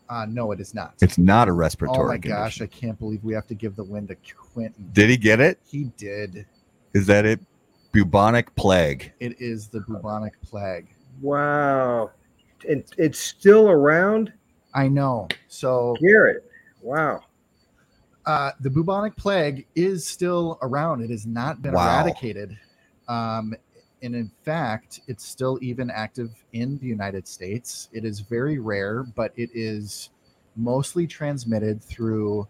[0.10, 0.94] Uh no, it is not.
[1.02, 2.00] It's not a respiratory.
[2.00, 2.62] oh respiratory my gosh.
[2.62, 4.90] I can't believe we have to give the win to Quentin.
[4.94, 5.60] Did he get it?
[5.66, 6.46] He did.
[6.94, 7.40] Is that it?
[7.92, 9.12] Bubonic plague.
[9.20, 10.88] It is the bubonic plague.
[11.22, 12.12] Wow.
[12.64, 14.32] It, it's still around?
[14.74, 15.28] I know.
[15.48, 16.44] So Garrett.
[16.82, 17.22] Wow.
[18.26, 21.02] uh, the bubonic plague is still around.
[21.02, 21.96] It has not been Wow.
[22.04, 22.58] eradicated.
[23.08, 23.56] Um,
[24.06, 27.90] and in fact, it's still even active in the United States.
[27.92, 30.12] It is very rare, but it is
[30.56, 32.48] mostly transmitted through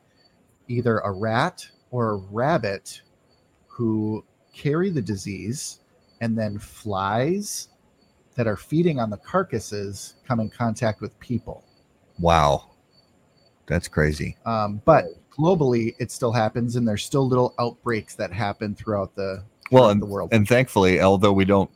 [0.67, 3.01] either a rat or a rabbit
[3.67, 4.23] who
[4.53, 5.79] carry the disease,
[6.21, 7.69] and then flies
[8.35, 11.63] that are feeding on the carcasses come in contact with people.
[12.19, 12.71] Wow.
[13.67, 14.37] That's crazy.
[14.45, 19.43] Um, but globally, it still happens, and there's still little outbreaks that happen throughout the
[19.75, 20.29] Well, and, the world.
[20.33, 21.69] and thankfully, although we don't,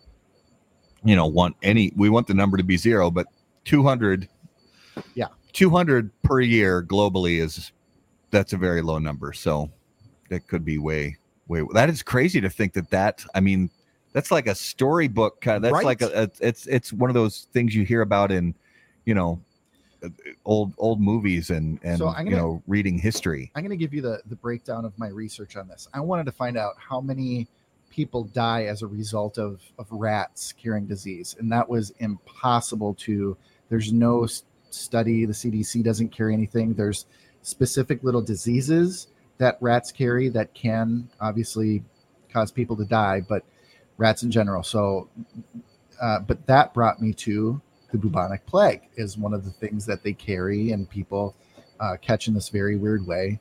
[1.03, 3.27] you know, want any, we want the number to be zero, but
[3.65, 4.27] 200,
[5.15, 5.27] Yeah.
[5.53, 7.71] 200 per year globally is,
[8.31, 9.33] that's a very low number.
[9.33, 9.69] So
[10.29, 11.17] that could be way,
[11.47, 13.69] way, that is crazy to think that that, I mean,
[14.13, 15.85] that's like a storybook kind of, that's Right.
[15.85, 18.55] like a, a, it's, it's one of those things you hear about in,
[19.05, 19.41] you know,
[20.03, 20.07] uh,
[20.45, 23.51] old, old movies and, and, So I'm you gonna- know, reading history.
[23.55, 25.89] I'm going to give you the the breakdown of my research on this.
[25.93, 27.47] I wanted to find out how many
[27.89, 33.37] people die as a result of of rats carrying disease, and that was impossible to.
[33.69, 34.27] There's no
[34.69, 35.25] study.
[35.25, 36.73] The CDC doesn't carry anything.
[36.73, 37.05] There's
[37.41, 39.07] specific little diseases
[39.37, 41.83] that rats carry that can obviously
[42.31, 43.43] cause people to die, but
[43.97, 44.63] rats in general.
[44.63, 45.09] So,
[46.01, 47.61] uh, but that brought me to
[47.91, 51.35] the bubonic plague is one of the things that they carry and people
[51.79, 53.39] uh, catch in this very weird way.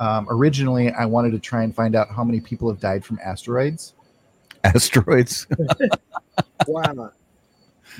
[0.00, 3.18] Um, originally, I wanted to try and find out how many people have died from
[3.24, 3.94] asteroids.
[4.64, 5.46] Asteroids.
[6.66, 7.10] Wow.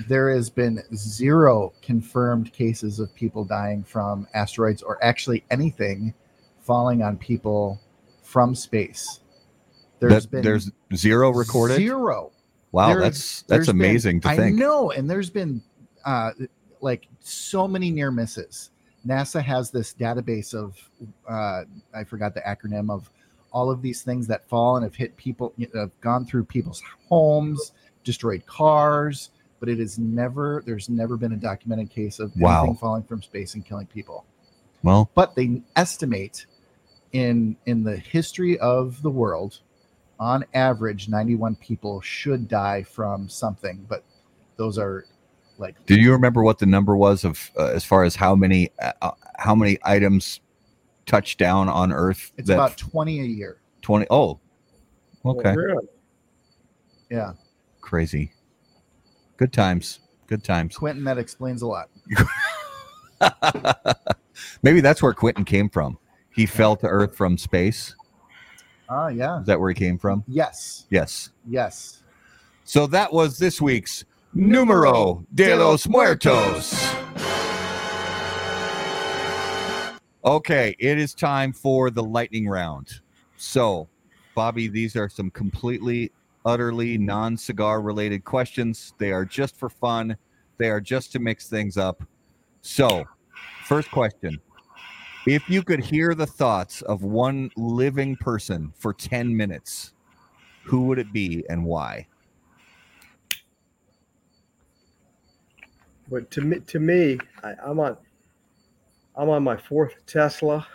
[0.09, 6.15] There has been zero confirmed cases of people dying from asteroids or actually anything
[6.61, 7.81] falling on people
[8.23, 9.21] from space.
[10.01, 11.77] There's That- been there's zero recorded.
[11.77, 12.33] Zero.
[12.73, 14.41] Wow, There- that's that's There's been- amazing to think.
[14.41, 14.57] I think.
[14.57, 15.63] know, and there's been
[16.05, 16.31] uh,
[16.81, 18.71] like so many near misses.
[19.07, 20.77] NASA has this database of
[21.29, 21.65] uh,
[21.95, 23.11] I forgot the acronym of
[23.53, 27.73] all of these things that fall and have hit people, have gone through people's homes,
[28.03, 32.63] destroyed cars, but it is never there's never been a documented case of Wow.
[32.63, 34.25] anything falling from space and killing people.
[34.83, 36.47] Well, But they estimate
[37.13, 39.61] in in the history of the world,
[40.19, 44.05] on average, 91 people should die from something, but
[44.57, 45.05] those are
[45.59, 48.71] like do you remember what the number was of uh, as far as how many
[48.83, 50.41] uh, uh, how many items
[51.07, 52.33] touched down on Earth?
[52.37, 53.59] it's that about 20 a year.
[53.83, 54.07] twenty.
[54.11, 54.41] Oh,
[55.25, 55.87] okay, Really?
[57.11, 57.33] Yeah.
[57.81, 58.33] crazy.
[59.37, 60.01] Good times.
[60.27, 60.77] Good times.
[60.77, 61.91] Quentin, that explains a lot.
[64.63, 65.99] Maybe that's where Quentin came from.
[66.35, 67.95] He fell to Earth from space.
[68.89, 69.41] Ah, yeah.
[69.41, 70.25] Is that where he came from?
[70.27, 70.87] Yes.
[70.91, 71.31] Yes.
[71.47, 72.03] Yes.
[72.65, 74.05] So that was this week's
[74.37, 76.75] Numero de los Muertos.
[80.25, 83.01] Okay, it is time for the lightning round.
[83.37, 83.89] So,
[84.35, 86.11] Bobby, these are some completely,
[86.45, 88.95] utterly non cigar related questions.
[88.99, 90.17] They are just for fun,
[90.59, 92.03] they are just to mix things up.
[92.61, 93.05] So,
[93.67, 94.41] first question
[95.29, 99.93] If you could hear the thoughts of one living person for 10 minutes,
[100.65, 102.09] who would it be and why?
[106.11, 107.97] But to me, to me, I, I'm on,
[109.17, 110.67] I'm on my fourth Tesla,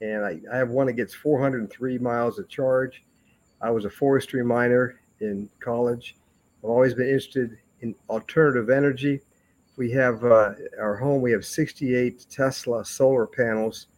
[0.00, 3.02] and I, I have one that gets 403 miles of charge.
[3.60, 6.16] I was a forestry minor in college.
[6.62, 9.20] I've always been interested in alternative energy.
[9.76, 11.20] We have uh, our home.
[11.22, 13.88] We have 68 Tesla solar panels,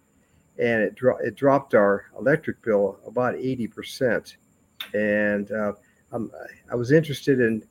[0.59, 4.37] and it dro- it dropped our electric bill about 80 percent.
[4.95, 5.73] And uh,
[6.11, 6.31] I'm,
[6.71, 7.63] I was interested in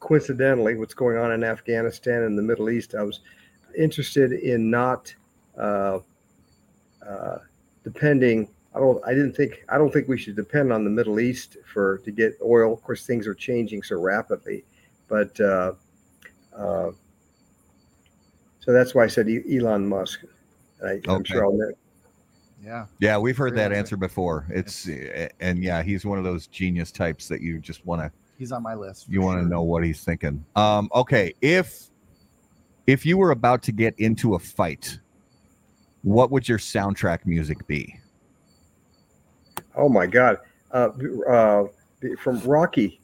[0.00, 2.94] coincidentally what's going on in Afghanistan and the Middle East.
[2.94, 3.20] I was
[3.76, 5.14] interested in not
[5.58, 5.98] uh,
[7.06, 7.38] uh,
[7.84, 8.48] depending.
[8.74, 9.02] I don't.
[9.04, 9.64] I didn't think.
[9.68, 12.72] I don't think we should depend on the Middle East for to get oil.
[12.72, 14.64] Of course, things are changing so rapidly,
[15.08, 15.72] but uh,
[16.54, 16.90] uh,
[18.60, 20.20] so that's why I said E- Elon Musk.
[20.84, 21.32] I, I'm Okay.
[21.32, 21.52] sure I'll.
[21.56, 21.74] ne-
[22.64, 22.86] Yeah.
[23.00, 24.46] Yeah, we've heard that answer before.
[24.50, 24.88] It's
[25.40, 28.62] and yeah, he's one of those genius types that you just want to He's on
[28.62, 29.06] my list.
[29.08, 29.48] you want to sure.
[29.50, 30.44] know what he's thinking.
[30.54, 31.90] Um, okay, if
[32.86, 34.98] if you were about to get into a fight,
[36.02, 37.98] what would your soundtrack music be?
[39.76, 40.38] Oh my God!
[40.70, 40.90] Uh,
[41.28, 41.64] uh,
[42.20, 43.00] from Rocky,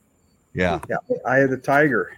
[0.54, 0.96] Yeah, yeah,
[1.26, 2.12] Eye of the Tiger.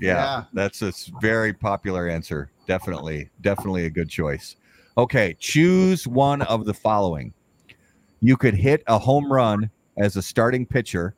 [0.00, 0.44] yeah, Yeah.
[0.52, 2.50] that's a very popular answer.
[2.66, 4.54] Definitely, definitely a good choice.
[4.96, 7.32] Okay, choose one of the following.
[8.20, 11.14] You could hit a home run as a starting pitcher.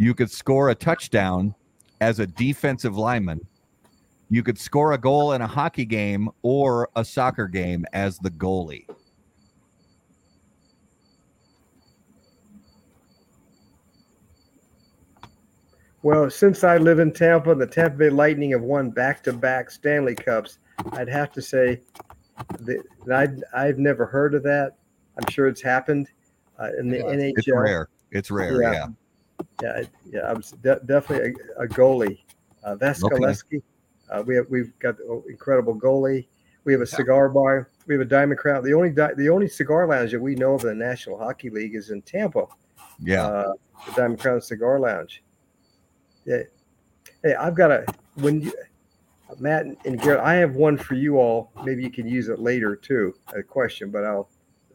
[0.00, 1.54] You could score a touchdown
[2.00, 3.46] as a defensive lineman.
[4.30, 8.30] You could score a goal in a hockey game or a soccer game as the
[8.30, 8.86] goalie.
[16.02, 20.14] Well, since I live in Tampa and the Tampa Bay Lightning have won back-to-back Stanley
[20.14, 20.60] Cups,
[20.92, 21.82] I'd have to say
[22.60, 22.82] that
[23.12, 24.78] I'd, I've never heard of that.
[25.18, 26.08] I'm sure it's happened
[26.58, 27.32] uh, in the Yeah, NHL.
[27.36, 27.88] It's rare.
[28.12, 28.62] It's rare.
[28.62, 28.72] Yeah.
[28.72, 28.86] Yeah.
[29.62, 32.20] Yeah, yeah, I'm de- definitely a, a goalie.
[32.64, 33.62] Uh, Vasilevskiy.
[34.10, 36.26] Uh, we have we've got an incredible goalie.
[36.64, 37.70] We have a cigar bar.
[37.86, 38.62] We have a Diamond Crown.
[38.64, 41.50] The only di- the only cigar lounge that we know of in the National Hockey
[41.50, 42.46] League is in Tampa.
[42.98, 43.26] Yeah.
[43.26, 43.52] Uh,
[43.86, 45.22] the Diamond Crown Cigar Lounge.
[46.26, 46.42] Yeah.
[47.22, 47.86] Hey, I've got a
[48.16, 48.52] when you,
[49.38, 51.52] Matt and Garrett, I have one for you all.
[51.64, 53.14] Maybe you can use it later too.
[53.34, 54.28] A question, but I'll.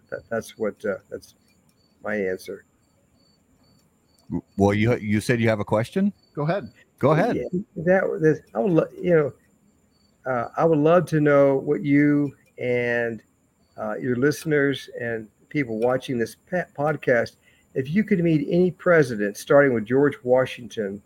[0.10, 1.36] That, that's what uh, that's
[2.04, 2.66] my answer.
[4.58, 6.12] Well, you you said you have a question.
[6.34, 6.72] Go ahead.
[7.00, 7.36] Go ahead.
[7.36, 7.44] Yeah,
[7.78, 9.34] that, that I would, lo- you know,
[10.32, 13.22] uh, I would love to know what you and
[13.78, 17.36] uh, your listeners and people watching this pa- podcast,
[17.74, 21.02] if you could meet any president, starting with George Washington,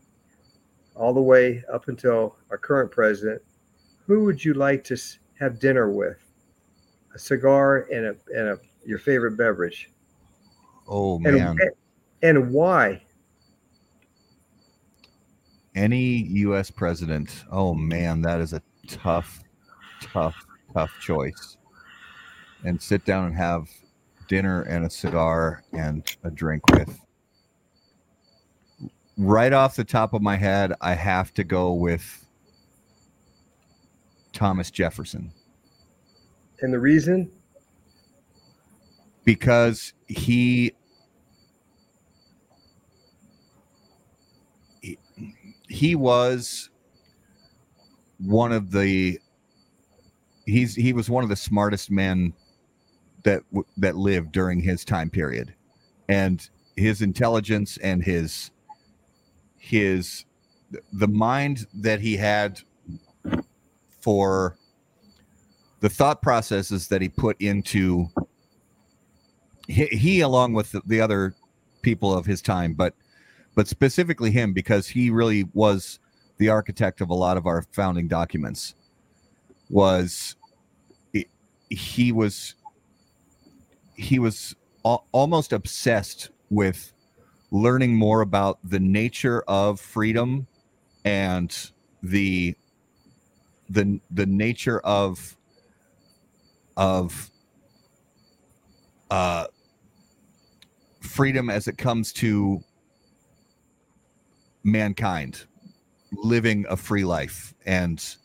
[0.96, 3.42] all the way up until our current president,
[4.06, 4.98] who would you like to
[5.40, 6.18] have dinner with?
[7.16, 9.90] A cigar and a and a your favorite beverage,
[10.88, 11.58] Oh and man.
[12.22, 13.02] and why?
[15.80, 16.70] Any U.S.
[16.70, 17.46] president.
[17.50, 19.42] Oh man, that is a tough,
[20.02, 20.36] tough,
[20.74, 21.58] tough choice.
[22.66, 23.70] And sit down and have
[24.28, 27.00] dinner and a cigar and a drink with.
[29.18, 32.26] Right off the top of my head, I have to go with
[34.34, 35.32] Thomas Jefferson
[36.62, 37.32] And the reason?
[39.26, 40.74] because he
[45.70, 46.70] he was
[48.18, 49.20] one of the
[50.46, 52.34] he's he was one of the smartest men
[53.24, 53.44] that
[53.78, 55.54] that lived during his time period.
[56.10, 58.52] And his intelligence and his
[59.58, 60.26] his
[60.94, 62.60] the mind that he had
[64.02, 64.58] for
[65.82, 68.08] the thought processes that he put into
[69.68, 71.36] he, he along with the, the other
[71.82, 72.94] people of his time but
[73.56, 76.00] but specifically him because he really was
[76.38, 78.76] the architect of a lot of our founding documents
[79.70, 80.36] was
[81.70, 82.56] he, was
[83.96, 84.56] he was
[84.86, 86.94] al- almost obsessed with
[87.52, 90.48] learning more about the nature of freedom
[91.06, 91.72] and
[92.04, 92.56] the
[93.70, 95.36] the the nature of
[96.78, 97.30] of
[99.12, 99.46] uh
[101.02, 102.64] freedom as it comes to
[104.64, 105.46] mankind
[106.12, 108.16] living a free life and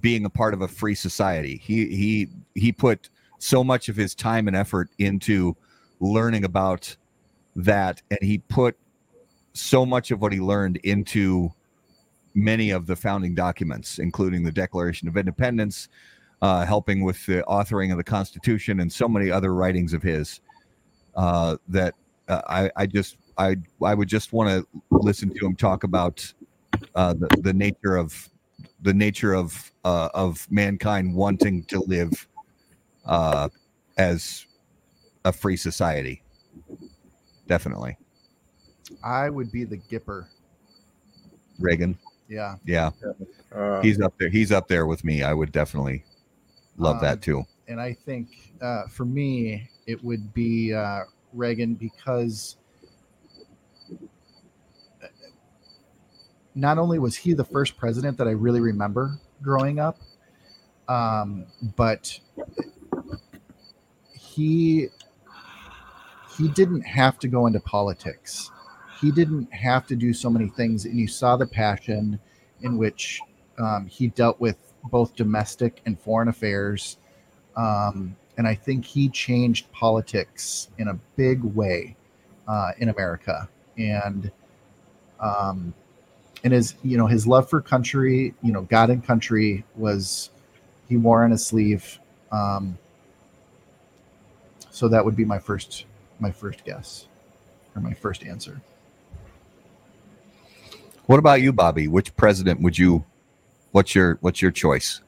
[0.00, 1.60] being a part of a free society.
[1.62, 3.08] He he he put
[3.38, 5.56] so much of his time and effort into
[6.00, 6.94] learning about
[7.54, 8.76] that and he put
[9.54, 11.50] so much of what he learned into
[12.34, 15.88] many of the founding documents including the Declaration of Independence
[16.42, 20.40] uh, helping with the authoring of the Constitution and so many other writings of his
[21.14, 21.94] uh, that
[22.28, 26.32] uh, I, I just I I would just want to listen to him talk about
[26.94, 28.28] uh, the the nature of
[28.82, 32.28] the nature of uh, of mankind wanting to live
[33.04, 33.48] uh,
[33.98, 34.46] as
[35.24, 36.22] a free society.
[37.46, 37.96] Definitely,
[39.04, 40.26] I would be the Gipper.
[41.58, 41.96] Reagan.
[42.28, 42.56] Yeah.
[42.66, 42.90] Yeah,
[43.54, 44.28] Uh, he's up there.
[44.28, 45.22] He's up there with me.
[45.22, 46.04] I would definitely
[46.76, 47.44] love Uh, that too.
[47.68, 52.56] and I think uh, for me it would be uh, Reagan because
[56.56, 59.98] not only was he the first president that I really remember growing up,
[60.88, 61.44] um,
[61.76, 62.18] but
[64.12, 64.88] he
[66.36, 68.50] he didn't have to go into politics.
[69.00, 72.18] He didn't have to do so many things, and you saw the passion
[72.62, 73.20] in which
[73.58, 76.96] um, he dealt with both domestic and foreign affairs.
[77.54, 81.96] Um, and I think he changed politics in a big way
[82.48, 83.48] uh, in America.
[83.76, 84.30] And
[85.20, 85.74] um,
[86.44, 90.30] and his you know his love for country, you know, God and country was
[90.88, 91.98] he wore on his sleeve.
[92.32, 92.78] Um,
[94.70, 95.86] so that would be my first
[96.20, 97.06] my first guess
[97.74, 98.60] or my first answer.
[101.06, 101.88] What about you, Bobby?
[101.88, 103.04] Which president would you?
[103.72, 105.02] What's your What's your choice?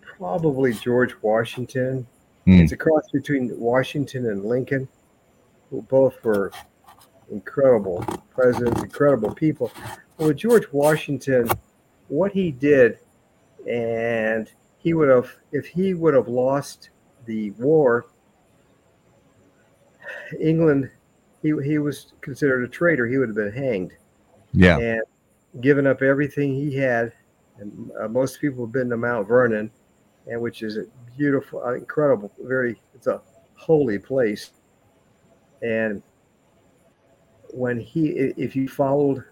[0.00, 2.06] Probably George Washington.
[2.44, 2.60] Hmm.
[2.60, 4.88] It's a cross between Washington and Lincoln,
[5.70, 6.52] who both were
[7.30, 9.70] incredible presidents, incredible people.
[10.16, 11.48] Well, with George Washington,
[12.08, 12.98] what he did,
[13.68, 16.90] and he would have, if he would have lost
[17.26, 18.06] the war,
[20.40, 20.90] England,
[21.42, 23.06] he, he was considered a traitor.
[23.06, 23.92] He would have been hanged
[24.52, 25.02] Yeah, and
[25.60, 27.12] given up everything he had.
[27.58, 29.70] And uh, most people have been to Mount Vernon,
[30.26, 30.84] and which is a
[31.16, 33.20] beautiful, uh, incredible, very, it's a
[33.54, 34.50] holy place.
[35.62, 36.02] And
[37.56, 39.24] when he, if you followed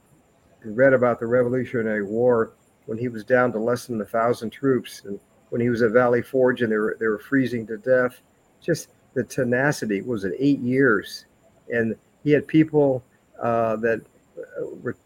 [0.62, 2.52] and read about the Revolutionary War,
[2.86, 5.20] when he was down to less than a thousand troops, and
[5.50, 8.20] when he was at Valley Forge and they were they were freezing to death,
[8.62, 11.26] just the tenacity was it eight years,
[11.72, 13.04] and he had people
[13.40, 14.00] uh, that
[14.38, 14.96] uh, were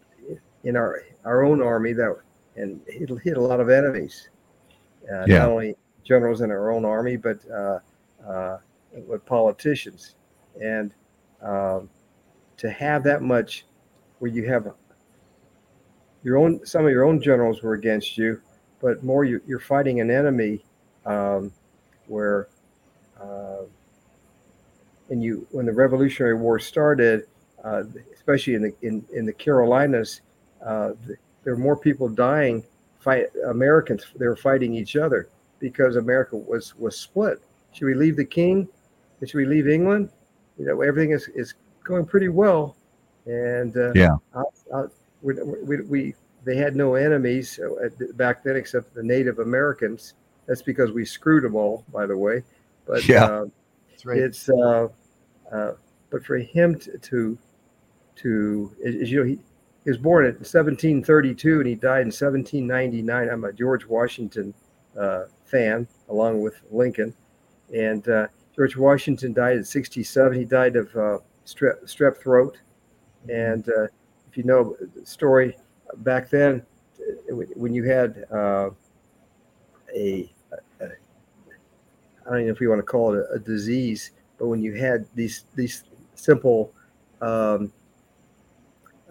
[0.63, 2.15] in our our own army that
[2.55, 4.29] and he hit a lot of enemies,
[5.11, 5.39] uh, Yeah.
[5.39, 7.79] not only generals in our own army, but uh,
[8.25, 8.57] uh,
[9.07, 10.15] with politicians,
[10.61, 10.93] and
[11.41, 11.89] um,
[12.59, 13.65] to have that much,
[14.19, 14.67] where you have
[16.23, 18.41] your own some of your own generals were against you,
[18.81, 20.63] but more you, you're fighting an enemy
[21.05, 21.51] um,
[22.07, 22.47] where.
[23.19, 23.63] Uh,
[25.09, 27.25] and you, when the Revolutionary War started,
[27.63, 27.83] uh,
[28.13, 30.21] especially in the in, in the Carolinas,
[30.63, 32.63] uh, th- there were more people dying.
[32.99, 34.05] Fight Americans.
[34.17, 35.29] They were fighting each other
[35.59, 37.41] because America was was split.
[37.73, 38.67] Should we leave the king?
[39.25, 40.09] Should we leave England?
[40.57, 41.53] You know, everything is, is
[41.89, 42.75] going pretty well,
[43.25, 44.15] and uh, Yeah.
[44.33, 44.91] I'll- I'll-
[45.21, 45.33] we,
[45.63, 50.13] we, we they had no enemies uh, back then except the Native Americans.
[50.47, 52.43] That's because we screwed them all, by the way.
[52.85, 53.25] But Yeah.
[53.25, 53.45] uh,
[53.89, 54.17] That's right.
[54.19, 54.87] it's uh,
[55.51, 55.71] uh,
[56.09, 57.37] but for him to to,
[58.17, 59.39] to as you know he,
[59.83, 64.53] he was born in 1732 and he died in 1799 i'm a george washington
[64.99, 67.13] uh, fan along with lincoln
[67.73, 71.17] and uh, george washington died at 67 he died of uh,
[71.53, 72.57] strep, strep throat
[73.29, 73.87] and uh,
[74.29, 75.57] if you know the story
[75.97, 76.61] back then
[76.99, 78.69] uh, when you had uh,
[79.95, 80.29] a,
[80.81, 80.85] a
[82.29, 84.61] I don't even know if you want to call it a, a disease, but when
[84.61, 86.71] you had these these simple
[87.21, 87.73] um,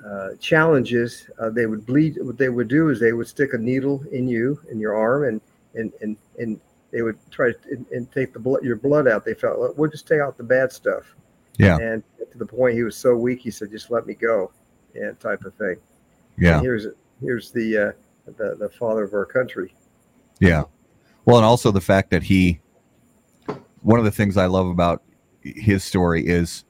[0.07, 2.17] uh, challenges, uh, they would bleed.
[2.21, 5.25] What they would do is they would stick a needle in you in your arm,
[5.25, 5.41] and
[5.75, 6.61] and and and
[6.93, 9.25] they would try to and, and take the blood your blood out.
[9.25, 11.17] They felt "Look, we'll just take out the bad stuff.
[11.59, 11.77] Yeah.
[11.79, 12.05] And
[12.39, 14.53] to the point he was so weak, he said, "Just let me go,"
[14.95, 15.77] and type of thing.
[16.39, 16.87] yeah, And here's
[17.21, 17.93] here's the uh,
[18.37, 19.75] the the father of our country.
[20.41, 20.65] yeah.
[21.25, 22.59] Well, and also the fact that he,
[23.83, 25.03] one of the things I love about
[25.43, 26.65] his story is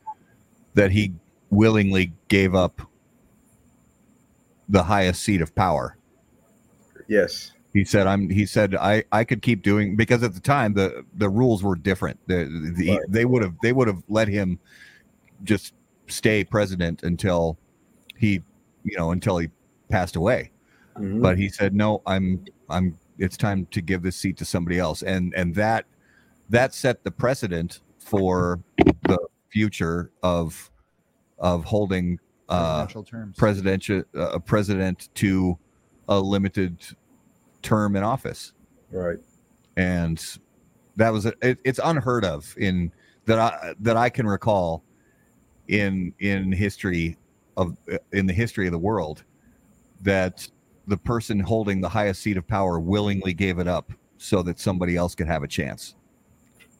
[0.74, 1.12] that he
[1.50, 2.82] willingly gave up
[4.68, 5.96] the highest seat of power.
[7.06, 7.52] Yes.
[7.72, 11.04] He said, "I'm." He said, "I I could keep doing because at the time the
[11.14, 12.18] the rules were different.
[12.26, 13.00] The, the, Right.
[13.08, 14.58] They would have they would have let him
[15.44, 15.74] just
[16.06, 17.58] stay president until
[18.16, 18.42] he,
[18.84, 19.48] you know, until he
[19.88, 20.50] passed away.
[20.96, 21.22] Mhm.
[21.22, 22.96] But he said, "No, I'm I'm.
[23.18, 25.86] It's time to give this seat to somebody else." And and that
[26.48, 28.60] that set the precedent for
[29.02, 29.18] the
[29.50, 30.70] future of
[31.38, 33.36] of holding uh, Presidential terms.
[33.36, 35.58] presidential uh, a president to
[36.08, 36.78] a limited
[37.62, 38.54] term in office
[38.90, 39.18] right.
[39.76, 40.38] and
[40.96, 42.90] that was it, it's unheard of in
[43.26, 44.82] that I that I can recall
[45.68, 47.16] in in history
[47.56, 47.76] of
[48.12, 49.24] in the history of the world
[50.02, 50.48] that
[50.86, 54.96] the person holding the highest seat of power willingly gave it up so that somebody
[54.96, 55.94] else could have a chance.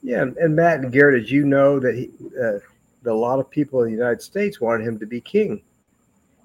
[0.01, 2.09] Yeah, and, Matt and Garrett, did you know that he,
[2.41, 2.59] uh,
[3.03, 5.61] that a lot of people in the United States wanted him to be king,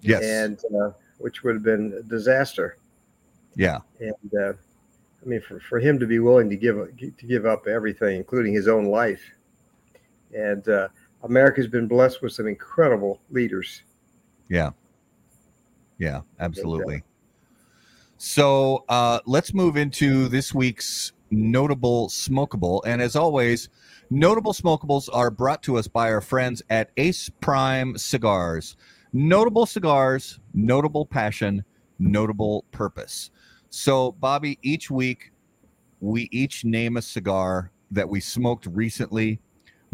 [0.03, 0.23] Yes.
[0.25, 2.77] and uh, which would have been a disaster.
[3.55, 3.79] yeah.
[4.01, 4.53] And uh,
[5.23, 8.53] I mean, for, for him to be willing to give to give up everything, including
[8.53, 9.23] his own life,
[10.37, 10.89] and uh,
[11.25, 13.83] America's been blessed with some incredible leaders.
[14.49, 14.71] Yeah.
[15.99, 17.03] Yeah, absolutely.
[18.19, 22.83] So uh, let's move into this week's notable smokable.
[22.87, 23.69] And as always,
[24.11, 28.77] notable smokables are brought to us by our friends at Ace Prime Cigars.
[29.13, 31.65] Notable cigars, notable passion,
[31.99, 33.31] notable purpose.
[33.71, 35.33] So, Bobby, each week
[36.01, 39.41] we each name a cigar that we smoked recently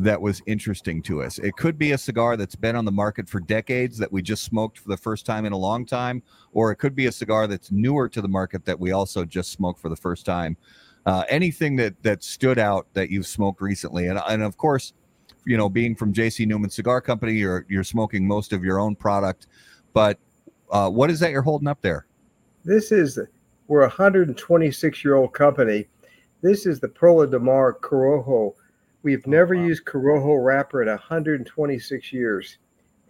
[0.05, 1.39] that was interesting to us.
[1.39, 4.45] It could be a cigar that's been on the market for decades that we just
[4.45, 6.23] smoked for the first time in a long time,
[6.53, 9.53] or it could be a cigar that's newer to the market that we also just
[9.53, 10.57] smoked for the first time.
[11.05, 14.95] Uh, anything that that stood out that you've smoked recently, and and of course,
[15.45, 18.97] you know, being from JC Newman Cigar Company, you're you're smoking most of your own
[18.97, 19.49] product.
[19.93, 20.19] But
[20.71, 22.07] uh, what is that you're holding up there?
[22.65, 23.19] This is
[23.69, 25.87] we're a 126 year old company.
[26.43, 28.55] This is the Perla de Mar Corojo
[29.03, 29.65] We've oh, never wow.
[29.65, 32.59] used Corojo wrapper in 126 years,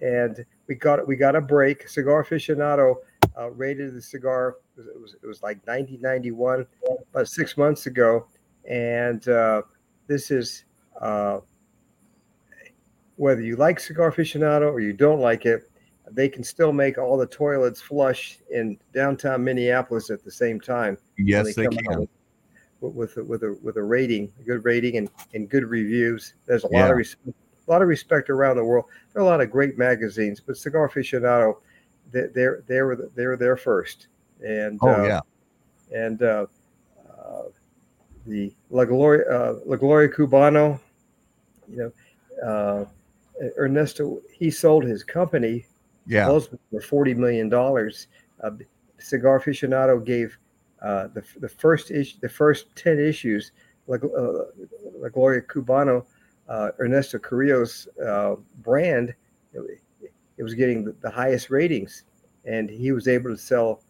[0.01, 1.89] and we got we got a break.
[1.89, 2.97] Cigar aficionado
[3.39, 4.57] uh, rated the cigar.
[4.77, 6.67] It was, it was, it was like 1991,
[7.13, 8.27] about six months ago,
[8.69, 9.63] and uh,
[10.07, 10.65] this is
[11.01, 11.41] uh,
[13.17, 15.71] whether you like cigar aficionado or you don't like it.
[16.13, 20.99] They can still make all the toilets flush in downtown Minneapolis at the same time.
[21.19, 22.09] Yes, they, they can
[22.81, 26.35] with a, with a with a rating, a good rating, and, and good reviews.
[26.47, 26.83] There's a yeah.
[26.83, 28.87] lot of res- a lot of respect around the world.
[29.13, 31.59] There are a lot of great magazines, but Cigar Aficionado,
[32.11, 34.09] they, they're they were they're there first.
[34.45, 35.21] And oh uh, yeah,
[35.95, 36.47] and uh,
[37.09, 37.43] uh,
[38.27, 40.81] the La Gloria uh, La Gloria Cubano,
[41.69, 41.93] you know,
[42.47, 42.85] uh,
[43.59, 45.67] Ernesto he sold his company,
[46.07, 46.27] yeah,
[46.71, 48.07] for forty million dollars.
[48.43, 48.53] Uh,
[48.99, 50.37] Cigar Aficionado gave
[50.83, 53.53] uh, the, the first issue, the first 10 issues,
[53.87, 54.45] like uh,
[54.97, 56.05] La Gloria Cubano,
[56.49, 59.15] uh, Ernesto Carrillo's uh, brand,
[59.53, 59.81] it,
[60.39, 62.05] it, was getting the, the, highest ratings.
[62.45, 63.83] And he was able to sell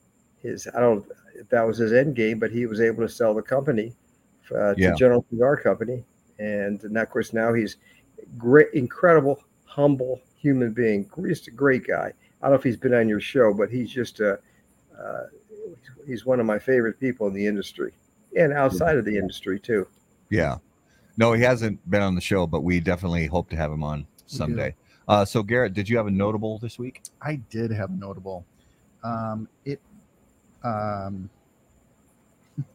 [0.42, 3.08] his, I don't know if that was his end game, but he was able to
[3.08, 3.94] sell the company
[4.50, 4.94] uh, to yeah.
[4.94, 6.04] General Cigar Company.
[6.38, 7.76] And, and of course, now he's
[8.36, 11.08] great, incredible, humble human being.
[11.26, 12.12] Just a great guy.
[12.42, 14.38] I don't know if he's been on your show, but he's just a,
[14.98, 15.24] uh,
[16.06, 17.92] he's one of my favorite people in the industry
[18.36, 19.86] and outside of the industry too.
[20.30, 20.56] Yeah.
[21.16, 24.06] No, he hasn't been on the show, but we definitely hope to have him on
[24.26, 24.74] someday.
[25.08, 27.02] Uh, so, Garrett, did you have a notable this week?
[27.20, 28.46] I did have a notable.
[29.02, 29.80] Um, it.
[30.62, 31.28] Um,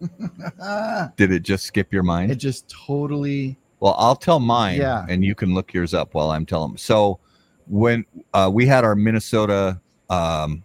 [1.18, 2.32] did it just skip your mind?
[2.32, 3.58] It just totally.
[3.80, 5.06] Well, I'll tell mine, yeah.
[5.08, 6.78] and you can look yours up while I'm telling.
[6.78, 7.20] So,
[7.68, 9.80] when uh, we had our Minnesota
[10.10, 10.64] um,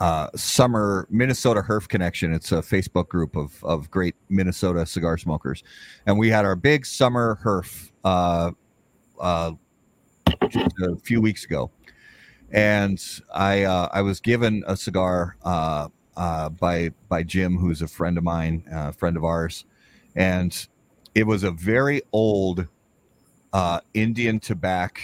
[0.00, 2.32] uh, summer Minnesota Herf Connection.
[2.32, 5.62] It's a Facebook group of of great Minnesota cigar smokers,
[6.06, 8.52] and we had our big summer Herf uh,
[9.20, 9.52] uh,
[10.48, 11.70] just a few weeks ago,
[12.52, 13.02] and
[13.34, 18.18] I uh, I was given a cigar uh, uh, by by Jim, who's a friend
[18.18, 19.64] of mine, a friend of ours,
[20.14, 20.66] and
[21.14, 22.66] it was a very old
[23.94, 24.98] Indian Tabac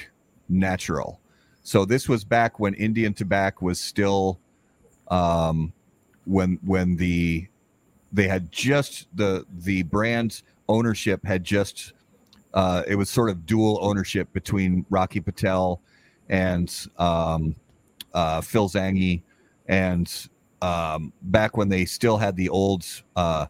[0.49, 1.21] natural.
[1.67, 4.39] So this was back when Indian Tabac was still
[5.09, 5.73] um,
[6.25, 7.47] when when the
[8.13, 11.93] they had just the the brand ownership had just
[12.55, 15.81] uh, it was sort of dual ownership between Rocky Patel
[16.29, 17.57] and um,
[18.15, 19.23] uh, Phil Zanghi,
[19.67, 20.29] and
[20.63, 22.87] um, back when they still had the old
[23.17, 23.47] uh,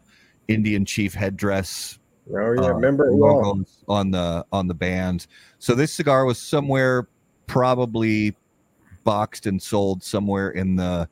[0.47, 1.99] Indian chief headdress.
[2.31, 5.27] Oh yeah, uh, remember logos on the on the band.
[5.59, 7.07] So this cigar was somewhere
[7.45, 8.35] probably
[9.03, 11.07] boxed and sold somewhere in the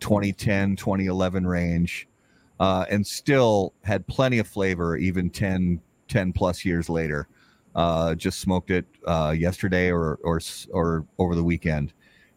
[0.00, 2.08] 2010, 2011 range,
[2.58, 7.28] uh, and still had plenty of flavor even 10, 10 plus years later.
[7.74, 10.40] Uh, just smoked it uh, yesterday or, or,
[10.72, 11.92] or over the weekend.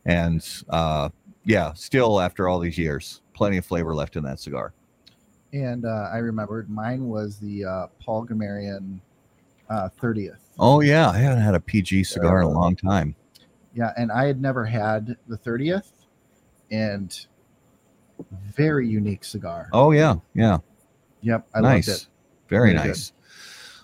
[0.05, 1.09] And uh,
[1.43, 4.73] yeah, still after all these years, plenty of flavor left in that cigar.
[5.51, 8.99] And uh, I remembered mine was the uh, Paul Garmirian
[9.71, 10.37] 30th.
[10.59, 11.09] Oh, yeah.
[11.09, 13.15] I haven't had a PG cigar in a long time.
[13.73, 13.91] Yeah.
[13.97, 15.91] And I had never had the 30th.
[16.71, 17.25] And
[18.55, 19.69] very unique cigar.
[19.73, 20.59] Oh yeah, yeah.
[21.21, 21.87] Yep, I nice.
[21.87, 22.07] loved it.
[22.49, 23.13] Very, very nice.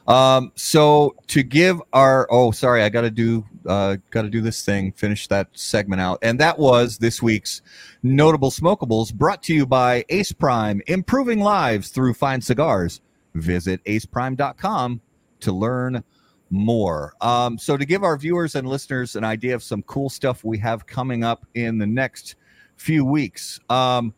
[0.07, 4.91] Um, so to give our oh sorry, I gotta do uh gotta do this thing,
[4.93, 6.17] finish that segment out.
[6.23, 7.61] And that was this week's
[8.01, 13.01] notable smokables brought to you by Ace Prime, improving lives through fine cigars.
[13.35, 14.99] Visit aceprime.com
[15.41, 16.03] to learn
[16.49, 17.13] more.
[17.21, 20.57] Um, so to give our viewers and listeners an idea of some cool stuff we
[20.57, 22.35] have coming up in the next
[22.79, 23.59] few weeks.
[23.69, 24.13] Um,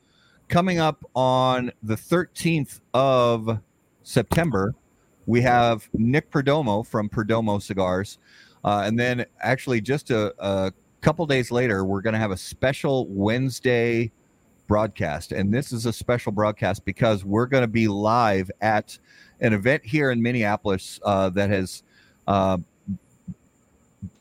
[0.47, 3.59] coming up on the 13th of
[4.03, 4.75] September,
[5.25, 8.19] we have Nick Perdomo from Perdomo Cigars.
[8.63, 10.71] Uh, and then actually just a, a
[11.01, 14.11] couple days later, we're going to have a special Wednesday
[14.67, 15.31] broadcast.
[15.31, 18.97] And this is a special broadcast because we're going to be live at
[19.39, 21.81] an event here in Minneapolis uh, that has
[22.27, 22.57] uh,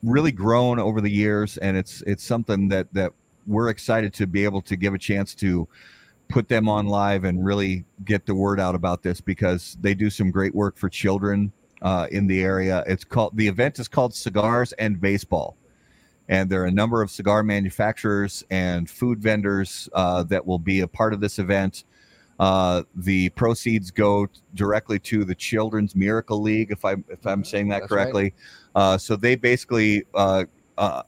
[0.03, 3.13] really grown over the years, and it's it's something that that
[3.47, 5.67] we're excited to be able to give a chance to
[6.29, 10.09] put them on live and really get the word out about this because they do
[10.09, 11.51] some great work for children
[11.81, 12.83] uh, in the area.
[12.87, 15.57] It's called the event is called Cigars and Baseball,
[16.29, 20.81] and there are a number of cigar manufacturers and food vendors uh, that will be
[20.81, 21.83] a part of this event.
[22.39, 27.67] Uh, the proceeds go directly to the Children's Miracle League, if I if I'm saying
[27.69, 28.33] that That's correctly.
[28.73, 30.45] Uh, so they basically uh,
[30.77, 31.03] uh,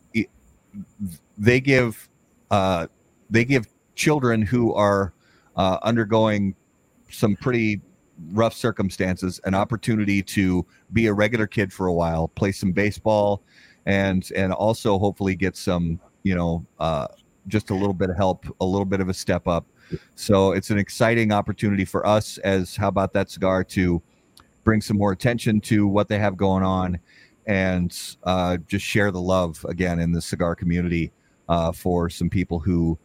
[1.37, 2.09] they give
[2.51, 2.87] uh,
[3.29, 5.13] they give children who are
[5.55, 6.55] uh, undergoing
[7.09, 7.81] some pretty
[8.31, 13.41] rough circumstances an opportunity to be a regular kid for a while, play some baseball,
[13.85, 17.07] and and also hopefully get some you know uh,
[17.47, 19.65] just a little bit of help, a little bit of a step up.
[20.15, 24.01] So it's an exciting opportunity for us as how about that cigar to
[24.63, 26.99] bring some more attention to what they have going on
[27.45, 31.11] and uh, just share the love again in the cigar community
[31.49, 32.97] uh, for some people who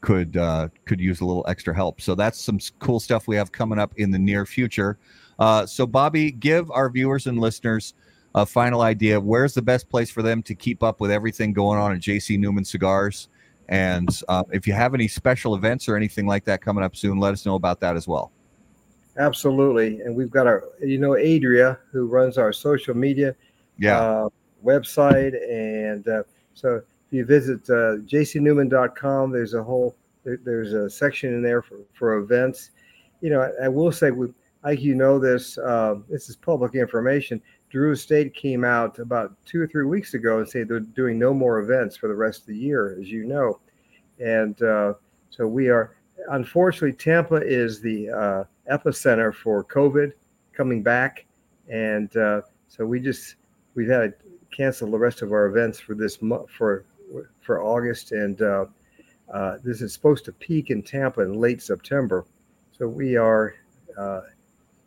[0.00, 2.00] could uh, could use a little extra help.
[2.00, 4.98] So that's some cool stuff we have coming up in the near future.
[5.38, 7.94] Uh, so Bobby, give our viewers and listeners
[8.34, 9.20] a final idea.
[9.20, 12.38] Where's the best place for them to keep up with everything going on at JC
[12.38, 13.28] Newman Cigars?
[13.68, 17.18] And uh, if you have any special events or anything like that coming up soon,
[17.18, 18.32] let us know about that as well.
[19.16, 20.00] Absolutely.
[20.00, 23.34] And we've got our, you know, Adria, who runs our social media
[23.78, 24.28] Yeah, uh,
[24.64, 25.34] website.
[25.50, 26.22] And uh,
[26.54, 31.60] so if you visit uh, jcnewman.com, there's a whole, there, there's a section in there
[31.60, 32.70] for, for events.
[33.20, 34.28] You know, I, I will say, we,
[34.62, 37.42] like you know this, uh, this is public information.
[37.68, 41.34] Drew Estate came out about two or three weeks ago and said they're doing no
[41.34, 43.58] more events for the rest of the year, as you know.
[44.20, 44.94] And uh,
[45.30, 45.96] so we are,
[46.30, 50.12] unfortunately, Tampa is the uh, epicenter for COVID
[50.52, 51.26] coming back.
[51.68, 53.34] And uh, so we just,
[53.74, 54.26] we've had to
[54.56, 56.84] cancel the rest of our events for this month, for,
[57.40, 58.12] for August.
[58.12, 58.66] And uh,
[59.32, 62.26] uh, this is supposed to peak in Tampa in late September.
[62.72, 63.54] So we are,
[63.98, 64.22] uh,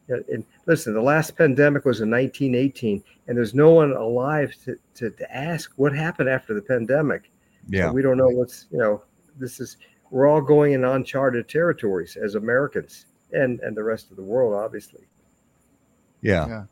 [0.08, 5.10] and listen, the last pandemic was in 1918, and there's no one alive to, to,
[5.12, 7.32] to ask what happened after the pandemic.
[7.70, 9.04] yeah, So we don't know what's, you know,
[9.38, 9.78] this is,
[10.12, 14.54] we're all going in uncharted territories as Americans and, and the rest of the world,
[14.54, 15.06] obviously.
[16.22, 16.48] yeah.
[16.48, 16.64] Yeah.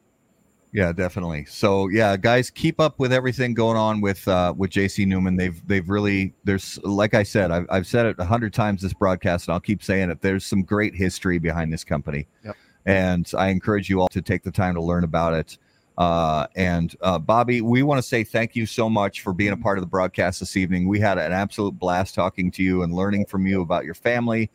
[0.73, 1.45] Yeah, definitely.
[1.45, 5.35] So yeah, guys, keep up with everything going on with uh, with JC Newman.
[5.35, 8.93] They've they've really there's like I said, I've I've said it a hundred times this
[8.93, 10.22] broadcast, and I'll keep saying it.
[10.22, 12.56] There's some great history behind this company, Yep.
[12.85, 15.57] and I encourage you all to take the time to learn about it.
[15.98, 19.57] Uh, and uh, Bobby, we want to say thank you so much for being a
[19.57, 20.88] part of the broadcast this evening.
[20.88, 24.49] We had an absolute blast talking to you and learning from you about your family,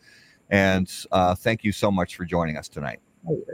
[0.48, 3.00] and uh, thank you so much for joining us tonight.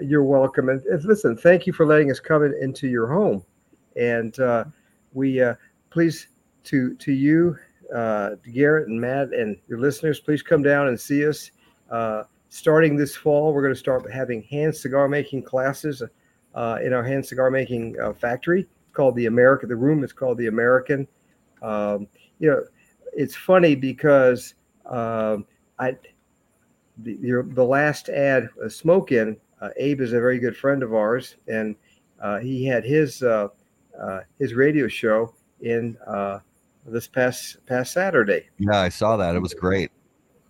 [0.03, 0.69] You're welcome.
[0.69, 3.45] And and listen, thank you for letting us come in, into your home.
[3.97, 4.65] And uh,
[5.13, 5.55] we uh,
[5.91, 6.29] please
[6.65, 7.57] to to you,
[7.95, 11.51] uh, Garrett and Matt and your listeners, please come down and see us.
[11.91, 16.03] Uh, starting this fall, we're going to start having hand cigar making classes
[16.55, 19.69] uh, in our hand cigar making uh, factory called the American.
[19.69, 21.09] The room is called the American.
[21.63, 22.07] Um,
[22.39, 22.63] you know,
[23.15, 24.55] it's funny because
[24.87, 25.47] um,
[25.79, 25.97] I
[26.99, 29.37] the, the last ad, uh, Smoke Inn,
[29.77, 31.77] Abe is a very good friend of ours, and
[32.21, 33.49] uh, he had his uh,
[34.01, 36.39] uh, his radio show in uh,
[36.87, 38.49] this past past Saturday.
[38.59, 39.35] Yeah, I saw that.
[39.35, 39.91] It was great.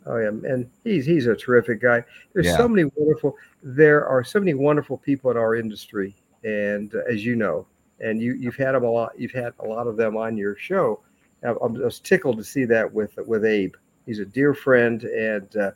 [0.07, 2.05] Oh yeah, and he's he's a terrific guy.
[2.33, 2.57] There's Yeah.
[2.57, 3.37] so many wonderful.
[3.63, 7.67] There are so many wonderful people in our industry, and uh, as you know,
[8.01, 9.13] and you you've had them a lot.
[9.19, 11.01] You've had a lot of them on your show.
[11.45, 13.75] I, I was tickled to see that with with Abe.
[14.07, 15.71] He's a dear friend and uh,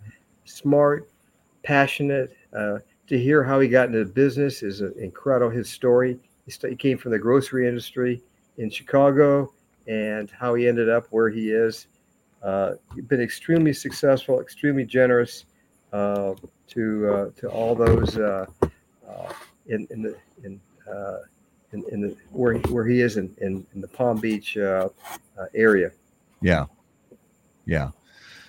[0.45, 1.09] smart,
[1.63, 2.37] passionate.
[2.53, 5.51] Uh, to hear how he got into business is incredible.
[5.51, 6.19] His story.
[6.45, 8.23] He, st- he came from the grocery industry
[8.59, 9.53] in Chicago,
[9.87, 11.87] and how he ended up where he is
[12.43, 12.75] uh,
[13.09, 15.47] been extremely successful, extremely generous
[15.93, 16.35] uh,
[16.69, 18.47] to uh, to all those uh,
[19.09, 19.33] uh,
[19.67, 20.61] in in the in,
[21.73, 24.89] in in the where where he is in in, in the Palm Beach uh,
[25.39, 25.91] uh, area.
[26.41, 26.67] Yeah.
[27.65, 27.91] Yeah.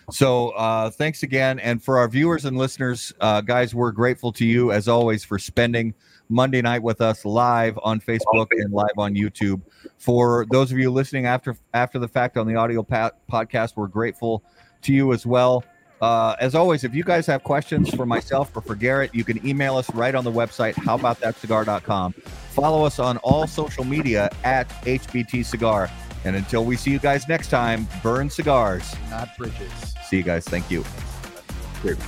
[0.09, 1.59] So uh, thanks again.
[1.59, 5.37] And for our viewers and listeners, uh, guys, we're grateful to you as always for
[5.37, 5.93] spending
[6.29, 9.61] Monday night with us live on Facebook and live on YouTube.
[9.97, 13.87] For those of you listening after after the fact on the audio pa- podcast, we're
[13.87, 14.43] grateful
[14.83, 15.63] to you as well.
[16.01, 19.45] Uh, as always, if you guys have questions for myself or for Garrett, you can
[19.45, 22.13] email us right on the website, howaboutthatcigar.com.
[22.13, 25.89] Follow us on all social media at HBT Cigar.
[26.27, 28.93] And until we see you guys next time, burn cigars.
[29.09, 29.71] Not bridges.
[30.07, 30.43] See you guys.
[30.43, 30.83] Thank you.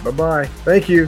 [0.04, 0.46] Bye bye.
[0.66, 1.08] Thank you.